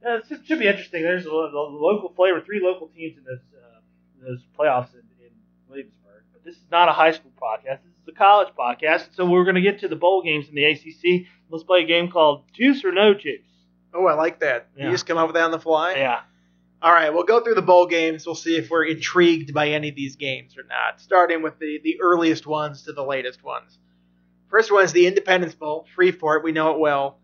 uh, 0.05 0.19
it 0.31 0.47
should 0.47 0.59
be 0.59 0.67
interesting. 0.67 1.03
There's 1.03 1.27
a, 1.27 1.31
lo- 1.31 1.71
local 1.71 2.13
flavor, 2.15 2.41
three 2.41 2.61
local 2.63 2.89
teams 2.89 3.17
in 3.19 3.25
this 3.25 3.41
uh, 3.55 3.81
those 4.23 4.41
playoffs 4.59 4.93
in, 4.95 5.01
in 5.25 5.31
Williamsburg. 5.69 6.23
But 6.33 6.45
this 6.45 6.55
is 6.57 6.65
not 6.71 6.89
a 6.89 6.93
high 6.93 7.13
school 7.13 7.33
podcast. 7.41 7.83
This 7.85 7.93
is 8.03 8.09
a 8.09 8.13
college 8.13 8.49
podcast. 8.59 9.15
So 9.15 9.27
we're 9.27 9.45
going 9.45 9.57
to 9.57 9.63
get 9.63 9.81
to 9.81 9.89
the 9.89 9.97
bowl 9.97 10.23
games 10.23 10.49
in 10.49 10.55
the 10.55 10.65
ACC. 10.65 11.27
Let's 11.51 11.65
play 11.65 11.83
a 11.83 11.87
game 11.87 12.11
called 12.11 12.45
Juice 12.53 12.85
or 12.85 12.93
No 12.93 13.15
Juice. 13.15 13.41
Oh, 13.95 14.07
I 14.07 14.15
like 14.15 14.41
that. 14.41 14.69
Yeah. 14.77 14.87
You 14.87 14.91
just 14.91 15.07
come 15.07 15.19
up 15.19 15.29
with 15.29 15.35
that 15.35 15.45
on 15.45 15.51
the 15.51 15.59
fly. 15.59 15.95
Yeah. 15.95 16.21
All 16.81 16.93
right, 16.93 17.13
we'll 17.13 17.25
go 17.25 17.41
through 17.43 17.57
the 17.57 17.63
bowl 17.63 17.87
games. 17.87 18.25
We'll 18.25 18.37
see 18.37 18.57
if 18.57 18.71
we're 18.71 18.85
intrigued 18.85 19.53
by 19.53 19.71
any 19.71 19.89
of 19.89 19.97
these 19.97 20.15
games 20.15 20.57
or 20.57 20.63
not. 20.63 21.01
Starting 21.01 21.43
with 21.43 21.59
the 21.59 21.81
the 21.83 22.01
earliest 22.01 22.47
ones 22.47 22.83
to 22.83 22.93
the 22.93 23.03
latest 23.03 23.43
ones. 23.43 23.77
First 24.49 24.71
one 24.71 24.85
is 24.85 24.93
the 24.93 25.07
Independence 25.09 25.55
Bowl, 25.57 25.87
Shreveport. 25.95 26.45
We 26.45 26.53
know 26.53 26.73
it 26.73 26.79
well. 26.79 27.19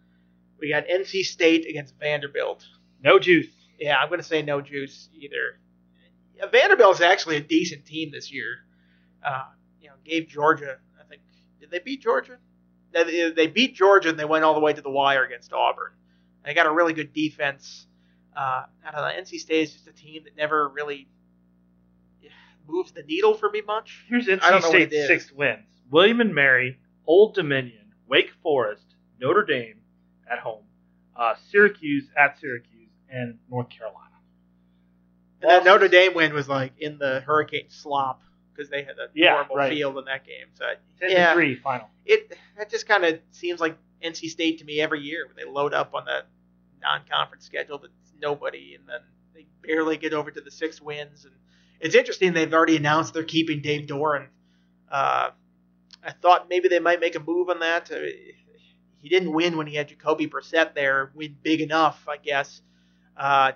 We 0.64 0.70
got 0.70 0.86
NC 0.86 1.24
State 1.26 1.66
against 1.68 1.94
Vanderbilt. 2.00 2.64
No 3.02 3.18
juice. 3.18 3.48
Yeah, 3.78 3.98
I'm 3.98 4.08
going 4.08 4.20
to 4.20 4.26
say 4.26 4.40
no 4.40 4.62
juice 4.62 5.10
either. 5.12 5.60
Yeah, 6.38 6.46
Vanderbilt's 6.46 7.02
actually 7.02 7.36
a 7.36 7.40
decent 7.40 7.84
team 7.84 8.10
this 8.10 8.32
year. 8.32 8.64
Uh, 9.22 9.44
you 9.78 9.88
know, 9.88 9.94
gave 10.06 10.26
Georgia, 10.26 10.78
I 10.98 11.04
think, 11.06 11.20
did 11.60 11.70
they 11.70 11.80
beat 11.80 12.00
Georgia? 12.00 12.38
They, 12.92 13.30
they 13.30 13.46
beat 13.46 13.74
Georgia 13.74 14.08
and 14.08 14.18
they 14.18 14.24
went 14.24 14.42
all 14.42 14.54
the 14.54 14.60
way 14.60 14.72
to 14.72 14.80
the 14.80 14.88
wire 14.88 15.22
against 15.22 15.52
Auburn. 15.52 15.92
They 16.46 16.54
got 16.54 16.64
a 16.64 16.72
really 16.72 16.94
good 16.94 17.12
defense. 17.12 17.86
Uh, 18.34 18.62
I 18.86 18.90
don't 18.90 19.02
know. 19.02 19.22
NC 19.22 19.40
State 19.40 19.64
is 19.64 19.72
just 19.74 19.86
a 19.86 19.92
team 19.92 20.24
that 20.24 20.34
never 20.34 20.66
really 20.70 21.08
moves 22.66 22.92
the 22.92 23.02
needle 23.02 23.34
for 23.34 23.50
me 23.50 23.60
much. 23.60 24.06
Here's 24.08 24.28
NC 24.28 24.40
know 24.62 24.70
what 24.70 24.80
it 24.80 24.90
State's 24.90 25.08
six 25.08 25.30
wins: 25.30 25.68
William 25.90 26.22
and 26.22 26.34
Mary, 26.34 26.78
Old 27.06 27.34
Dominion, 27.34 27.92
Wake 28.08 28.30
Forest, 28.42 28.94
Notre 29.20 29.44
Dame 29.44 29.83
at 30.30 30.38
home, 30.38 30.64
uh, 31.16 31.34
Syracuse 31.50 32.04
at 32.16 32.38
Syracuse, 32.38 32.90
and 33.08 33.38
North 33.50 33.68
Carolina. 33.70 34.00
And 35.42 35.50
that 35.50 35.64
Notre 35.64 35.88
Dame 35.88 36.14
win 36.14 36.32
was 36.32 36.48
like 36.48 36.72
in 36.78 36.98
the 36.98 37.20
hurricane 37.20 37.66
slop 37.68 38.22
because 38.52 38.70
they 38.70 38.82
had 38.82 38.98
a 38.98 39.08
Yeah, 39.14 39.32
horrible 39.34 39.56
right. 39.56 39.72
field 39.72 39.98
in 39.98 40.04
that 40.06 40.24
game. 40.26 40.46
So 40.54 40.64
Ten 41.00 41.10
yeah, 41.10 41.28
to 41.30 41.34
three 41.34 41.56
final. 41.56 41.88
it 42.06 42.36
that 42.56 42.70
just 42.70 42.86
kind 42.88 43.04
of 43.04 43.18
seems 43.30 43.60
like 43.60 43.76
NC 44.02 44.28
State 44.30 44.58
to 44.60 44.64
me 44.64 44.80
every 44.80 45.00
year 45.00 45.26
when 45.26 45.36
they 45.36 45.50
load 45.50 45.74
up 45.74 45.92
on 45.94 46.04
that 46.06 46.26
non-conference 46.80 47.44
schedule 47.44 47.78
that's 47.78 47.92
nobody, 48.18 48.74
and 48.78 48.88
then 48.88 49.00
they 49.34 49.46
barely 49.62 49.96
get 49.96 50.14
over 50.14 50.30
to 50.30 50.40
the 50.40 50.50
six 50.50 50.80
wins. 50.80 51.24
And 51.24 51.34
it's 51.80 51.94
interesting 51.94 52.32
they've 52.32 52.52
already 52.52 52.76
announced 52.76 53.12
they're 53.14 53.24
keeping 53.24 53.60
Dave 53.60 53.86
Doeren. 53.86 54.28
Uh, 54.90 55.30
I 56.02 56.12
thought 56.22 56.48
maybe 56.48 56.68
they 56.68 56.78
might 56.80 57.00
make 57.00 57.16
a 57.16 57.20
move 57.20 57.48
on 57.50 57.60
that. 57.60 57.90
Uh, 57.90 57.96
he 59.04 59.10
didn't 59.10 59.32
win 59.32 59.58
when 59.58 59.66
he 59.66 59.76
had 59.76 59.88
Jacoby 59.88 60.26
Brissett 60.26 60.74
there. 60.74 61.10
Win 61.14 61.36
big 61.42 61.60
enough, 61.60 62.06
I 62.08 62.16
guess. 62.16 62.62
Uh, 63.14 63.52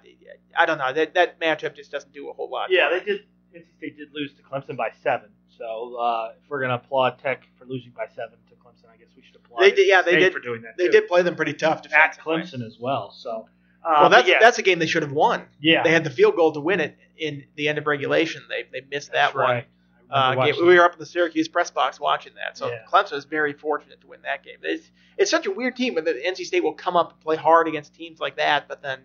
I 0.54 0.66
don't 0.66 0.76
know. 0.76 0.92
That 0.92 1.14
that 1.14 1.40
matchup 1.40 1.74
just 1.74 1.90
doesn't 1.90 2.12
do 2.12 2.28
a 2.28 2.34
whole 2.34 2.50
lot. 2.50 2.70
Yeah, 2.70 2.90
they 2.90 3.02
did. 3.02 3.22
NC 3.56 3.64
State 3.78 3.96
did 3.96 4.08
lose 4.12 4.34
to 4.34 4.42
Clemson 4.42 4.76
by 4.76 4.90
seven. 5.02 5.30
So 5.56 5.96
uh, 5.96 6.32
if 6.44 6.50
we're 6.50 6.60
gonna 6.60 6.74
applaud 6.74 7.18
Tech 7.18 7.44
for 7.58 7.64
losing 7.64 7.92
by 7.92 8.06
seven 8.14 8.36
to 8.50 8.54
Clemson, 8.56 8.92
I 8.92 8.98
guess 8.98 9.08
we 9.16 9.22
should 9.22 9.36
applaud. 9.36 9.62
They 9.62 9.70
did- 9.70 9.88
yeah, 9.88 10.02
they 10.02 10.10
State 10.12 10.20
did- 10.20 10.32
for 10.34 10.40
doing 10.40 10.60
that. 10.62 10.76
They 10.76 10.86
too. 10.86 10.92
did 10.92 11.08
play 11.08 11.22
them 11.22 11.34
pretty 11.34 11.54
tough 11.54 11.82
at. 11.92 12.18
Clemson 12.18 12.62
as 12.64 12.76
well. 12.78 13.10
So 13.10 13.48
uh, 13.82 13.96
Well, 14.02 14.10
that's 14.10 14.28
yeah, 14.28 14.38
that's 14.38 14.58
a 14.58 14.62
game 14.62 14.78
they 14.78 14.86
should 14.86 15.02
have 15.02 15.12
won. 15.12 15.46
yeah, 15.60 15.82
They 15.82 15.92
had 15.92 16.04
the 16.04 16.10
field 16.10 16.36
goal 16.36 16.52
to 16.52 16.60
win 16.60 16.80
it 16.80 16.98
in 17.16 17.44
the 17.56 17.68
end 17.68 17.78
of 17.78 17.86
regulation. 17.86 18.42
They 18.50 18.64
they 18.70 18.86
missed 18.86 19.12
that's 19.12 19.32
that 19.32 19.38
one. 19.38 19.50
right. 19.50 19.64
I 19.64 19.66
Uh, 20.10 20.34
game- 20.46 20.54
we 20.66 20.74
were 20.78 20.84
up 20.84 20.92
in 20.94 20.98
the 20.98 21.06
Syracuse 21.06 21.48
press 21.48 21.70
box 21.70 22.00
watching 22.00 22.32
that, 22.34 22.56
so 22.56 22.68
Yeah. 22.70 22.78
Clemson 22.90 23.12
was 23.12 23.24
very 23.26 23.52
fortunate 23.52 24.00
to 24.00 24.06
win 24.06 24.22
that 24.22 24.42
game. 24.42 24.56
It's 24.62 24.90
it's 25.18 25.30
such 25.30 25.46
a 25.46 25.50
weird 25.50 25.76
team, 25.76 25.94
but 25.94 26.04
the 26.04 26.12
NC 26.14 26.44
State 26.46 26.62
will 26.62 26.72
come 26.74 26.96
up 26.96 27.12
and 27.12 27.20
play 27.20 27.36
hard 27.36 27.68
against 27.68 27.94
teams 27.94 28.18
like 28.20 28.36
that, 28.36 28.68
but 28.68 28.82
then 28.82 29.00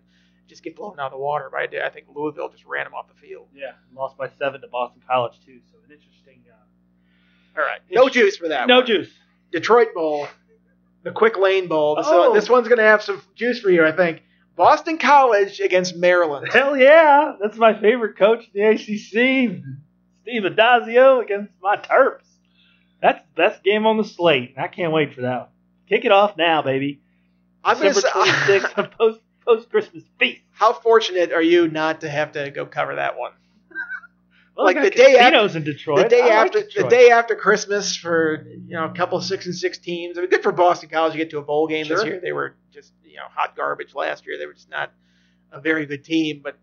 just 0.47 0.63
get 0.63 0.75
blown 0.75 0.99
out 0.99 1.07
of 1.07 1.11
the 1.13 1.17
water. 1.17 1.49
Right? 1.51 1.73
I 1.75 1.89
think 1.89 2.07
Louisville 2.13 2.49
just 2.49 2.65
ran 2.65 2.85
them 2.85 2.93
off 2.93 3.07
the 3.07 3.15
field. 3.15 3.47
Yeah, 3.53 3.71
lost 3.95 4.17
by 4.17 4.29
seven 4.39 4.61
to 4.61 4.67
Boston 4.67 5.01
College 5.07 5.33
too. 5.45 5.59
So 5.71 5.77
an 5.85 5.91
interesting. 5.91 6.43
Uh, 6.49 7.59
All 7.59 7.65
right, 7.65 7.79
no 7.91 8.09
juice 8.09 8.37
for 8.37 8.47
that. 8.49 8.67
no 8.67 8.77
one. 8.77 8.85
juice. 8.85 9.09
Detroit 9.51 9.93
Bowl, 9.93 10.27
the 11.03 11.11
Quick 11.11 11.37
Lane 11.37 11.67
Bowl. 11.67 11.95
This, 11.95 12.07
Oh. 12.09 12.33
this 12.33 12.49
one's 12.49 12.67
going 12.67 12.79
to 12.79 12.83
have 12.85 13.03
some 13.03 13.21
juice 13.35 13.59
for 13.59 13.69
you, 13.69 13.85
I 13.85 13.91
think. 13.91 14.23
Boston 14.55 14.97
College 14.97 15.59
against 15.59 15.95
Maryland. 15.95 16.47
Hell 16.51 16.75
yeah, 16.77 17.33
that's 17.41 17.57
my 17.57 17.79
favorite 17.79 18.17
coach 18.17 18.45
in 18.53 18.61
the 18.61 18.69
ACC, 18.69 19.63
Steve 20.23 20.43
Addazio 20.43 21.21
against 21.21 21.51
my 21.61 21.75
Terps. 21.77 22.23
That's 23.01 23.19
the 23.19 23.41
best 23.41 23.63
game 23.63 23.85
on 23.85 23.97
the 23.97 24.03
slate, 24.03 24.53
and 24.55 24.63
I 24.63 24.67
can't 24.67 24.91
wait 24.93 25.13
for 25.13 25.21
that. 25.21 25.39
One. 25.39 25.47
Kick 25.89 26.05
it 26.05 26.11
off 26.11 26.37
now, 26.37 26.61
baby. 26.61 27.01
I'm 27.63 27.77
gonna 27.77 27.93
December 27.93 28.25
say- 28.25 28.59
26th, 28.59 28.91
post 28.97 29.19
post 29.45 29.69
Christmas 29.69 30.03
feast. 30.19 30.41
How 30.51 30.73
fortunate 30.73 31.31
are 31.33 31.41
you 31.41 31.67
not 31.67 32.01
to 32.01 32.09
have 32.09 32.31
to 32.33 32.49
go 32.51 32.65
cover 32.65 32.95
that 32.95 33.17
one? 33.17 33.31
Well, 34.55 34.67
Like 34.67 34.79
the 34.83 34.91
day 34.91 35.17
after- 35.17 35.57
in 35.57 35.63
Detroit. 35.63 35.97
the 36.03 36.09
day 36.09 36.21
I 36.21 36.43
like 36.43 36.55
after 36.55 36.83
the 36.83 36.87
day 36.87 37.09
after 37.09 37.33
Christmas 37.35 37.95
for 37.97 38.45
you 38.47 38.75
know 38.75 38.85
a 38.85 38.93
couple 38.93 39.17
of 39.17 39.23
six 39.23 39.47
and 39.47 39.55
six 39.55 39.79
teams. 39.79 40.15
I 40.15 40.21
mean, 40.21 40.29
good 40.29 40.43
for 40.43 40.51
Boston 40.51 40.89
College 40.89 41.13
to 41.13 41.17
get 41.17 41.31
to 41.31 41.39
a 41.39 41.41
bowl 41.41 41.65
game 41.67 41.87
this 41.87 42.03
year. 42.05 42.19
They 42.21 42.33
were 42.33 42.53
just 42.71 42.93
you 43.03 43.15
know 43.17 43.23
hot 43.33 43.55
garbage 43.55 43.95
last 43.95 44.27
year. 44.27 44.37
They 44.37 44.45
were 44.45 44.53
just 44.53 44.69
not 44.69 44.91
a 45.51 45.59
very 45.59 45.87
good 45.87 46.03
team. 46.03 46.41
But 46.43 46.59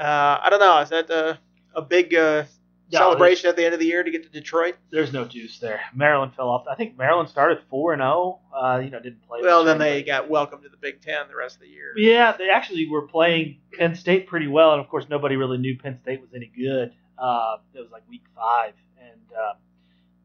uh, 0.00 0.38
I 0.42 0.48
don't 0.48 0.58
know. 0.60 0.78
Is 0.78 0.88
that 0.88 1.10
a, 1.10 1.38
a 1.74 1.82
big 1.82 2.14
uh, 2.14 2.44
No, 2.90 2.98
celebration 2.98 3.50
at 3.50 3.56
the 3.56 3.64
end 3.64 3.74
of 3.74 3.80
the 3.80 3.86
year 3.86 4.02
to 4.02 4.10
get 4.10 4.22
to 4.22 4.28
Detroit. 4.30 4.76
There's 4.90 5.12
no 5.12 5.24
juice 5.24 5.58
there. 5.58 5.80
Maryland 5.94 6.32
fell 6.34 6.48
off. 6.48 6.64
I 6.70 6.74
think 6.74 6.96
Maryland 6.96 7.28
started 7.28 7.58
four 7.68 7.92
and 7.92 8.00
zero. 8.00 8.40
Uh, 8.54 8.80
you 8.82 8.90
know, 8.90 9.00
didn't 9.00 9.26
play. 9.26 9.40
Well, 9.42 9.64
then 9.64 9.78
they 9.78 10.02
got 10.02 10.30
welcomed 10.30 10.62
to 10.62 10.68
the 10.68 10.76
Big 10.78 11.02
Ten 11.02 11.28
the 11.28 11.36
rest 11.36 11.56
of 11.56 11.62
the 11.62 11.68
year. 11.68 11.92
Yeah, 11.96 12.32
they 12.36 12.48
actually 12.50 12.88
were 12.88 13.06
playing 13.06 13.60
Penn 13.72 13.94
State 13.94 14.26
pretty 14.26 14.46
well, 14.46 14.72
and 14.72 14.80
of 14.80 14.88
course, 14.88 15.06
nobody 15.10 15.36
really 15.36 15.58
knew 15.58 15.76
Penn 15.78 15.98
State 16.02 16.20
was 16.20 16.30
any 16.34 16.50
good. 16.56 16.92
Uh, 17.18 17.56
it 17.74 17.80
was 17.80 17.90
like 17.90 18.08
week 18.08 18.24
five, 18.34 18.74
and 18.98 19.20
uh, 19.32 19.54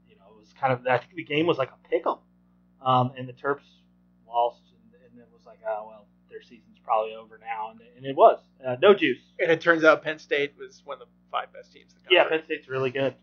you 0.08 0.16
know, 0.16 0.26
it 0.36 0.40
was 0.40 0.54
kind 0.60 0.72
of. 0.72 0.86
I 0.88 1.00
think 1.00 1.16
the 1.16 1.24
game 1.24 1.46
was 1.46 1.58
like 1.58 1.72
a 1.72 1.94
pick'em, 1.94 2.20
um, 2.82 3.12
and 3.18 3.28
the 3.28 3.34
Terps 3.34 3.68
lost, 4.28 4.62
and, 4.72 5.12
and 5.12 5.20
it 5.20 5.28
was 5.34 5.46
like, 5.46 5.60
oh 5.68 5.88
well, 5.88 6.08
their 6.30 6.42
season's 6.42 6.73
probably 6.84 7.16
over 7.16 7.40
now, 7.40 7.72
and, 7.72 7.80
and 7.98 8.06
it 8.06 8.16
was 8.16 8.40
uh, 8.66 8.76
no 8.82 8.94
juice. 8.94 9.20
And 9.40 9.52
it 9.52 9.62
turns 9.62 9.84
out 9.84 10.04
Penn 10.04 10.20
State 10.20 10.54
was 10.58 10.82
one 10.86 10.96
of 10.96 11.00
the 11.00 11.06
five 11.32 11.52
best 11.54 11.72
teams. 11.74 11.94
In 11.94 12.00
the 12.10 12.16
Yeah. 12.16 12.28
Penn 12.30 12.42
State's 12.46 12.68
really 12.68 12.92
good. 12.92 13.16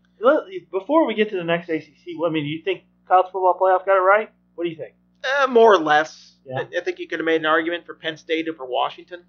Before 0.71 1.05
we 1.05 1.13
get 1.15 1.29
to 1.29 1.35
the 1.37 1.43
next 1.43 1.69
ACC, 1.69 2.15
I 2.25 2.29
mean, 2.29 2.43
do 2.43 2.49
you 2.49 2.63
think 2.63 2.83
college 3.07 3.25
football 3.31 3.57
playoff 3.59 3.85
got 3.85 3.97
it 3.97 4.01
right? 4.01 4.29
What 4.55 4.63
do 4.65 4.69
you 4.69 4.75
think? 4.75 4.93
Uh, 5.23 5.47
more 5.47 5.73
or 5.73 5.79
less. 5.79 6.35
Yeah. 6.45 6.59
I, 6.59 6.77
I 6.77 6.81
think 6.83 6.99
you 6.99 7.07
could 7.07 7.19
have 7.19 7.25
made 7.25 7.41
an 7.41 7.45
argument 7.45 7.85
for 7.85 7.93
Penn 7.95 8.17
State 8.17 8.47
or 8.47 8.53
for 8.53 8.65
Washington 8.65 9.23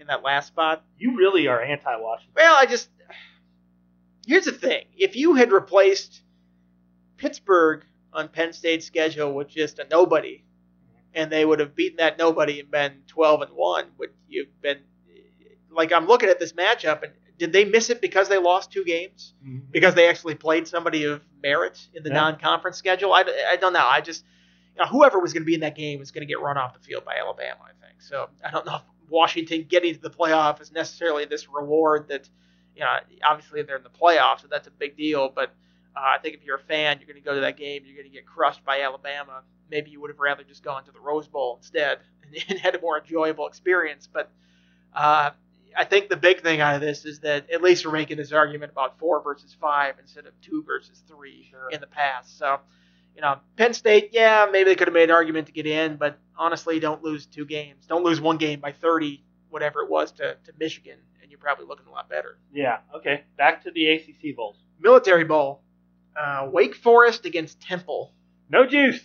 in 0.00 0.06
that 0.08 0.22
last 0.22 0.46
spot. 0.48 0.84
You 0.96 1.16
really 1.16 1.48
are 1.48 1.60
anti-Washington. 1.60 2.32
Well, 2.36 2.56
I 2.56 2.66
just 2.66 2.88
here's 4.26 4.44
the 4.44 4.52
thing: 4.52 4.84
if 4.96 5.16
you 5.16 5.34
had 5.34 5.50
replaced 5.52 6.22
Pittsburgh 7.16 7.84
on 8.12 8.28
Penn 8.28 8.52
State's 8.52 8.86
schedule 8.86 9.32
with 9.34 9.48
just 9.48 9.78
a 9.78 9.86
nobody, 9.90 10.44
and 11.18 11.30
they 11.32 11.44
would 11.44 11.58
have 11.58 11.74
beaten 11.74 11.96
that 11.98 12.16
nobody 12.18 12.60
and 12.60 12.70
been 12.70 13.02
twelve 13.08 13.42
and 13.42 13.50
one, 13.52 13.86
would 13.98 14.10
you've 14.28 14.48
been 14.62 14.78
like 15.70 15.92
I'm 15.92 16.06
looking 16.06 16.28
at 16.28 16.38
this 16.38 16.52
matchup 16.52 17.02
and 17.02 17.12
did 17.38 17.52
they 17.52 17.64
miss 17.64 17.88
it 17.90 18.00
because 18.00 18.28
they 18.28 18.38
lost 18.38 18.72
two 18.72 18.84
games? 18.84 19.34
Mm-hmm. 19.44 19.70
Because 19.70 19.94
they 19.94 20.08
actually 20.08 20.34
played 20.34 20.66
somebody 20.66 21.04
of 21.04 21.20
merit 21.42 21.78
in 21.94 22.02
the 22.02 22.08
Yeah. 22.10 22.16
non-conference 22.16 22.76
schedule? 22.76 23.12
I, 23.12 23.24
I 23.50 23.56
don't 23.56 23.72
know. 23.72 23.86
I 23.86 24.00
just 24.00 24.24
you 24.74 24.82
know, 24.82 24.88
whoever 24.88 25.18
was 25.20 25.32
going 25.32 25.42
to 25.42 25.46
be 25.46 25.54
in 25.54 25.60
that 25.60 25.76
game 25.76 25.98
was 25.98 26.10
going 26.10 26.22
to 26.22 26.26
get 26.26 26.40
run 26.40 26.56
off 26.56 26.72
the 26.74 26.80
field 26.80 27.04
by 27.04 27.14
Alabama. 27.20 27.60
I 27.64 27.86
think 27.86 28.00
so. 28.00 28.28
I 28.44 28.50
don't 28.50 28.66
know 28.66 28.76
if 28.76 28.82
Washington 29.10 29.66
getting 29.68 29.94
to 29.94 30.00
the 30.00 30.10
playoff 30.10 30.60
is 30.60 30.72
necessarily 30.72 31.24
this 31.26 31.48
reward 31.48 32.08
that 32.08 32.28
you 32.74 32.82
know. 32.82 32.96
Obviously, 33.24 33.62
they're 33.62 33.76
in 33.76 33.82
the 33.82 33.90
playoffs, 33.90 34.42
so 34.42 34.48
that's 34.50 34.68
a 34.68 34.72
big 34.72 34.96
deal. 34.96 35.30
But 35.34 35.54
uh, 35.98 36.14
I 36.14 36.18
think 36.18 36.34
if 36.36 36.44
you're 36.44 36.56
a 36.56 36.60
fan, 36.60 36.98
you're 36.98 37.06
going 37.06 37.20
to 37.22 37.24
go 37.24 37.34
to 37.34 37.40
that 37.42 37.56
game. 37.56 37.82
You're 37.84 37.96
going 37.96 38.08
to 38.08 38.14
get 38.14 38.26
crushed 38.26 38.64
by 38.64 38.82
Alabama. 38.82 39.42
Maybe 39.70 39.90
you 39.90 40.00
would 40.00 40.10
have 40.10 40.18
rather 40.20 40.44
just 40.44 40.62
gone 40.62 40.84
to 40.84 40.92
the 40.92 41.00
Rose 41.00 41.26
Bowl 41.28 41.56
instead 41.60 41.98
and, 42.24 42.44
and 42.48 42.58
had 42.58 42.74
a 42.74 42.80
more 42.80 42.98
enjoyable 43.00 43.46
experience. 43.46 44.08
But 44.10 44.30
uh, 44.94 45.30
I 45.76 45.84
think 45.84 46.08
the 46.08 46.16
big 46.16 46.40
thing 46.42 46.60
out 46.60 46.74
of 46.76 46.80
this 46.80 47.04
is 47.04 47.20
that 47.20 47.50
at 47.50 47.62
least 47.62 47.84
we're 47.84 47.92
making 47.92 48.16
this 48.16 48.32
argument 48.32 48.72
about 48.72 48.98
four 48.98 49.22
versus 49.22 49.56
five 49.60 49.94
instead 50.00 50.26
of 50.26 50.32
two 50.40 50.62
versus 50.66 51.02
three 51.06 51.48
Sure. 51.50 51.68
in 51.70 51.80
the 51.80 51.86
past. 51.86 52.38
So, 52.38 52.60
you 53.14 53.22
know, 53.22 53.38
Penn 53.56 53.74
State, 53.74 54.10
yeah, 54.12 54.46
maybe 54.50 54.70
they 54.70 54.76
could 54.76 54.86
have 54.88 54.94
made 54.94 55.10
an 55.10 55.14
argument 55.14 55.46
to 55.48 55.52
get 55.52 55.66
in, 55.66 55.96
but 55.96 56.18
honestly, 56.36 56.78
don't 56.80 57.02
lose 57.02 57.26
two 57.26 57.44
games. 57.44 57.84
Don't 57.86 58.04
lose 58.04 58.20
one 58.20 58.36
game 58.38 58.60
by 58.60 58.72
30, 58.72 59.22
whatever 59.50 59.82
it 59.82 59.90
was, 59.90 60.12
to, 60.12 60.36
to 60.44 60.52
Michigan, 60.58 60.98
and 61.20 61.30
you're 61.30 61.40
probably 61.40 61.66
looking 61.66 61.86
a 61.86 61.90
lot 61.90 62.08
better. 62.08 62.38
Yeah. 62.52 62.78
Okay. 62.94 63.22
Back 63.36 63.64
to 63.64 63.70
the 63.72 63.88
ACC 63.88 64.36
bowls. 64.36 64.56
Military 64.80 65.24
Bowl, 65.24 65.62
uh, 66.18 66.48
Wake 66.50 66.74
Forest 66.74 67.24
against 67.24 67.60
Temple. 67.60 68.12
No 68.50 68.66
juice. 68.66 69.00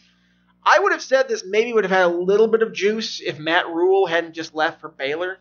I 0.65 0.79
would 0.79 0.93
have 0.93 1.01
said 1.01 1.27
this 1.27 1.43
maybe 1.45 1.73
would 1.73 1.83
have 1.83 1.91
had 1.91 2.05
a 2.05 2.15
little 2.15 2.47
bit 2.47 2.61
of 2.61 2.73
juice 2.73 3.21
if 3.21 3.37
Matt 3.37 3.67
Rhule 3.67 4.05
hadn't 4.05 4.33
just 4.33 4.55
left 4.55 4.79
for 4.79 4.89
Baylor. 4.89 5.37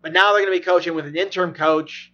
But 0.00 0.12
now 0.12 0.32
they're 0.32 0.42
going 0.42 0.54
to 0.54 0.60
be 0.60 0.64
coaching 0.64 0.94
with 0.94 1.06
an 1.06 1.16
interim 1.16 1.54
coach. 1.54 2.12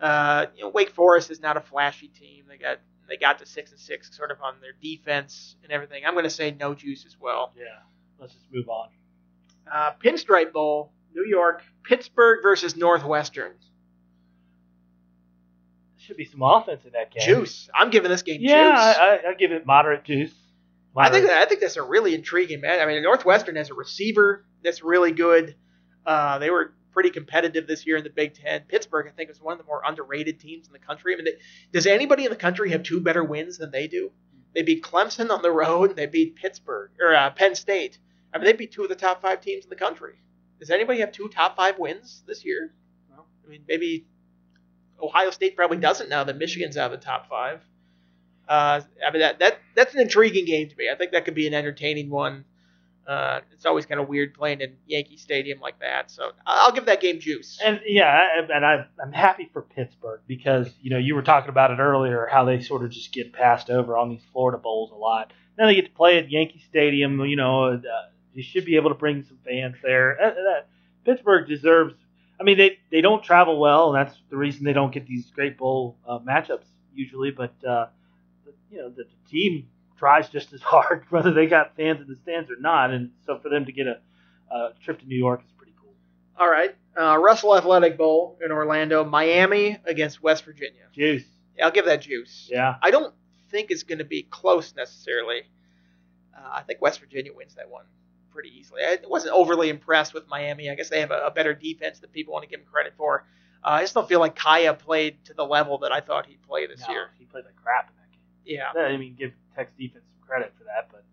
Uh, 0.00 0.46
you 0.54 0.64
know, 0.64 0.68
Wake 0.68 0.90
Forest 0.90 1.30
is 1.30 1.40
not 1.40 1.56
a 1.56 1.60
flashy 1.60 2.08
team. 2.08 2.44
They 2.48 2.58
got 2.58 2.78
they 3.08 3.16
got 3.16 3.38
to 3.38 3.46
six 3.46 3.70
and 3.70 3.80
six 3.80 4.14
sort 4.14 4.30
of 4.30 4.40
on 4.42 4.54
their 4.60 4.72
defense 4.80 5.56
and 5.62 5.72
everything. 5.72 6.04
I'm 6.06 6.12
going 6.12 6.24
to 6.24 6.30
say 6.30 6.50
no 6.50 6.74
juice 6.74 7.04
as 7.06 7.16
well. 7.18 7.52
Yeah. 7.56 7.64
Let's 8.18 8.34
just 8.34 8.46
move 8.52 8.68
on. 8.68 8.88
Uh, 9.72 9.92
Pinstripe 10.04 10.52
Bowl, 10.52 10.92
New 11.14 11.24
York, 11.24 11.62
Pittsburgh 11.84 12.40
versus 12.42 12.76
Northwestern. 12.76 13.52
Should 16.02 16.16
be 16.16 16.24
some 16.24 16.42
offense 16.42 16.84
in 16.84 16.92
that 16.92 17.12
game. 17.12 17.22
Juice. 17.24 17.68
I'm 17.74 17.90
giving 17.90 18.10
this 18.10 18.22
game 18.22 18.40
Yeah, 18.40 18.70
juice. 18.70 18.98
I, 18.98 19.30
I, 19.30 19.34
give 19.34 19.52
it 19.52 19.64
moderate 19.64 20.04
juice. 20.04 20.32
I 20.96 21.10
think 21.10 21.30
I 21.30 21.46
think 21.46 21.60
that's 21.60 21.76
a 21.76 21.82
really 21.82 22.14
intriguing 22.14 22.60
man. 22.60 22.80
I 22.80 22.86
mean, 22.86 23.02
Northwestern 23.02 23.56
has 23.56 23.70
a 23.70 23.74
receiver 23.74 24.44
that's 24.62 24.82
really 24.82 25.12
good. 25.12 25.54
Uh, 26.04 26.38
they 26.38 26.50
were 26.50 26.74
pretty 26.92 27.10
competitive 27.10 27.66
this 27.66 27.86
year 27.86 27.96
in 27.96 28.04
the 28.04 28.10
Big 28.10 28.34
Ten. 28.34 28.62
Pittsburgh, 28.68 29.06
I 29.08 29.10
think, 29.10 29.30
is 29.30 29.40
one 29.40 29.52
of 29.52 29.58
the 29.58 29.64
more 29.64 29.80
underrated 29.86 30.40
teams 30.40 30.66
in 30.66 30.72
the 30.72 30.78
country. 30.78 31.14
I 31.14 31.16
mean, 31.16 31.24
they, 31.24 31.38
does 31.72 31.86
anybody 31.86 32.24
in 32.24 32.30
the 32.30 32.36
country 32.36 32.70
have 32.70 32.82
two 32.82 33.00
better 33.00 33.24
wins 33.24 33.58
than 33.58 33.70
they 33.70 33.86
do? 33.86 34.10
They 34.54 34.62
beat 34.62 34.82
Clemson 34.82 35.30
on 35.30 35.40
the 35.40 35.50
road, 35.50 35.90
and 35.90 35.98
they 35.98 36.06
beat 36.06 36.36
Pittsburgh 36.36 36.90
or 37.00 37.14
uh, 37.14 37.30
Penn 37.30 37.54
State. 37.54 37.98
I 38.34 38.38
mean, 38.38 38.44
they 38.44 38.52
beat 38.52 38.72
two 38.72 38.82
of 38.82 38.88
the 38.88 38.96
top 38.96 39.22
five 39.22 39.40
teams 39.40 39.64
in 39.64 39.70
the 39.70 39.76
country. 39.76 40.14
Does 40.58 40.70
anybody 40.70 41.00
have 41.00 41.12
two 41.12 41.28
top 41.28 41.56
five 41.56 41.78
wins 41.78 42.22
this 42.26 42.44
year? 42.44 42.74
No. 43.10 43.24
I 43.44 43.48
mean, 43.48 43.64
maybe 43.66 44.06
Ohio 45.02 45.30
State 45.30 45.56
probably 45.56 45.78
doesn't 45.78 46.08
now 46.08 46.24
that 46.24 46.36
Michigan's 46.38 46.76
out 46.76 46.92
of 46.92 47.00
the 47.00 47.04
top 47.04 47.28
five. 47.28 47.60
Uh, 48.48 48.80
I 49.06 49.12
mean 49.12 49.20
that 49.20 49.38
that 49.38 49.58
that's 49.74 49.94
an 49.94 50.00
intriguing 50.00 50.44
game 50.44 50.68
to 50.68 50.76
me. 50.76 50.88
I 50.92 50.96
think 50.96 51.12
that 51.12 51.24
could 51.24 51.34
be 51.34 51.46
an 51.46 51.54
entertaining 51.54 52.10
one. 52.10 52.44
Uh, 53.06 53.40
it's 53.50 53.66
always 53.66 53.84
kind 53.84 54.00
of 54.00 54.08
weird 54.08 54.32
playing 54.32 54.60
in 54.60 54.76
Yankee 54.86 55.16
Stadium 55.16 55.58
like 55.58 55.78
that, 55.80 56.08
so 56.10 56.30
I'll 56.46 56.70
give 56.70 56.86
that 56.86 57.00
game 57.00 57.18
juice. 57.18 57.58
And 57.64 57.80
yeah, 57.84 58.40
and 58.52 58.64
I, 58.64 58.86
I'm 59.02 59.12
happy 59.12 59.50
for 59.52 59.62
Pittsburgh 59.62 60.20
because 60.28 60.68
you 60.80 60.90
know 60.90 60.98
you 60.98 61.16
were 61.16 61.22
talking 61.22 61.48
about 61.48 61.72
it 61.72 61.80
earlier 61.80 62.28
how 62.30 62.44
they 62.44 62.60
sort 62.60 62.84
of 62.84 62.90
just 62.90 63.12
get 63.12 63.32
passed 63.32 63.70
over 63.70 63.96
on 63.96 64.10
these 64.10 64.22
Florida 64.32 64.58
bowls 64.58 64.92
a 64.92 64.94
lot. 64.94 65.32
Now 65.58 65.66
they 65.66 65.74
get 65.74 65.86
to 65.86 65.90
play 65.90 66.18
at 66.18 66.30
Yankee 66.30 66.64
Stadium. 66.68 67.20
You 67.24 67.36
know, 67.36 67.72
uh, 67.74 67.80
you 68.34 68.42
should 68.42 68.64
be 68.64 68.76
able 68.76 68.90
to 68.90 68.96
bring 68.96 69.24
some 69.24 69.38
fans 69.44 69.76
there. 69.82 70.20
Uh, 70.20 70.28
uh, 70.28 70.62
Pittsburgh 71.04 71.48
deserves. 71.48 71.94
I 72.40 72.44
mean, 72.44 72.56
they 72.56 72.78
they 72.92 73.00
don't 73.00 73.24
travel 73.24 73.58
well, 73.58 73.92
and 73.94 74.06
that's 74.06 74.16
the 74.30 74.36
reason 74.36 74.62
they 74.64 74.72
don't 74.72 74.92
get 74.92 75.06
these 75.06 75.30
great 75.30 75.58
bowl 75.58 75.96
uh, 76.06 76.20
matchups 76.20 76.66
usually. 76.94 77.32
But 77.32 77.54
uh, 77.66 77.86
the- 78.44 78.52
you 78.70 78.78
know, 78.78 78.90
the, 78.90 79.02
the 79.04 79.30
team 79.30 79.66
tries 79.98 80.28
just 80.28 80.52
as 80.52 80.62
hard 80.74 81.04
whether 81.10 81.32
they 81.32 81.46
got 81.46 81.74
fans 81.76 82.00
in 82.00 82.06
the 82.06 82.16
stands 82.16 82.50
or 82.50 82.60
not, 82.60 82.90
and 82.92 83.10
so 83.26 83.38
for 83.38 83.48
them 83.48 83.64
to 83.64 83.72
get 83.72 83.86
a, 83.88 83.98
a 84.54 84.70
trip 84.84 85.00
to 85.00 85.06
New 85.06 85.16
York 85.18 85.40
is 85.44 85.52
pretty 85.56 85.72
cool. 85.80 85.94
All 86.38 86.48
right, 86.48 86.76
uh, 87.00 87.16
Russell 87.18 87.56
Athletic 87.56 87.96
Bowl 87.96 88.38
in 88.44 88.52
Orlando, 88.52 89.04
Miami 89.04 89.78
against 89.86 90.22
West 90.22 90.44
Virginia. 90.44 90.82
Juice, 90.94 91.24
Yeah, 91.56 91.64
I'll 91.66 91.72
give 91.72 91.86
that 91.86 92.02
juice. 92.02 92.48
yeah. 92.52 92.76
I 92.82 92.90
don't 92.90 93.14
think 93.50 93.70
it's 93.70 93.82
going 93.82 93.98
to 93.98 94.04
be 94.04 94.22
close 94.24 94.74
necessarily. 94.76 95.42
Uh, 96.36 96.48
I 96.52 96.62
think 96.62 96.80
West 96.82 97.00
Virginia 97.00 97.32
wins 97.34 97.54
that 97.56 97.68
one 97.70 97.84
pretty 98.32 98.50
easily. 98.58 98.82
I 98.82 98.98
wasn't 99.06 99.34
overly 99.34 99.68
impressed 99.68 100.14
with 100.14 100.28
Miami. 100.28 100.70
I 100.70 100.74
guess 100.74 100.88
they 100.88 101.00
have 101.00 101.10
a, 101.10 101.26
a 101.26 101.30
better 101.30 101.54
defense 101.54 102.00
that 102.00 102.12
people 102.12 102.32
want 102.32 102.44
to 102.44 102.48
give 102.48 102.60
them 102.60 102.68
credit 102.70 102.94
for. 102.96 103.24
Uh, 103.64 103.68
I 103.68 103.80
just 103.82 103.94
don't 103.94 104.08
feel 104.08 104.20
like 104.20 104.34
Kaaya 104.36 104.74
played 104.78 105.24
to 105.26 105.34
the 105.34 105.44
level 105.44 105.78
that 105.78 105.92
I 105.92 106.00
thought 106.00 106.26
he'd 106.26 106.42
play 106.42 106.66
this 106.66 106.80
No, 106.86 106.92
year. 106.94 107.10
He 107.18 107.24
played 107.26 107.44
like 107.44 107.56
crap 107.56 107.90
in 107.90 107.96
that 107.96 108.10
game. 108.10 108.60
Yeah. 108.74 108.82
I 108.82 108.96
mean, 108.96 109.14
give 109.14 109.32
Tech's 109.54 109.72
defense 109.78 110.04
some 110.10 110.26
credit 110.26 110.52
for 110.58 110.64
that, 110.64 110.88
but 110.90 111.04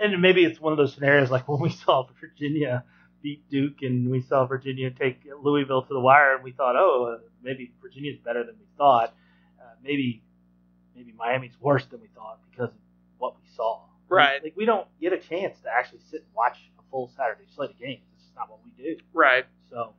and 0.00 0.20
maybe 0.20 0.44
it's 0.44 0.60
one 0.60 0.72
of 0.72 0.76
those 0.78 0.94
scenarios 0.94 1.30
like 1.30 1.46
when 1.48 1.60
we 1.60 1.70
saw 1.70 2.06
Virginia 2.20 2.84
beat 3.22 3.48
Duke 3.48 3.82
and 3.82 4.10
we 4.10 4.20
saw 4.22 4.44
Virginia 4.46 4.90
take 4.90 5.20
Louisville 5.42 5.82
to 5.82 5.94
the 5.94 6.00
wire, 6.00 6.34
and 6.34 6.44
we 6.44 6.52
thought, 6.52 6.76
oh, 6.76 7.14
uh, 7.16 7.18
maybe 7.42 7.72
Virginia's 7.80 8.18
better 8.18 8.44
than 8.44 8.54
we 8.58 8.66
thought. 8.76 9.14
Uh, 9.60 9.64
maybe 9.82 10.22
maybe 10.94 11.12
Miami's 11.16 11.58
worse 11.60 11.86
than 11.86 12.00
we 12.00 12.08
thought 12.08 12.38
because 12.50 12.68
of 12.70 12.80
what 13.18 13.34
we 13.36 13.42
saw. 13.56 13.80
Right. 14.14 14.42
Like 14.42 14.54
we 14.56 14.64
don't 14.64 14.86
get 15.00 15.12
a 15.12 15.18
chance 15.18 15.58
to 15.60 15.68
actually 15.70 16.00
sit 16.10 16.20
and 16.20 16.34
watch 16.34 16.58
a 16.78 16.82
full 16.90 17.10
Saturday 17.16 17.44
slate 17.54 17.70
of 17.70 17.78
games. 17.78 18.02
This 18.14 18.24
is 18.24 18.32
not 18.36 18.50
what 18.50 18.60
we 18.64 18.70
do. 18.82 18.96
Right. 19.12 19.44
So, 19.70 19.94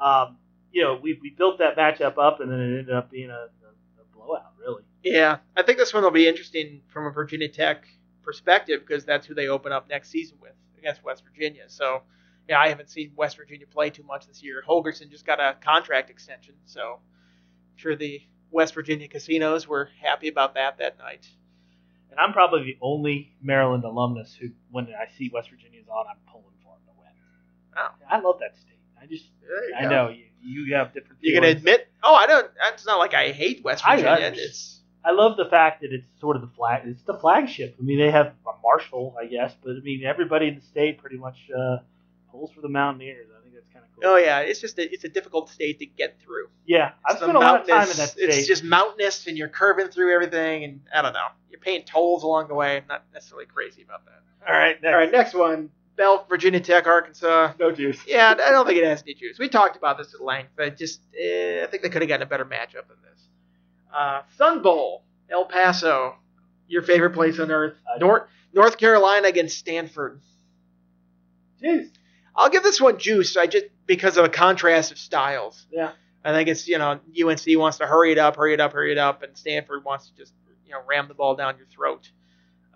um, 0.00 0.38
you 0.72 0.82
know, 0.82 0.98
we, 1.00 1.18
we 1.20 1.30
built 1.30 1.58
that 1.58 1.76
matchup 1.76 2.18
up, 2.18 2.40
and 2.40 2.50
then 2.50 2.60
it 2.60 2.78
ended 2.78 2.94
up 2.94 3.10
being 3.10 3.30
a, 3.30 3.34
a, 3.34 4.02
a 4.02 4.04
blowout, 4.14 4.52
really. 4.60 4.82
Yeah. 5.02 5.38
I 5.56 5.62
think 5.62 5.78
this 5.78 5.94
one 5.94 6.02
will 6.02 6.10
be 6.10 6.28
interesting 6.28 6.82
from 6.88 7.06
a 7.06 7.10
Virginia 7.10 7.48
Tech 7.48 7.86
perspective 8.22 8.80
because 8.86 9.04
that's 9.04 9.26
who 9.26 9.34
they 9.34 9.48
open 9.48 9.72
up 9.72 9.88
next 9.88 10.10
season 10.10 10.38
with 10.40 10.52
against 10.78 11.02
West 11.02 11.22
Virginia. 11.24 11.64
So, 11.68 12.02
yeah, 12.48 12.58
I 12.58 12.68
haven't 12.68 12.90
seen 12.90 13.12
West 13.16 13.36
Virginia 13.36 13.66
play 13.66 13.90
too 13.90 14.02
much 14.02 14.26
this 14.26 14.42
year. 14.42 14.62
Holgorsen 14.68 15.10
just 15.10 15.26
got 15.26 15.40
a 15.40 15.56
contract 15.60 16.10
extension, 16.10 16.54
so 16.64 17.00
I'm 17.00 17.76
sure 17.76 17.96
the 17.96 18.20
West 18.50 18.74
Virginia 18.74 19.08
casinos 19.08 19.66
were 19.66 19.88
happy 20.02 20.28
about 20.28 20.54
that 20.54 20.78
that 20.78 20.98
night. 20.98 21.26
And 22.16 22.24
I'm 22.26 22.32
probably 22.32 22.62
the 22.64 22.78
only 22.80 23.32
Maryland 23.42 23.84
alumnus 23.84 24.34
who, 24.40 24.48
when 24.70 24.86
I 24.86 25.06
see 25.18 25.30
West 25.32 25.50
Virginia's 25.50 25.86
on, 25.88 26.06
I'm 26.08 26.16
pulling 26.30 26.46
for 26.62 26.74
them 26.74 26.94
to 26.94 27.00
win. 27.00 27.10
Oh. 27.76 27.90
I 28.08 28.20
love 28.20 28.38
that 28.40 28.56
state. 28.56 28.78
I 29.00 29.06
just, 29.06 29.24
I 29.78 29.82
go. 29.82 29.88
know 29.90 30.08
you, 30.08 30.24
you 30.40 30.74
have 30.74 30.94
different. 30.94 31.18
You 31.20 31.34
gonna 31.34 31.48
admit? 31.48 31.88
Oh, 32.02 32.14
I 32.14 32.26
don't. 32.26 32.50
It's 32.72 32.86
not 32.86 32.98
like 32.98 33.12
I 33.12 33.32
hate 33.32 33.62
West 33.64 33.84
Virginia. 33.84 34.10
I- 34.10 34.18
it's 34.34 34.80
I 35.04 35.12
love 35.12 35.36
the 35.36 35.44
fact 35.44 35.82
that 35.82 35.92
it's 35.92 36.06
sort 36.20 36.34
of 36.34 36.42
the 36.42 36.48
flag. 36.56 36.82
It's 36.84 37.02
the 37.04 37.14
flagship. 37.18 37.76
I 37.78 37.82
mean, 37.84 37.98
they 37.98 38.10
have 38.10 38.26
a 38.26 38.50
Marshall, 38.60 39.14
I 39.20 39.26
guess, 39.26 39.54
but 39.62 39.70
I 39.76 39.80
mean, 39.84 40.04
everybody 40.04 40.48
in 40.48 40.56
the 40.56 40.62
state 40.62 40.98
pretty 40.98 41.16
much 41.16 41.36
uh, 41.56 41.76
pulls 42.32 42.50
for 42.52 42.60
the 42.60 42.68
Mountaineers. 42.68 43.28
Oh 44.04 44.16
yeah, 44.16 44.40
it's 44.40 44.60
just 44.60 44.78
a, 44.78 44.92
it's 44.92 45.04
a 45.04 45.08
difficult 45.08 45.48
state 45.48 45.78
to 45.78 45.86
get 45.86 46.20
through. 46.20 46.48
yeah, 46.66 46.92
I've 47.04 47.16
It's 47.16 47.22
spent 47.22 47.36
a 47.36 47.40
lot 47.40 47.62
of 47.62 47.66
time 47.66 47.82
in 47.90 47.96
that 47.96 48.10
state. 48.10 48.28
It's 48.28 48.46
just 48.46 48.62
mountainous, 48.62 49.26
and 49.26 49.36
you're 49.38 49.48
curving 49.48 49.88
through 49.88 50.14
everything, 50.14 50.64
and 50.64 50.80
I 50.94 51.02
don't 51.02 51.14
know. 51.14 51.28
You're 51.50 51.60
paying 51.60 51.84
tolls 51.84 52.22
along 52.22 52.48
the 52.48 52.54
way. 52.54 52.76
I'm 52.78 52.86
not 52.88 53.04
necessarily 53.14 53.46
crazy 53.46 53.82
about 53.82 54.04
that. 54.04 54.22
All 54.46 54.54
right, 54.54 54.80
next. 54.82 54.92
All 54.92 54.98
right, 54.98 55.10
next 55.12 55.34
one: 55.34 55.70
Belk, 55.96 56.28
Virginia 56.28 56.60
Tech, 56.60 56.86
Arkansas. 56.86 57.52
no 57.58 57.72
juice. 57.72 57.98
Yeah, 58.06 58.34
I 58.38 58.50
don't 58.50 58.66
think 58.66 58.78
it 58.78 58.84
has 58.84 59.02
any 59.02 59.14
juice. 59.14 59.38
We 59.38 59.48
talked 59.48 59.76
about 59.76 59.96
this 59.96 60.12
at 60.14 60.22
length, 60.22 60.50
but 60.56 60.76
just 60.76 61.00
eh, 61.18 61.62
I 61.64 61.66
think 61.66 61.82
they 61.82 61.88
could 61.88 62.02
have 62.02 62.08
gotten 62.08 62.26
a 62.26 62.30
better 62.30 62.44
matchup 62.44 62.86
than 62.88 62.98
this. 63.10 63.22
Uh, 63.96 64.22
Sun 64.36 64.62
Bowl, 64.62 65.04
El 65.30 65.46
Paso, 65.46 66.16
your 66.68 66.82
favorite 66.82 67.14
place 67.14 67.38
on 67.40 67.50
earth. 67.50 67.74
Uh, 67.94 67.98
North 67.98 68.24
North 68.52 68.76
Carolina 68.76 69.28
against 69.28 69.56
Stanford. 69.58 70.20
Juice. 71.62 71.88
I'll 72.36 72.50
give 72.50 72.62
this 72.62 72.80
one 72.80 72.98
juice. 72.98 73.36
I 73.36 73.46
just 73.46 73.66
because 73.86 74.16
of 74.16 74.24
a 74.24 74.28
contrast 74.28 74.92
of 74.92 74.98
styles. 74.98 75.66
Yeah. 75.70 75.92
I 76.24 76.32
think 76.32 76.48
it's 76.48 76.66
you 76.66 76.78
know 76.78 76.90
UNC 76.90 77.42
wants 77.50 77.78
to 77.78 77.86
hurry 77.86 78.12
it 78.12 78.18
up, 78.18 78.36
hurry 78.36 78.52
it 78.52 78.60
up, 78.60 78.72
hurry 78.72 78.92
it 78.92 78.98
up, 78.98 79.22
and 79.22 79.36
Stanford 79.36 79.84
wants 79.84 80.08
to 80.08 80.16
just 80.16 80.34
you 80.64 80.72
know 80.72 80.80
ram 80.86 81.08
the 81.08 81.14
ball 81.14 81.36
down 81.36 81.56
your 81.56 81.66
throat. 81.66 82.10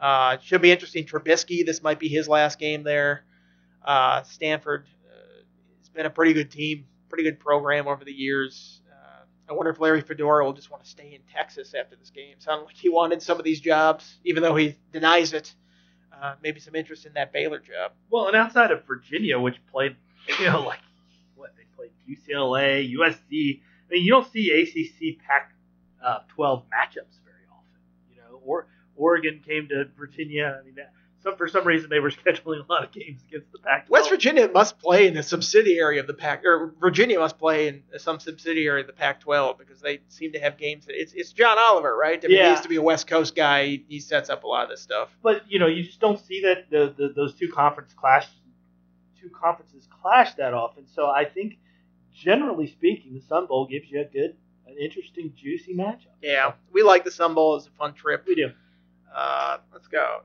Uh, 0.00 0.36
it 0.38 0.44
should 0.44 0.62
be 0.62 0.70
interesting. 0.70 1.04
Trubisky, 1.04 1.66
this 1.66 1.82
might 1.82 1.98
be 1.98 2.08
his 2.08 2.28
last 2.28 2.58
game 2.58 2.84
there. 2.84 3.24
Uh, 3.84 4.22
Stanford 4.22 4.86
uh, 5.06 5.42
has 5.78 5.88
been 5.90 6.06
a 6.06 6.10
pretty 6.10 6.32
good 6.32 6.50
team, 6.50 6.86
pretty 7.08 7.24
good 7.24 7.40
program 7.40 7.88
over 7.88 8.04
the 8.04 8.12
years. 8.12 8.80
Uh, 8.90 9.24
I 9.50 9.52
wonder 9.52 9.70
if 9.70 9.80
Larry 9.80 10.00
Fedora 10.00 10.44
will 10.44 10.52
just 10.52 10.70
want 10.70 10.84
to 10.84 10.88
stay 10.88 11.12
in 11.14 11.20
Texas 11.34 11.74
after 11.74 11.96
this 11.96 12.10
game. 12.10 12.36
Sounded 12.38 12.64
like 12.64 12.76
he 12.76 12.88
wanted 12.88 13.20
some 13.20 13.38
of 13.38 13.44
these 13.44 13.60
jobs, 13.60 14.18
even 14.24 14.42
though 14.42 14.54
he 14.54 14.76
denies 14.92 15.32
it. 15.32 15.54
Uh, 16.20 16.34
maybe 16.42 16.60
some 16.60 16.74
interest 16.74 17.06
in 17.06 17.14
that 17.14 17.32
Baylor 17.32 17.58
job. 17.58 17.92
Well, 18.10 18.26
and 18.26 18.36
outside 18.36 18.70
of 18.70 18.84
Virginia, 18.86 19.40
which 19.40 19.56
played, 19.72 19.96
you 20.38 20.46
know, 20.46 20.62
like 20.64 20.80
what 21.34 21.54
they 21.56 21.64
played 21.76 21.92
UCLA, 22.08 22.94
USC. 22.94 23.60
I 23.62 23.94
mean, 23.94 24.04
you 24.04 24.10
don't 24.10 24.30
see 24.30 24.50
ACC 24.50 25.18
Pac-12 25.26 26.64
matchups 26.64 27.18
very 27.24 27.46
often. 27.50 27.80
You 28.10 28.18
know, 28.18 28.40
or 28.44 28.66
Oregon 28.96 29.40
came 29.46 29.68
to 29.68 29.86
Virginia. 29.98 30.58
I 30.60 30.64
mean, 30.64 30.74
that, 30.74 30.92
some 31.22 31.36
for 31.36 31.48
some 31.48 31.66
reason 31.66 31.90
they 31.90 32.00
were 32.00 32.10
scheduling 32.26 32.66
a 32.66 32.72
lot 32.72 32.82
of 32.84 32.92
games 32.92 33.22
against 33.28 33.52
the 33.52 33.58
Pac-12. 33.58 33.90
West 33.90 34.08
Virginia 34.08 34.48
must 34.48 34.78
play 34.78 35.06
in 35.06 35.16
a 35.16 35.22
subsidiary 35.22 35.98
of 35.98 36.06
the 36.06 36.14
Pac, 36.14 36.44
or 36.44 36.74
Virginia 36.80 37.18
must 37.18 37.38
play 37.38 37.68
in 37.68 37.82
some 37.98 38.18
subsidiary 38.20 38.80
of 38.80 38.86
the 38.86 38.92
Pac-12 38.92 39.58
because 39.58 39.80
they 39.80 40.00
seem 40.08 40.32
to 40.32 40.38
have 40.40 40.56
games. 40.56 40.86
That, 40.86 41.00
it's 41.00 41.12
it's 41.12 41.32
John 41.32 41.58
Oliver, 41.58 41.96
right? 41.96 42.22
I 42.24 42.28
mean, 42.28 42.36
Yeah. 42.38 42.44
he 42.46 42.50
used 42.52 42.62
to 42.62 42.68
be 42.68 42.76
a 42.76 42.82
West 42.82 43.06
Coast 43.06 43.34
guy. 43.36 43.66
He, 43.66 43.84
he 43.88 44.00
sets 44.00 44.30
up 44.30 44.44
a 44.44 44.46
lot 44.46 44.64
of 44.64 44.70
this 44.70 44.80
stuff. 44.80 45.10
but 45.22 45.42
you 45.50 45.58
know, 45.58 45.66
you 45.66 45.82
just 45.84 46.00
don't 46.00 46.18
see 46.18 46.42
that 46.42 46.70
the, 46.70 46.94
the 46.96 47.12
those 47.14 47.34
two 47.34 47.48
conference 47.48 47.92
clash, 47.92 48.26
two 49.20 49.28
conferences 49.30 49.86
clash 50.02 50.34
that 50.34 50.54
often. 50.54 50.86
So 50.88 51.06
I 51.06 51.24
think, 51.26 51.58
generally 52.14 52.66
speaking, 52.66 53.14
the 53.14 53.20
Sun 53.20 53.46
Bowl 53.46 53.66
gives 53.66 53.90
you 53.90 54.00
a 54.00 54.04
good, 54.04 54.36
an 54.66 54.76
interesting, 54.80 55.32
juicy 55.36 55.74
matchup. 55.74 56.14
Yeah, 56.22 56.52
we 56.72 56.82
like 56.82 57.04
the 57.04 57.10
Sun 57.10 57.34
Bowl. 57.34 57.56
It's 57.56 57.66
a 57.66 57.70
fun 57.72 57.92
trip. 57.94 58.24
We 58.26 58.34
do. 58.34 58.50
Uh, 59.14 59.58
let's 59.72 59.88
go. 59.88 60.22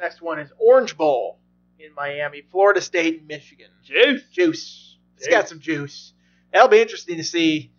Next 0.00 0.22
one 0.22 0.38
is 0.40 0.50
Orange 0.58 0.96
Bowl 0.96 1.38
in 1.78 1.94
Miami, 1.94 2.42
Florida 2.50 2.80
State, 2.80 3.18
and 3.18 3.28
Michigan. 3.28 3.68
Juice. 3.82 4.22
Juice. 4.32 4.96
It's 5.16 5.26
Juice. 5.26 5.34
got 5.34 5.48
some 5.48 5.60
juice. 5.60 6.14
That'll 6.52 6.68
be 6.68 6.80
interesting 6.80 7.18
to 7.18 7.24
see. 7.24 7.70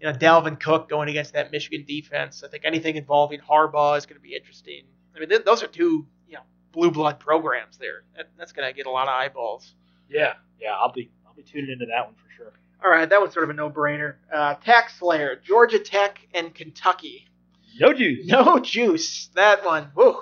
You 0.00 0.06
know, 0.06 0.16
Dalvin 0.16 0.60
Cook 0.60 0.88
going 0.88 1.08
against 1.08 1.32
that 1.32 1.50
Michigan 1.50 1.84
defense. 1.86 2.44
I 2.44 2.48
think 2.48 2.64
anything 2.64 2.94
involving 2.96 3.40
Harbaugh 3.40 3.98
is 3.98 4.06
going 4.06 4.16
to 4.16 4.22
be 4.22 4.36
interesting. 4.36 4.84
I 5.14 5.18
mean, 5.18 5.28
th- 5.28 5.44
those 5.44 5.62
are 5.64 5.66
two, 5.66 6.06
you 6.28 6.34
know, 6.36 6.42
blue 6.72 6.92
blood 6.92 7.18
programs 7.18 7.78
there. 7.78 8.04
That, 8.16 8.28
that's 8.38 8.52
going 8.52 8.68
to 8.68 8.72
get 8.72 8.86
a 8.86 8.90
lot 8.90 9.08
of 9.08 9.14
eyeballs. 9.14 9.74
Yeah, 10.08 10.34
yeah. 10.60 10.72
I'll 10.72 10.92
be 10.92 11.10
I'll 11.26 11.34
be 11.34 11.42
tuning 11.42 11.70
into 11.70 11.86
that 11.86 12.06
one 12.06 12.14
for 12.14 12.30
sure. 12.36 12.52
All 12.84 12.90
right, 12.90 13.10
that 13.10 13.20
one's 13.20 13.34
sort 13.34 13.42
of 13.42 13.50
a 13.50 13.54
no-brainer. 13.54 14.14
Uh, 14.32 14.54
TaxSlayer, 14.54 15.42
Georgia 15.42 15.80
Tech 15.80 16.20
and 16.32 16.54
Kentucky. 16.54 17.26
No 17.80 17.92
juice. 17.92 18.24
No 18.26 18.60
juice. 18.60 19.30
That 19.34 19.64
one. 19.64 19.90
Whew. 19.94 20.16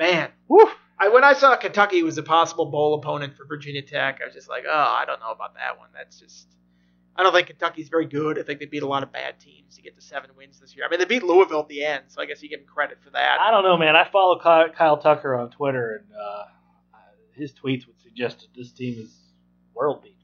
Man. 0.00 0.30
Whew. 0.48 0.68
I, 0.98 1.08
when 1.08 1.24
I 1.24 1.34
saw 1.34 1.54
Kentucky 1.56 2.02
was 2.02 2.18
a 2.18 2.22
possible 2.22 2.66
bowl 2.66 2.94
opponent 2.94 3.36
for 3.36 3.44
Virginia 3.44 3.82
Tech, 3.82 4.20
I 4.22 4.26
was 4.26 4.34
just 4.34 4.48
like, 4.48 4.64
oh, 4.68 4.96
I 4.98 5.04
don't 5.06 5.20
know 5.20 5.30
about 5.30 5.54
that 5.54 5.78
one. 5.78 5.90
That's 5.94 6.18
just. 6.18 6.48
I 7.16 7.22
don't 7.22 7.32
think 7.34 7.48
Kentucky's 7.48 7.88
very 7.88 8.06
good. 8.06 8.38
I 8.38 8.42
think 8.42 8.60
they 8.60 8.66
beat 8.66 8.82
a 8.82 8.86
lot 8.86 9.02
of 9.02 9.12
bad 9.12 9.38
teams 9.40 9.76
to 9.76 9.82
get 9.82 9.94
to 9.96 10.00
seven 10.00 10.30
wins 10.36 10.58
this 10.58 10.74
year. 10.74 10.86
I 10.86 10.90
mean, 10.90 11.00
they 11.00 11.04
beat 11.04 11.22
Louisville 11.22 11.60
at 11.60 11.68
the 11.68 11.84
end, 11.84 12.04
so 12.08 12.22
I 12.22 12.26
guess 12.26 12.42
you 12.42 12.48
give 12.48 12.60
them 12.60 12.68
credit 12.68 12.98
for 13.04 13.10
that. 13.10 13.40
I 13.40 13.50
don't 13.50 13.62
know, 13.62 13.76
man. 13.76 13.94
I 13.94 14.08
follow 14.10 14.38
Kyle, 14.38 14.96
Tucker 14.96 15.36
on 15.36 15.50
Twitter, 15.50 15.96
and 15.96 16.16
uh, 16.18 16.44
his 17.34 17.52
tweets 17.52 17.86
would 17.86 18.00
suggest 18.00 18.40
that 18.40 18.48
this 18.56 18.72
team 18.72 18.98
is 18.98 19.14
world 19.74 20.02
beating. 20.02 20.16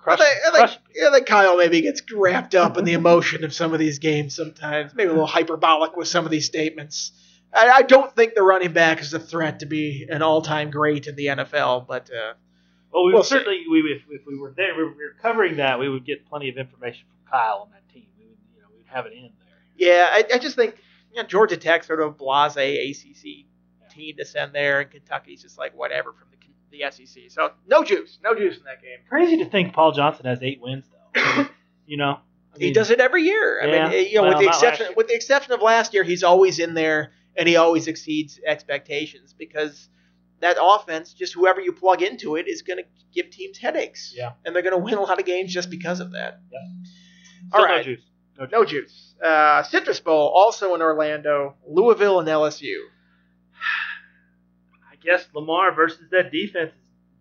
I 0.00 0.02
Crushing, 0.02 0.26
think, 0.26 0.38
I, 0.38 0.42
think, 0.42 0.54
crushing 0.56 0.82
people. 0.92 1.08
I 1.08 1.12
think 1.12 1.26
Kyle 1.26 1.56
maybe 1.56 1.80
gets 1.82 2.02
wrapped 2.12 2.54
up 2.54 2.78
in 2.78 2.84
the 2.84 2.94
emotion 2.94 3.44
of 3.44 3.52
some 3.52 3.72
of 3.72 3.78
these 3.78 3.98
games 3.98 4.34
sometimes. 4.34 4.94
Maybe 4.94 5.08
a 5.08 5.12
little 5.12 5.26
hyperbolic 5.26 5.96
with 5.96 6.08
some 6.08 6.24
of 6.24 6.30
these 6.30 6.46
statements. 6.46 7.12
I, 7.52 7.70
I 7.70 7.82
don't 7.82 8.14
think 8.14 8.34
the 8.34 8.42
running 8.42 8.72
back 8.72 9.00
is 9.00 9.14
a 9.14 9.18
threat 9.18 9.60
to 9.60 9.66
be 9.66 10.06
an 10.10 10.22
all-time 10.22 10.70
great 10.70 11.06
in 11.06 11.16
the 11.16 11.26
NFL, 11.26 11.86
but 11.86 12.10
uh, 12.10 12.34
Well, 12.92 13.06
we 13.06 13.14
we'll 13.14 13.22
certainly, 13.22 13.64
we, 13.70 13.80
if, 13.80 14.02
if 14.10 14.26
we 14.26 14.38
were 14.38 14.52
there, 14.56 14.76
we 14.76 14.84
were 14.84 14.92
covering 15.20 15.56
that, 15.56 15.78
we 15.78 15.88
would 15.88 16.04
get 16.04 16.26
plenty 16.26 16.48
of 16.48 16.58
information 16.58 17.06
from 17.08 17.30
Kyle 17.30 17.62
on 17.66 17.70
that 17.72 17.88
team. 17.92 18.06
We 18.18 18.26
would, 18.26 18.38
you 18.54 18.60
know, 18.62 18.68
we'd 18.76 18.86
have 18.86 19.06
it 19.06 19.12
in 19.12 19.22
there. 19.22 19.58
Yeah, 19.76 20.08
I, 20.10 20.24
I 20.34 20.38
just 20.38 20.56
think 20.56 20.76
you 21.12 21.22
know, 21.22 21.28
Georgia 21.28 21.56
Tech 21.56 21.84
sort 21.84 22.00
of 22.00 22.16
blase 22.16 22.56
ACC 22.56 23.46
team 23.90 24.16
to 24.16 24.24
send 24.24 24.52
there, 24.54 24.80
and 24.80 24.90
Kentucky's 24.90 25.42
just 25.42 25.58
like 25.58 25.76
whatever 25.76 26.12
from 26.12 26.28
the 26.30 26.36
the 26.70 26.90
SEC. 26.90 27.24
So 27.28 27.52
no 27.66 27.84
juice, 27.84 28.18
no 28.22 28.34
juice 28.34 28.58
in 28.58 28.64
that 28.64 28.82
game. 28.82 28.98
Crazy 29.08 29.38
to 29.38 29.46
think 29.46 29.72
Paul 29.72 29.92
Johnson 29.92 30.26
has 30.26 30.42
eight 30.42 30.60
wins, 30.60 30.84
though. 31.14 31.46
you 31.86 31.96
know, 31.96 32.18
I 32.54 32.58
he 32.58 32.72
does 32.72 32.90
it 32.90 33.00
every 33.00 33.22
year. 33.22 33.60
I 33.62 33.66
Yeah, 33.66 33.88
mean, 33.88 34.08
you 34.08 34.14
know, 34.16 34.22
well, 34.22 34.38
with 34.38 34.40
the 34.40 34.48
exception 34.48 34.86
with 34.96 35.08
the 35.08 35.14
exception 35.14 35.52
of 35.52 35.62
last 35.62 35.94
year, 35.94 36.02
he's 36.02 36.22
always 36.22 36.58
in 36.58 36.74
there, 36.74 37.12
and 37.36 37.48
he 37.48 37.56
always 37.56 37.86
exceeds 37.86 38.40
expectations 38.46 39.34
because 39.36 39.88
that 40.40 40.56
offense, 40.60 41.12
just 41.14 41.32
whoever 41.34 41.60
you 41.60 41.72
plug 41.72 42.02
into 42.02 42.36
it, 42.36 42.46
is 42.48 42.62
going 42.62 42.78
to 42.78 42.84
give 43.14 43.30
teams 43.30 43.58
headaches. 43.58 44.12
Yeah. 44.16 44.32
and 44.44 44.54
they're 44.54 44.62
going 44.62 44.74
to 44.78 44.82
win 44.82 44.94
a 44.94 45.00
lot 45.02 45.18
of 45.18 45.24
games 45.26 45.52
just 45.52 45.70
because 45.70 46.00
of 46.00 46.12
that. 46.12 46.40
Still 47.48 47.60
All 47.62 47.66
no 47.68 47.82
juice. 47.82 48.00
No 48.38 48.44
juice. 48.46 48.52
No 48.52 48.64
juice. 48.64 49.14
Uh, 49.24 49.62
Citrus 49.62 50.00
Bowl, 50.00 50.30
also 50.34 50.74
in 50.74 50.82
Orlando, 50.82 51.54
Louisville 51.66 52.20
and 52.20 52.28
LSU. 52.28 52.74
I 54.92 54.96
guess 55.02 55.26
Lamar 55.34 55.72
versus 55.74 56.10
that 56.10 56.30
defense 56.32 56.72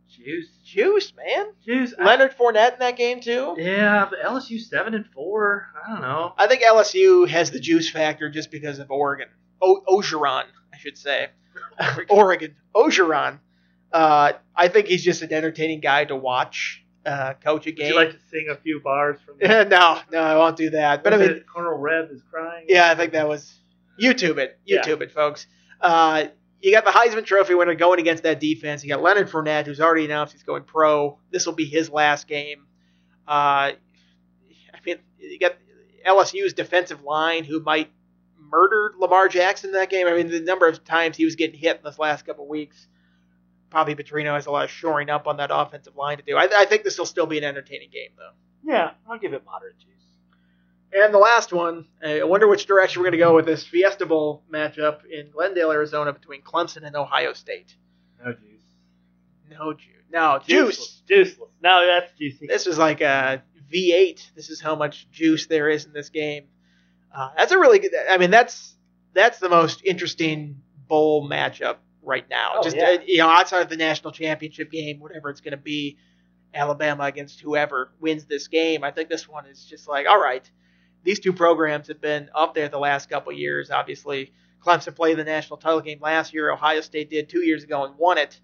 is 0.10 0.16
juice. 0.16 0.48
Juice, 0.66 1.14
man. 1.16 1.48
Juice. 1.66 1.94
I- 1.98 2.04
Leonard 2.06 2.36
Fournette 2.38 2.74
in 2.74 2.80
that 2.80 2.98
game 2.98 3.22
too. 3.22 3.56
Yeah, 3.58 4.08
but 4.10 4.20
LSU 4.20 4.60
seven 4.60 4.94
and 4.94 5.06
four. 5.08 5.68
I 5.86 5.92
don't 5.92 6.02
know. 6.02 6.34
I 6.38 6.48
think 6.48 6.64
LSU 6.64 7.28
has 7.28 7.52
the 7.52 7.60
juice 7.60 7.90
factor 7.90 8.30
just 8.30 8.52
because 8.52 8.80
of 8.80 8.92
Oregon. 8.92 9.28
O- 9.62 9.82
Orgeron, 9.88 10.44
I 10.74 10.78
should 10.78 10.98
say. 10.98 11.28
Oregon. 12.10 12.56
Orgeron. 12.76 13.40
Uh, 13.92 14.34
I 14.56 14.68
think 14.68 14.88
he's 14.88 15.04
just 15.04 15.22
an 15.22 15.32
entertaining 15.32 15.80
guy 15.80 16.06
to 16.06 16.16
watch 16.16 16.84
uh, 17.06 17.34
coach 17.36 17.66
a 17.66 17.70
Would 17.70 17.78
game. 17.78 17.90
you 17.90 17.96
like 17.96 18.12
to 18.12 18.20
sing 18.30 18.48
a 18.50 18.56
few 18.56 18.80
bars 18.82 19.18
from? 19.26 19.38
no, 19.70 20.00
no, 20.12 20.20
I 20.20 20.36
won't 20.38 20.58
do 20.58 20.72
that. 20.72 21.04
But 21.04 21.14
I 21.14 21.18
mean, 21.18 21.30
it 21.30 21.46
Colonel 21.48 21.78
Reb 21.78 22.10
is 22.12 22.22
crying. 22.30 22.66
yeah, 22.68 22.90
I 22.92 22.96
think 22.96 23.14
that 23.14 23.28
was 23.28 23.54
YouTube 24.02 24.38
it. 24.38 24.60
Yeah. 24.66 24.82
YouTube 24.82 25.02
it, 25.02 25.12
folks. 25.12 25.48
Uh, 25.80 26.26
you 26.62 26.72
got 26.72 26.84
the 26.84 26.92
Heisman 26.92 27.26
Trophy 27.26 27.54
winner 27.54 27.76
going 27.76 28.00
against 28.00 28.24
that 28.24 28.40
defense. 28.40 28.84
You 28.84 28.90
got 28.90 29.02
Leonard 29.02 29.30
Fournette, 29.30 29.66
who's 29.68 29.80
already 29.80 30.06
announced 30.06 30.34
he's 30.34 30.44
going 30.44 30.64
pro. 30.64 31.20
This 31.32 31.46
will 31.46 31.54
be 31.54 31.66
his 31.66 31.90
last 31.90 32.28
game. 32.28 32.66
Uh, 33.28 33.72
I 33.72 33.76
mean, 34.86 34.98
you 35.20 35.40
got 35.40 35.54
LSU's 36.08 36.54
defensive 36.54 37.04
line, 37.04 37.44
who 37.44 37.60
might 37.60 37.92
murder 38.50 38.94
Lamar 39.00 39.28
Jackson 39.28 39.70
in 39.70 39.76
that 39.76 39.90
game. 39.90 40.08
I 40.08 40.14
mean, 40.14 40.30
the 40.30 40.40
number 40.40 40.68
of 40.68 40.84
times 40.84 41.18
he 41.18 41.26
was 41.26 41.36
getting 41.36 41.60
hit 41.60 41.78
in 41.78 41.84
this 41.84 42.00
last 42.00 42.26
couple 42.26 42.48
weeks. 42.48 42.88
Probably 43.70 43.96
Petrino 43.96 44.34
has 44.36 44.46
a 44.46 44.52
lot 44.52 44.66
of 44.66 44.72
shoring 44.72 45.10
up 45.10 45.28
on 45.28 45.38
that 45.38 45.50
offensive 45.52 45.96
line 45.96 46.18
to 46.18 46.24
do. 46.24 46.38
I, 46.38 46.48
I 46.56 46.66
think 46.66 46.84
this 46.84 46.98
will 46.98 47.06
still 47.06 47.26
be 47.26 47.38
an 47.38 47.44
entertaining 47.44 47.90
game, 47.92 48.12
though. 48.18 48.32
Yeah, 48.72 48.92
I'll 49.10 49.20
give 49.20 49.34
it 49.34 49.44
moderate 49.46 49.78
juice. 49.80 49.90
And 50.94 51.14
the 51.14 51.20
last 51.20 51.52
one, 51.52 51.86
I 52.04 52.24
wonder 52.24 52.48
which 52.48 52.68
direction 52.68 53.02
we're 53.02 53.10
going 53.10 53.20
to 53.20 53.26
go 53.26 53.36
with 53.36 53.46
this 53.46 53.66
Fiesta 53.66 54.06
Bowl 54.06 54.44
matchup 54.52 55.00
in 55.06 55.30
Glendale, 55.30 55.72
Arizona, 55.72 56.14
between 56.14 56.42
Clemson 56.42 56.86
and 56.86 56.96
Ohio 56.96 57.34
State. 57.34 57.76
No 58.24 58.32
juice. 58.32 58.62
No 59.50 59.74
juice. 59.74 59.90
No 60.10 60.40
juice. 60.40 61.02
Juiceless. 61.10 61.38
Juiceless. 61.38 61.52
No, 61.62 61.86
that's 61.86 62.12
juicy. 62.18 62.48
This 62.48 62.66
is 62.66 62.78
like 62.78 63.02
a 63.02 63.44
V8. 63.74 64.36
This 64.36 64.50
is 64.50 64.62
how 64.62 64.76
much 64.76 65.10
juice 65.12 65.48
there 65.48 65.70
is 65.70 65.86
in 65.86 65.92
this 65.92 66.10
game. 66.10 66.46
Uh, 67.14 67.32
that's 67.38 67.52
a 67.52 67.58
really 67.58 67.80
good. 67.80 67.92
I 68.10 68.18
mean, 68.18 68.32
that's 68.32 68.76
that's 69.14 69.40
the 69.40 69.50
most 69.50 69.82
interesting 69.84 70.62
bowl 70.88 71.28
matchup 71.28 71.78
right 72.04 72.30
now. 72.30 72.54
Oh, 72.56 72.64
Just 72.64 72.76
yeah. 72.76 72.98
uh, 73.00 73.04
you 73.06 73.18
know, 73.18 73.30
outside 73.30 73.62
of 73.62 73.70
the 73.70 73.78
national 73.78 74.12
championship 74.12 74.72
game, 74.72 75.00
whatever 75.00 75.30
it's 75.30 75.42
going 75.42 75.52
to 75.52 75.58
be, 75.58 75.98
Alabama 76.54 77.04
against 77.04 77.42
whoever 77.42 77.92
wins 78.00 78.26
this 78.26 78.48
game. 78.48 78.84
I 78.84 78.92
think 78.92 79.10
this 79.10 79.28
one 79.28 79.46
is 79.46 79.66
just 79.66 79.88
like, 79.88 80.08
all 80.08 80.20
right, 80.20 80.50
these 81.04 81.20
two 81.20 81.34
programs 81.34 81.88
have 81.88 82.02
been 82.02 82.30
up 82.34 82.54
there 82.54 82.70
the 82.70 82.80
last 82.80 83.10
couple 83.10 83.32
of 83.32 83.38
years. 83.38 83.72
Obviously, 83.72 84.34
Clemson 84.64 84.96
played 84.96 85.18
the 85.18 85.24
national 85.24 85.58
title 85.58 85.82
game 85.82 86.00
last 86.02 86.34
year. 86.34 86.52
Ohio 86.52 86.82
State 86.82 87.10
did 87.10 87.30
two 87.30 87.42
years 87.42 87.64
ago 87.64 87.86
and 87.86 87.98
won 87.98 88.18
it. 88.18 88.40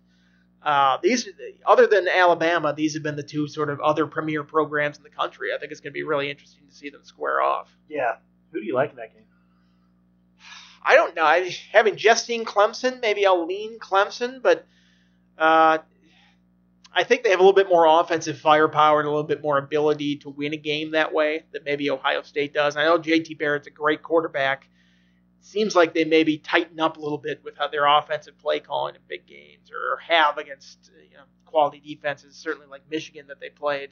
Uh, 0.62 0.98
these, 1.02 1.28
other 1.66 1.88
than 1.88 2.08
Alabama, 2.08 2.74
these 2.76 2.94
have 2.94 3.02
been 3.02 3.16
the 3.16 3.24
two 3.24 3.48
sort 3.48 3.70
of 3.70 3.80
other 3.80 4.06
premier 4.06 4.44
programs 4.44 4.98
in 4.98 5.04
the 5.04 5.10
country. 5.10 5.50
I 5.56 5.58
think 5.58 5.72
it's 5.72 5.82
going 5.82 5.92
to 5.92 5.98
be 5.98 6.04
really 6.04 6.30
interesting 6.30 6.68
to 6.68 6.76
see 6.76 6.92
them 6.92 7.04
square 7.04 7.42
off. 7.42 7.76
Yeah. 7.90 8.18
Who 8.52 8.60
do 8.60 8.66
you 8.66 8.74
like 8.76 8.92
in 8.92 8.98
that 8.98 9.14
game? 9.14 9.26
I 10.84 10.96
don't 10.96 11.16
know. 11.16 11.24
I 11.24 11.56
haven't 11.72 11.98
just 11.98 12.26
seen 12.26 12.44
Clemson, 12.44 13.02
maybe 13.02 13.26
I'll 13.26 13.46
lean 13.46 13.78
Clemson, 13.80 14.42
but 14.42 14.66
uh, 15.38 15.78
I 16.94 17.04
think 17.04 17.24
they 17.24 17.30
have 17.30 17.40
a 17.40 17.44
little 17.44 17.56
bit 17.56 17.70
more 17.70 17.86
offensive 17.86 18.40
firepower 18.40 19.00
and 19.00 19.08
a 19.08 19.12
little 19.12 19.24
bit 19.24 19.42
more 19.42 19.58
ability 19.58 20.18
to 20.18 20.30
win 20.30 20.54
a 20.54 20.58
game 20.58 20.92
that 20.92 21.14
way 21.14 21.44
that 21.54 21.64
maybe 21.64 21.90
Ohio 21.90 22.22
State 22.24 22.54
does. 22.54 22.76
I 22.76 22.84
know 22.84 22.98
JT 22.98 23.38
Barrett's 23.38 23.68
a 23.68 23.72
great 23.72 24.02
quarterback. 24.02 24.68
Seems 25.40 25.76
like 25.76 25.94
they 25.94 26.06
maybe 26.06 26.38
tighten 26.38 26.80
up 26.80 26.98
a 26.98 27.00
little 27.00 27.18
bit 27.18 27.42
with 27.44 27.58
how 27.58 27.68
their 27.68 27.86
offensive 27.88 28.38
play 28.38 28.60
calling 28.60 28.96
in 28.96 29.02
big 29.08 29.26
games, 29.26 29.72
or 29.72 29.98
have 30.08 30.38
against 30.38 30.92
you 31.10 31.18
know, 31.18 31.24
quality 31.46 31.80
defenses, 31.80 32.36
certainly 32.36 32.68
like 32.68 32.82
Michigan 32.90 33.28
that 33.28 33.40
they 33.40 33.50
played. 33.50 33.90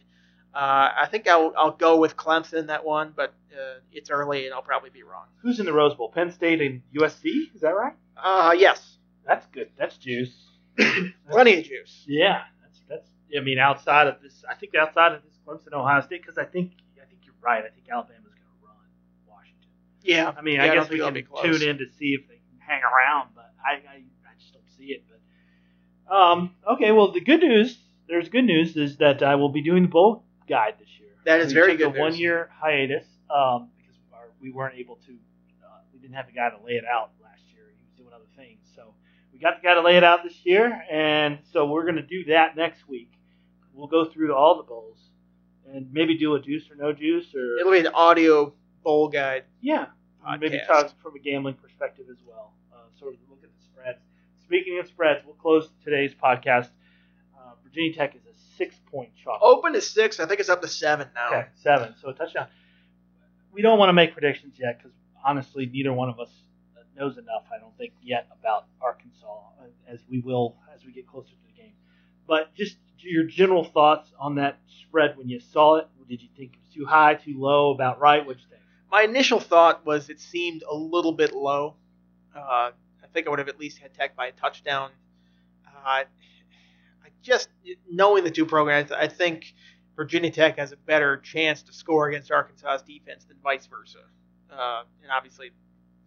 Uh, 0.54 0.90
I 1.02 1.08
think 1.12 1.28
I'll, 1.28 1.54
I'll 1.58 1.72
go 1.72 1.98
with 1.98 2.16
Clemson 2.18 2.54
in 2.56 2.68
that 2.68 2.84
one, 2.84 3.14
but 3.16 3.34
uh, 3.54 3.80
it's 3.92 4.10
early 4.10 4.46
and 4.46 4.54
I'll 4.54 4.62
probably 4.64 4.90
be 4.90 5.04
wrong. 5.04 5.26
Who's 5.42 5.60
in 5.60 5.66
the 5.66 5.74
Rose 5.74 5.94
Bowl? 5.94 6.10
Penn 6.12 6.32
State 6.32 6.60
and 6.62 6.82
USC? 6.96 7.54
Is 7.54 7.62
that 7.62 7.76
right? 7.76 7.94
Uh, 8.18 8.56
yes, 8.58 8.98
That's 9.26 9.46
good. 9.48 9.70
That's 9.78 9.96
juice. 9.98 10.34
plenty 11.30 11.58
of 11.60 11.66
juice. 11.66 12.04
Yeah, 12.08 12.42
that's 12.62 12.80
that's. 12.90 13.10
I 13.38 13.42
mean, 13.42 13.60
outside 13.60 14.08
of 14.08 14.22
this, 14.24 14.44
I 14.50 14.56
think 14.56 14.74
outside 14.76 15.12
of 15.14 15.22
this 15.24 15.34
Clemson 15.46 15.74
Ohio 15.74 16.02
State, 16.02 16.22
because 16.22 16.38
I 16.38 16.46
think 16.46 16.72
I 17.02 17.06
think 17.06 17.22
you're 17.26 17.36
right. 17.42 17.64
I 17.64 17.70
think 17.70 17.88
Alabama's 17.92 18.24
going 18.24 18.36
to 18.36 18.66
run 18.66 18.76
Washington. 19.28 19.70
Yeah, 20.02 20.34
I 20.38 20.42
mean, 20.42 20.56
Yeah, 20.56 20.64
I 20.64 20.76
guess 20.76 20.90
we 20.90 20.98
can 20.98 21.06
they'll 21.06 21.14
be 21.14 21.24
close. 21.24 21.44
tune 21.44 21.70
in 21.70 21.78
to 21.80 21.86
see 21.98 22.16
if 22.20 22.28
they 22.28 22.36
can 22.36 22.60
hang 22.60 22.82
around, 22.82 23.30
but 23.36 23.52
I, 23.64 23.74
I 23.76 23.96
I 24.26 24.34
just 24.40 24.54
don't 24.54 24.70
see 24.78 24.86
it. 24.94 25.04
But 25.08 26.16
um, 26.16 26.56
okay. 26.74 26.92
Well, 26.92 27.12
the 27.12 27.22
good 27.22 27.42
news, 27.42 27.78
there's 28.08 28.30
good 28.30 28.46
news, 28.46 28.76
is 28.78 28.98
that 28.98 29.22
I 29.22 29.36
will 29.36 29.50
be 29.50 29.62
doing 29.62 29.84
the 29.84 29.90
bowl 29.90 30.24
guide 30.50 30.76
this 30.80 30.90
year. 31.00 31.10
That 31.26 31.40
is 31.42 31.48
we 31.50 31.54
very 31.54 31.78
took 31.78 31.94
good 31.94 31.98
a 31.98 32.02
one 32.02 32.16
year 32.16 32.50
hiatus 32.60 33.06
um, 33.30 33.70
because 33.78 33.96
our, 34.14 34.30
we 34.42 34.52
weren't 34.52 34.76
able 34.76 34.96
to. 35.08 35.12
Uh, 35.64 35.68
we 35.94 36.00
didn't 36.00 36.16
have 36.16 36.28
the 36.28 36.34
guy 36.34 36.50
to 36.50 36.58
lay 36.66 36.74
it 36.74 36.86
out 36.86 37.12
last 37.22 37.42
year. 37.54 37.66
He 37.78 37.84
was 37.86 37.94
doing 37.98 38.14
other 38.14 38.30
things, 38.36 38.60
so 38.76 38.94
we 39.32 39.40
got 39.40 39.62
the 39.62 39.66
guy 39.68 39.76
to 39.76 39.82
lay 39.82 39.98
it 39.98 40.04
out 40.04 40.24
this 40.24 40.36
year, 40.44 40.82
and 40.92 41.40
so 41.54 41.68
we're 41.68 41.84
going 41.84 41.96
to 41.98 42.02
do 42.02 42.26
that 42.26 42.56
next 42.58 42.88
week. 42.88 43.12
We'll 43.74 43.88
go 43.88 44.06
through 44.06 44.34
all 44.36 44.58
the 44.58 44.64
bowls 44.64 44.98
and 45.72 45.88
maybe 45.94 46.18
do 46.18 46.36
a 46.36 46.42
juice 46.42 46.64
or 46.72 46.76
no 46.76 46.92
juice 46.92 47.34
or 47.36 47.60
It'll 47.60 47.72
be 47.72 47.80
an 47.80 47.88
audio 47.94 48.54
bowl 48.84 49.08
guide. 49.08 49.44
yeah, 49.62 49.86
maybe 50.40 50.58
Podcast. 50.58 50.68
talk 50.68 51.02
from 51.02 51.16
a 51.16 51.20
gambling 51.20 51.54
perspective 51.56 52.06
as 52.12 52.18
well. 52.28 52.54
Uh, 52.74 52.78
sort 53.00 53.14
of 53.14 53.20
look 53.30 53.40
at 53.44 53.50
the 53.56 53.64
spreads. 53.64 54.00
Speaking 54.44 54.80
of 54.80 54.88
spreads, 54.88 55.22
we'll 55.26 55.36
close 55.36 55.70
today's 55.84 56.14
podcast. 56.14 56.70
Uh, 57.38 57.54
Virginia 57.64 57.94
Tech 57.94 58.16
is 58.16 58.22
a 58.60 58.64
six-point 58.64 59.12
chalk. 59.24 59.40
Open 59.42 59.74
to 59.74 59.82
six. 59.82 60.20
I 60.20 60.26
think 60.26 60.40
it's 60.40 60.50
up 60.50 60.62
to 60.62 60.68
seven 60.68 61.08
now. 61.16 61.28
Okay, 61.28 61.48
seven. 61.56 61.96
So 62.02 62.10
a 62.10 62.14
touchdown. 62.14 62.48
We 63.52 63.62
don't 63.62 63.80
want 63.80 63.90
to 63.90 63.94
make 63.94 64.14
predictions 64.14 64.56
yet 64.60 64.78
because 64.78 64.92
honestly, 65.26 65.66
neither 65.66 65.94
one 65.94 66.10
of 66.10 66.20
us 66.20 66.30
knows 66.96 67.18
enough. 67.18 67.44
I 67.54 67.60
don't 67.60 67.76
think 67.78 67.94
yet 68.02 68.28
about 68.40 68.66
Arkansas, 68.82 69.26
uh, 69.28 69.64
as 69.88 70.00
we 70.10 70.20
will 70.20 70.58
as 70.76 70.86
we 70.86 70.92
get 70.92 71.08
closer 71.08 71.30
to 71.30 71.36
the 71.48 71.62
game. 71.62 71.74
But 72.28 72.54
just 72.54 72.78
your 73.00 73.24
general 73.24 73.64
thoughts 73.64 74.12
on 74.20 74.36
that 74.36 74.60
spread 74.82 75.18
when 75.18 75.30
you 75.30 75.40
saw 75.40 75.78
it. 75.78 75.88
Did 76.08 76.22
you 76.24 76.30
think 76.36 76.54
it 76.54 76.60
was 76.60 76.74
too 76.74 76.86
high, 76.86 77.14
too 77.14 77.40
low, 77.40 77.72
about 77.72 78.00
right? 78.00 78.26
What'd 78.26 78.42
you 78.42 78.48
think? 78.50 78.62
My 78.92 79.04
initial 79.04 79.40
thought 79.40 79.86
was 79.86 80.10
it 80.10 80.20
seemed 80.20 80.64
a 80.70 80.74
little 80.74 81.12
bit 81.12 81.34
low. 81.34 81.76
Uh, 82.36 82.72
I 83.04 83.08
think 83.14 83.28
I 83.28 83.30
would 83.30 83.38
have 83.38 83.48
at 83.48 83.60
least 83.60 83.78
had 83.78 83.94
Tech 83.94 84.16
by 84.16 84.28
a 84.28 84.32
touchdown. 84.32 84.90
Uh, 85.68 86.04
just 87.22 87.50
knowing 87.90 88.24
the 88.24 88.32
two 88.32 88.46
programs, 88.46 88.92
I 88.92 89.08
think 89.08 89.54
Virginia 89.96 90.32
Tech 90.32 90.58
has 90.58 90.72
a 90.72 90.78
better 90.78 91.18
chance 91.18 91.62
to 91.64 91.74
score 91.74 92.08
against 92.10 92.32
Arkansas's 92.32 92.84
defense 92.84 93.26
than 93.26 93.38
vice 93.44 93.68
versa. 93.68 94.00
Uh, 94.52 94.84
and 95.04 95.12
obviously, 95.12 95.52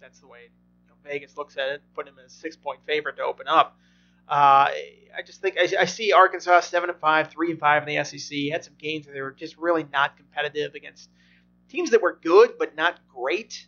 that's 0.01 0.21
the 0.21 0.27
way 0.27 0.45
you 0.45 0.89
know, 0.89 0.95
Vegas 1.05 1.37
looks 1.37 1.57
at 1.57 1.69
it, 1.69 1.83
putting 1.95 2.15
them 2.15 2.25
as 2.25 2.33
a 2.33 2.37
six-point 2.37 2.81
favorite 2.87 3.17
to 3.17 3.23
open 3.23 3.47
up. 3.49 3.77
Uh, 4.29 4.71
I 5.15 5.23
just 5.25 5.43
think 5.43 5.57
I, 5.59 5.69
I 5.81 5.85
see 5.85 6.13
Arkansas 6.13 6.61
seven 6.61 6.89
and 6.91 6.99
five, 6.99 7.31
three 7.31 7.51
and 7.51 7.61
five 7.61 7.87
in 7.87 7.95
the 7.95 8.05
SEC. 8.05 8.39
Had 8.51 8.65
some 8.65 8.75
games 8.79 9.07
where 9.07 9.15
they 9.15 9.21
were 9.21 9.33
just 9.33 9.59
really 9.59 9.85
not 9.93 10.17
competitive 10.17 10.75
against 10.75 11.11
teams 11.69 11.91
that 11.91 12.03
were 12.03 12.19
good 12.23 12.53
but 12.59 12.77
not 12.77 13.01
great. 13.15 13.67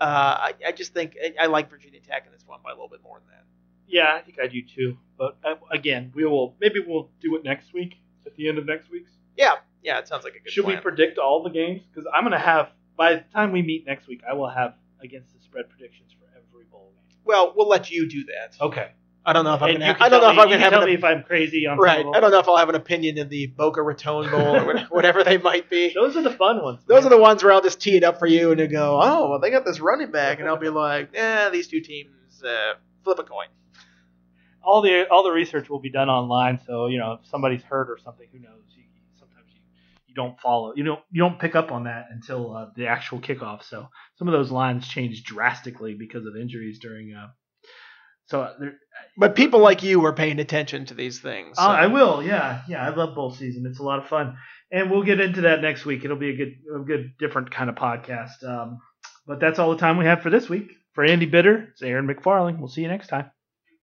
Uh, 0.00 0.04
I, 0.04 0.52
I 0.66 0.72
just 0.72 0.92
think 0.92 1.16
I, 1.22 1.44
I 1.44 1.46
like 1.46 1.70
Virginia 1.70 2.00
Tech 2.00 2.26
in 2.26 2.32
this 2.32 2.44
one 2.46 2.60
by 2.62 2.70
a 2.70 2.74
little 2.74 2.88
bit 2.88 3.02
more 3.02 3.20
than 3.20 3.28
that. 3.28 3.44
Yeah, 3.86 4.14
I 4.16 4.20
think 4.22 4.38
I 4.40 4.46
do 4.46 4.60
too. 4.62 4.96
But 5.18 5.36
uh, 5.44 5.54
again, 5.70 6.12
we 6.14 6.24
will 6.24 6.56
maybe 6.60 6.80
we'll 6.84 7.10
do 7.20 7.36
it 7.36 7.44
next 7.44 7.72
week 7.72 7.94
at 8.26 8.34
the 8.36 8.48
end 8.48 8.58
of 8.58 8.66
next 8.66 8.90
week's. 8.90 9.10
Yeah, 9.36 9.54
yeah, 9.82 9.98
it 9.98 10.08
sounds 10.08 10.24
like 10.24 10.34
a 10.34 10.40
good 10.40 10.52
Should 10.52 10.64
plan. 10.64 10.76
we 10.76 10.82
predict 10.82 11.18
all 11.18 11.42
the 11.42 11.50
games? 11.50 11.82
Because 11.92 12.08
I'm 12.12 12.22
going 12.22 12.32
to 12.32 12.38
have 12.38 12.70
by 12.96 13.14
the 13.14 13.24
time 13.32 13.52
we 13.52 13.62
meet 13.62 13.86
next 13.86 14.06
week, 14.06 14.22
I 14.28 14.34
will 14.34 14.48
have 14.48 14.74
against 15.02 15.32
the 15.34 15.40
spread 15.40 15.68
predictions 15.68 16.12
for 16.12 16.26
every 16.36 16.64
bowl 16.70 16.92
game. 17.08 17.16
well, 17.24 17.52
we'll 17.56 17.68
let 17.68 17.90
you 17.90 18.08
do 18.08 18.24
that. 18.26 18.56
Okay. 18.60 18.90
I 19.26 19.32
don't 19.32 19.44
know 19.44 19.54
if 19.54 19.62
I'm 19.62 19.70
And 19.70 19.78
gonna. 19.80 19.96
I 20.00 20.08
don't 20.10 20.20
know 20.20 20.26
tell 20.26 20.32
if 20.32 20.38
I'm 20.38 20.48
gonna 20.50 20.58
have 20.58 20.72
tell 20.72 20.82
an, 20.82 20.86
me 20.88 20.94
if 20.94 21.02
I'm 21.02 21.22
crazy 21.22 21.66
on 21.66 21.78
right. 21.78 22.04
I 22.04 22.20
don't 22.20 22.30
know 22.30 22.40
if 22.40 22.46
I'll 22.48 22.58
have 22.58 22.68
an 22.68 22.74
opinion 22.74 23.16
in 23.16 23.30
the 23.30 23.46
Boca 23.46 23.80
Raton 23.82 24.30
Bowl 24.30 24.56
or 24.56 24.80
whatever 24.90 25.24
they 25.24 25.38
might 25.38 25.70
be. 25.70 25.92
Those 25.94 26.14
are 26.18 26.22
the 26.22 26.30
fun 26.32 26.62
ones. 26.62 26.80
Those 26.86 27.06
are 27.06 27.08
the 27.08 27.16
ones 27.18 27.42
where 27.42 27.50
I'll 27.52 27.62
just 27.62 27.80
tee 27.80 27.96
it 27.96 28.04
up 28.04 28.18
for 28.18 28.26
you 28.26 28.50
and 28.50 28.60
you 28.60 28.66
go, 28.66 29.00
oh, 29.02 29.30
well, 29.30 29.40
they 29.40 29.50
got 29.50 29.64
this 29.64 29.80
running 29.80 30.10
back, 30.10 30.40
and 30.40 30.48
I'll 30.48 30.58
be 30.58 30.68
like, 30.68 31.08
eh, 31.14 31.48
these 31.48 31.68
two 31.68 31.80
teams 31.80 32.10
uh, 32.44 32.74
flip 33.02 33.18
a 33.18 33.22
coin. 33.22 33.46
All 34.64 34.82
the 34.82 35.08
all 35.10 35.22
the 35.22 35.30
research 35.30 35.68
will 35.68 35.80
be 35.80 35.90
done 35.90 36.08
online. 36.08 36.58
So 36.66 36.86
you 36.86 36.98
know, 36.98 37.18
if 37.20 37.26
somebody's 37.28 37.62
hurt 37.62 37.90
or 37.90 37.98
something, 38.02 38.26
who 38.32 38.38
knows? 38.40 38.62
You, 38.76 38.84
sometimes 39.18 39.46
you, 39.54 39.60
you 40.06 40.14
don't 40.14 40.38
follow. 40.40 40.72
You 40.74 40.84
don't 40.84 41.00
you 41.10 41.22
don't 41.22 41.38
pick 41.38 41.54
up 41.54 41.72
on 41.72 41.84
that 41.84 42.06
until 42.10 42.56
uh, 42.56 42.66
the 42.76 42.86
actual 42.88 43.20
kickoff. 43.20 43.62
So 43.64 43.88
some 44.16 44.28
of 44.28 44.32
those 44.32 44.50
lines 44.50 44.86
change 44.88 45.24
drastically 45.24 45.94
because 45.94 46.26
of 46.26 46.36
injuries 46.36 46.78
during. 46.80 47.14
Uh, 47.14 47.28
so 48.26 48.40
uh, 48.40 48.54
there, 48.58 48.74
But 49.18 49.36
people 49.36 49.60
like 49.60 49.82
you 49.82 50.04
are 50.06 50.14
paying 50.14 50.40
attention 50.40 50.86
to 50.86 50.94
these 50.94 51.20
things. 51.20 51.58
Uh, 51.58 51.62
so- 51.62 51.68
I 51.70 51.86
will, 51.88 52.22
yeah, 52.22 52.62
yeah. 52.68 52.82
I 52.84 52.88
love 52.94 53.14
bowl 53.14 53.30
season. 53.30 53.66
It's 53.66 53.80
a 53.80 53.82
lot 53.82 53.98
of 53.98 54.08
fun, 54.08 54.38
and 54.72 54.90
we'll 54.90 55.02
get 55.02 55.20
into 55.20 55.42
that 55.42 55.60
next 55.60 55.84
week. 55.84 56.04
It'll 56.04 56.16
be 56.16 56.30
a 56.30 56.36
good, 56.36 56.54
a 56.74 56.78
good, 56.84 57.12
different 57.18 57.50
kind 57.50 57.68
of 57.68 57.76
podcast. 57.76 58.42
Um, 58.42 58.78
but 59.26 59.40
that's 59.40 59.58
all 59.58 59.70
the 59.72 59.76
time 59.78 59.98
we 59.98 60.06
have 60.06 60.22
for 60.22 60.30
this 60.30 60.48
week. 60.48 60.72
For 60.94 61.04
Andy 61.04 61.26
Bitter, 61.26 61.68
it's 61.72 61.82
Aaron 61.82 62.06
McFarling. 62.06 62.58
We'll 62.58 62.68
see 62.68 62.82
you 62.82 62.88
next 62.88 63.08
time. 63.08 63.30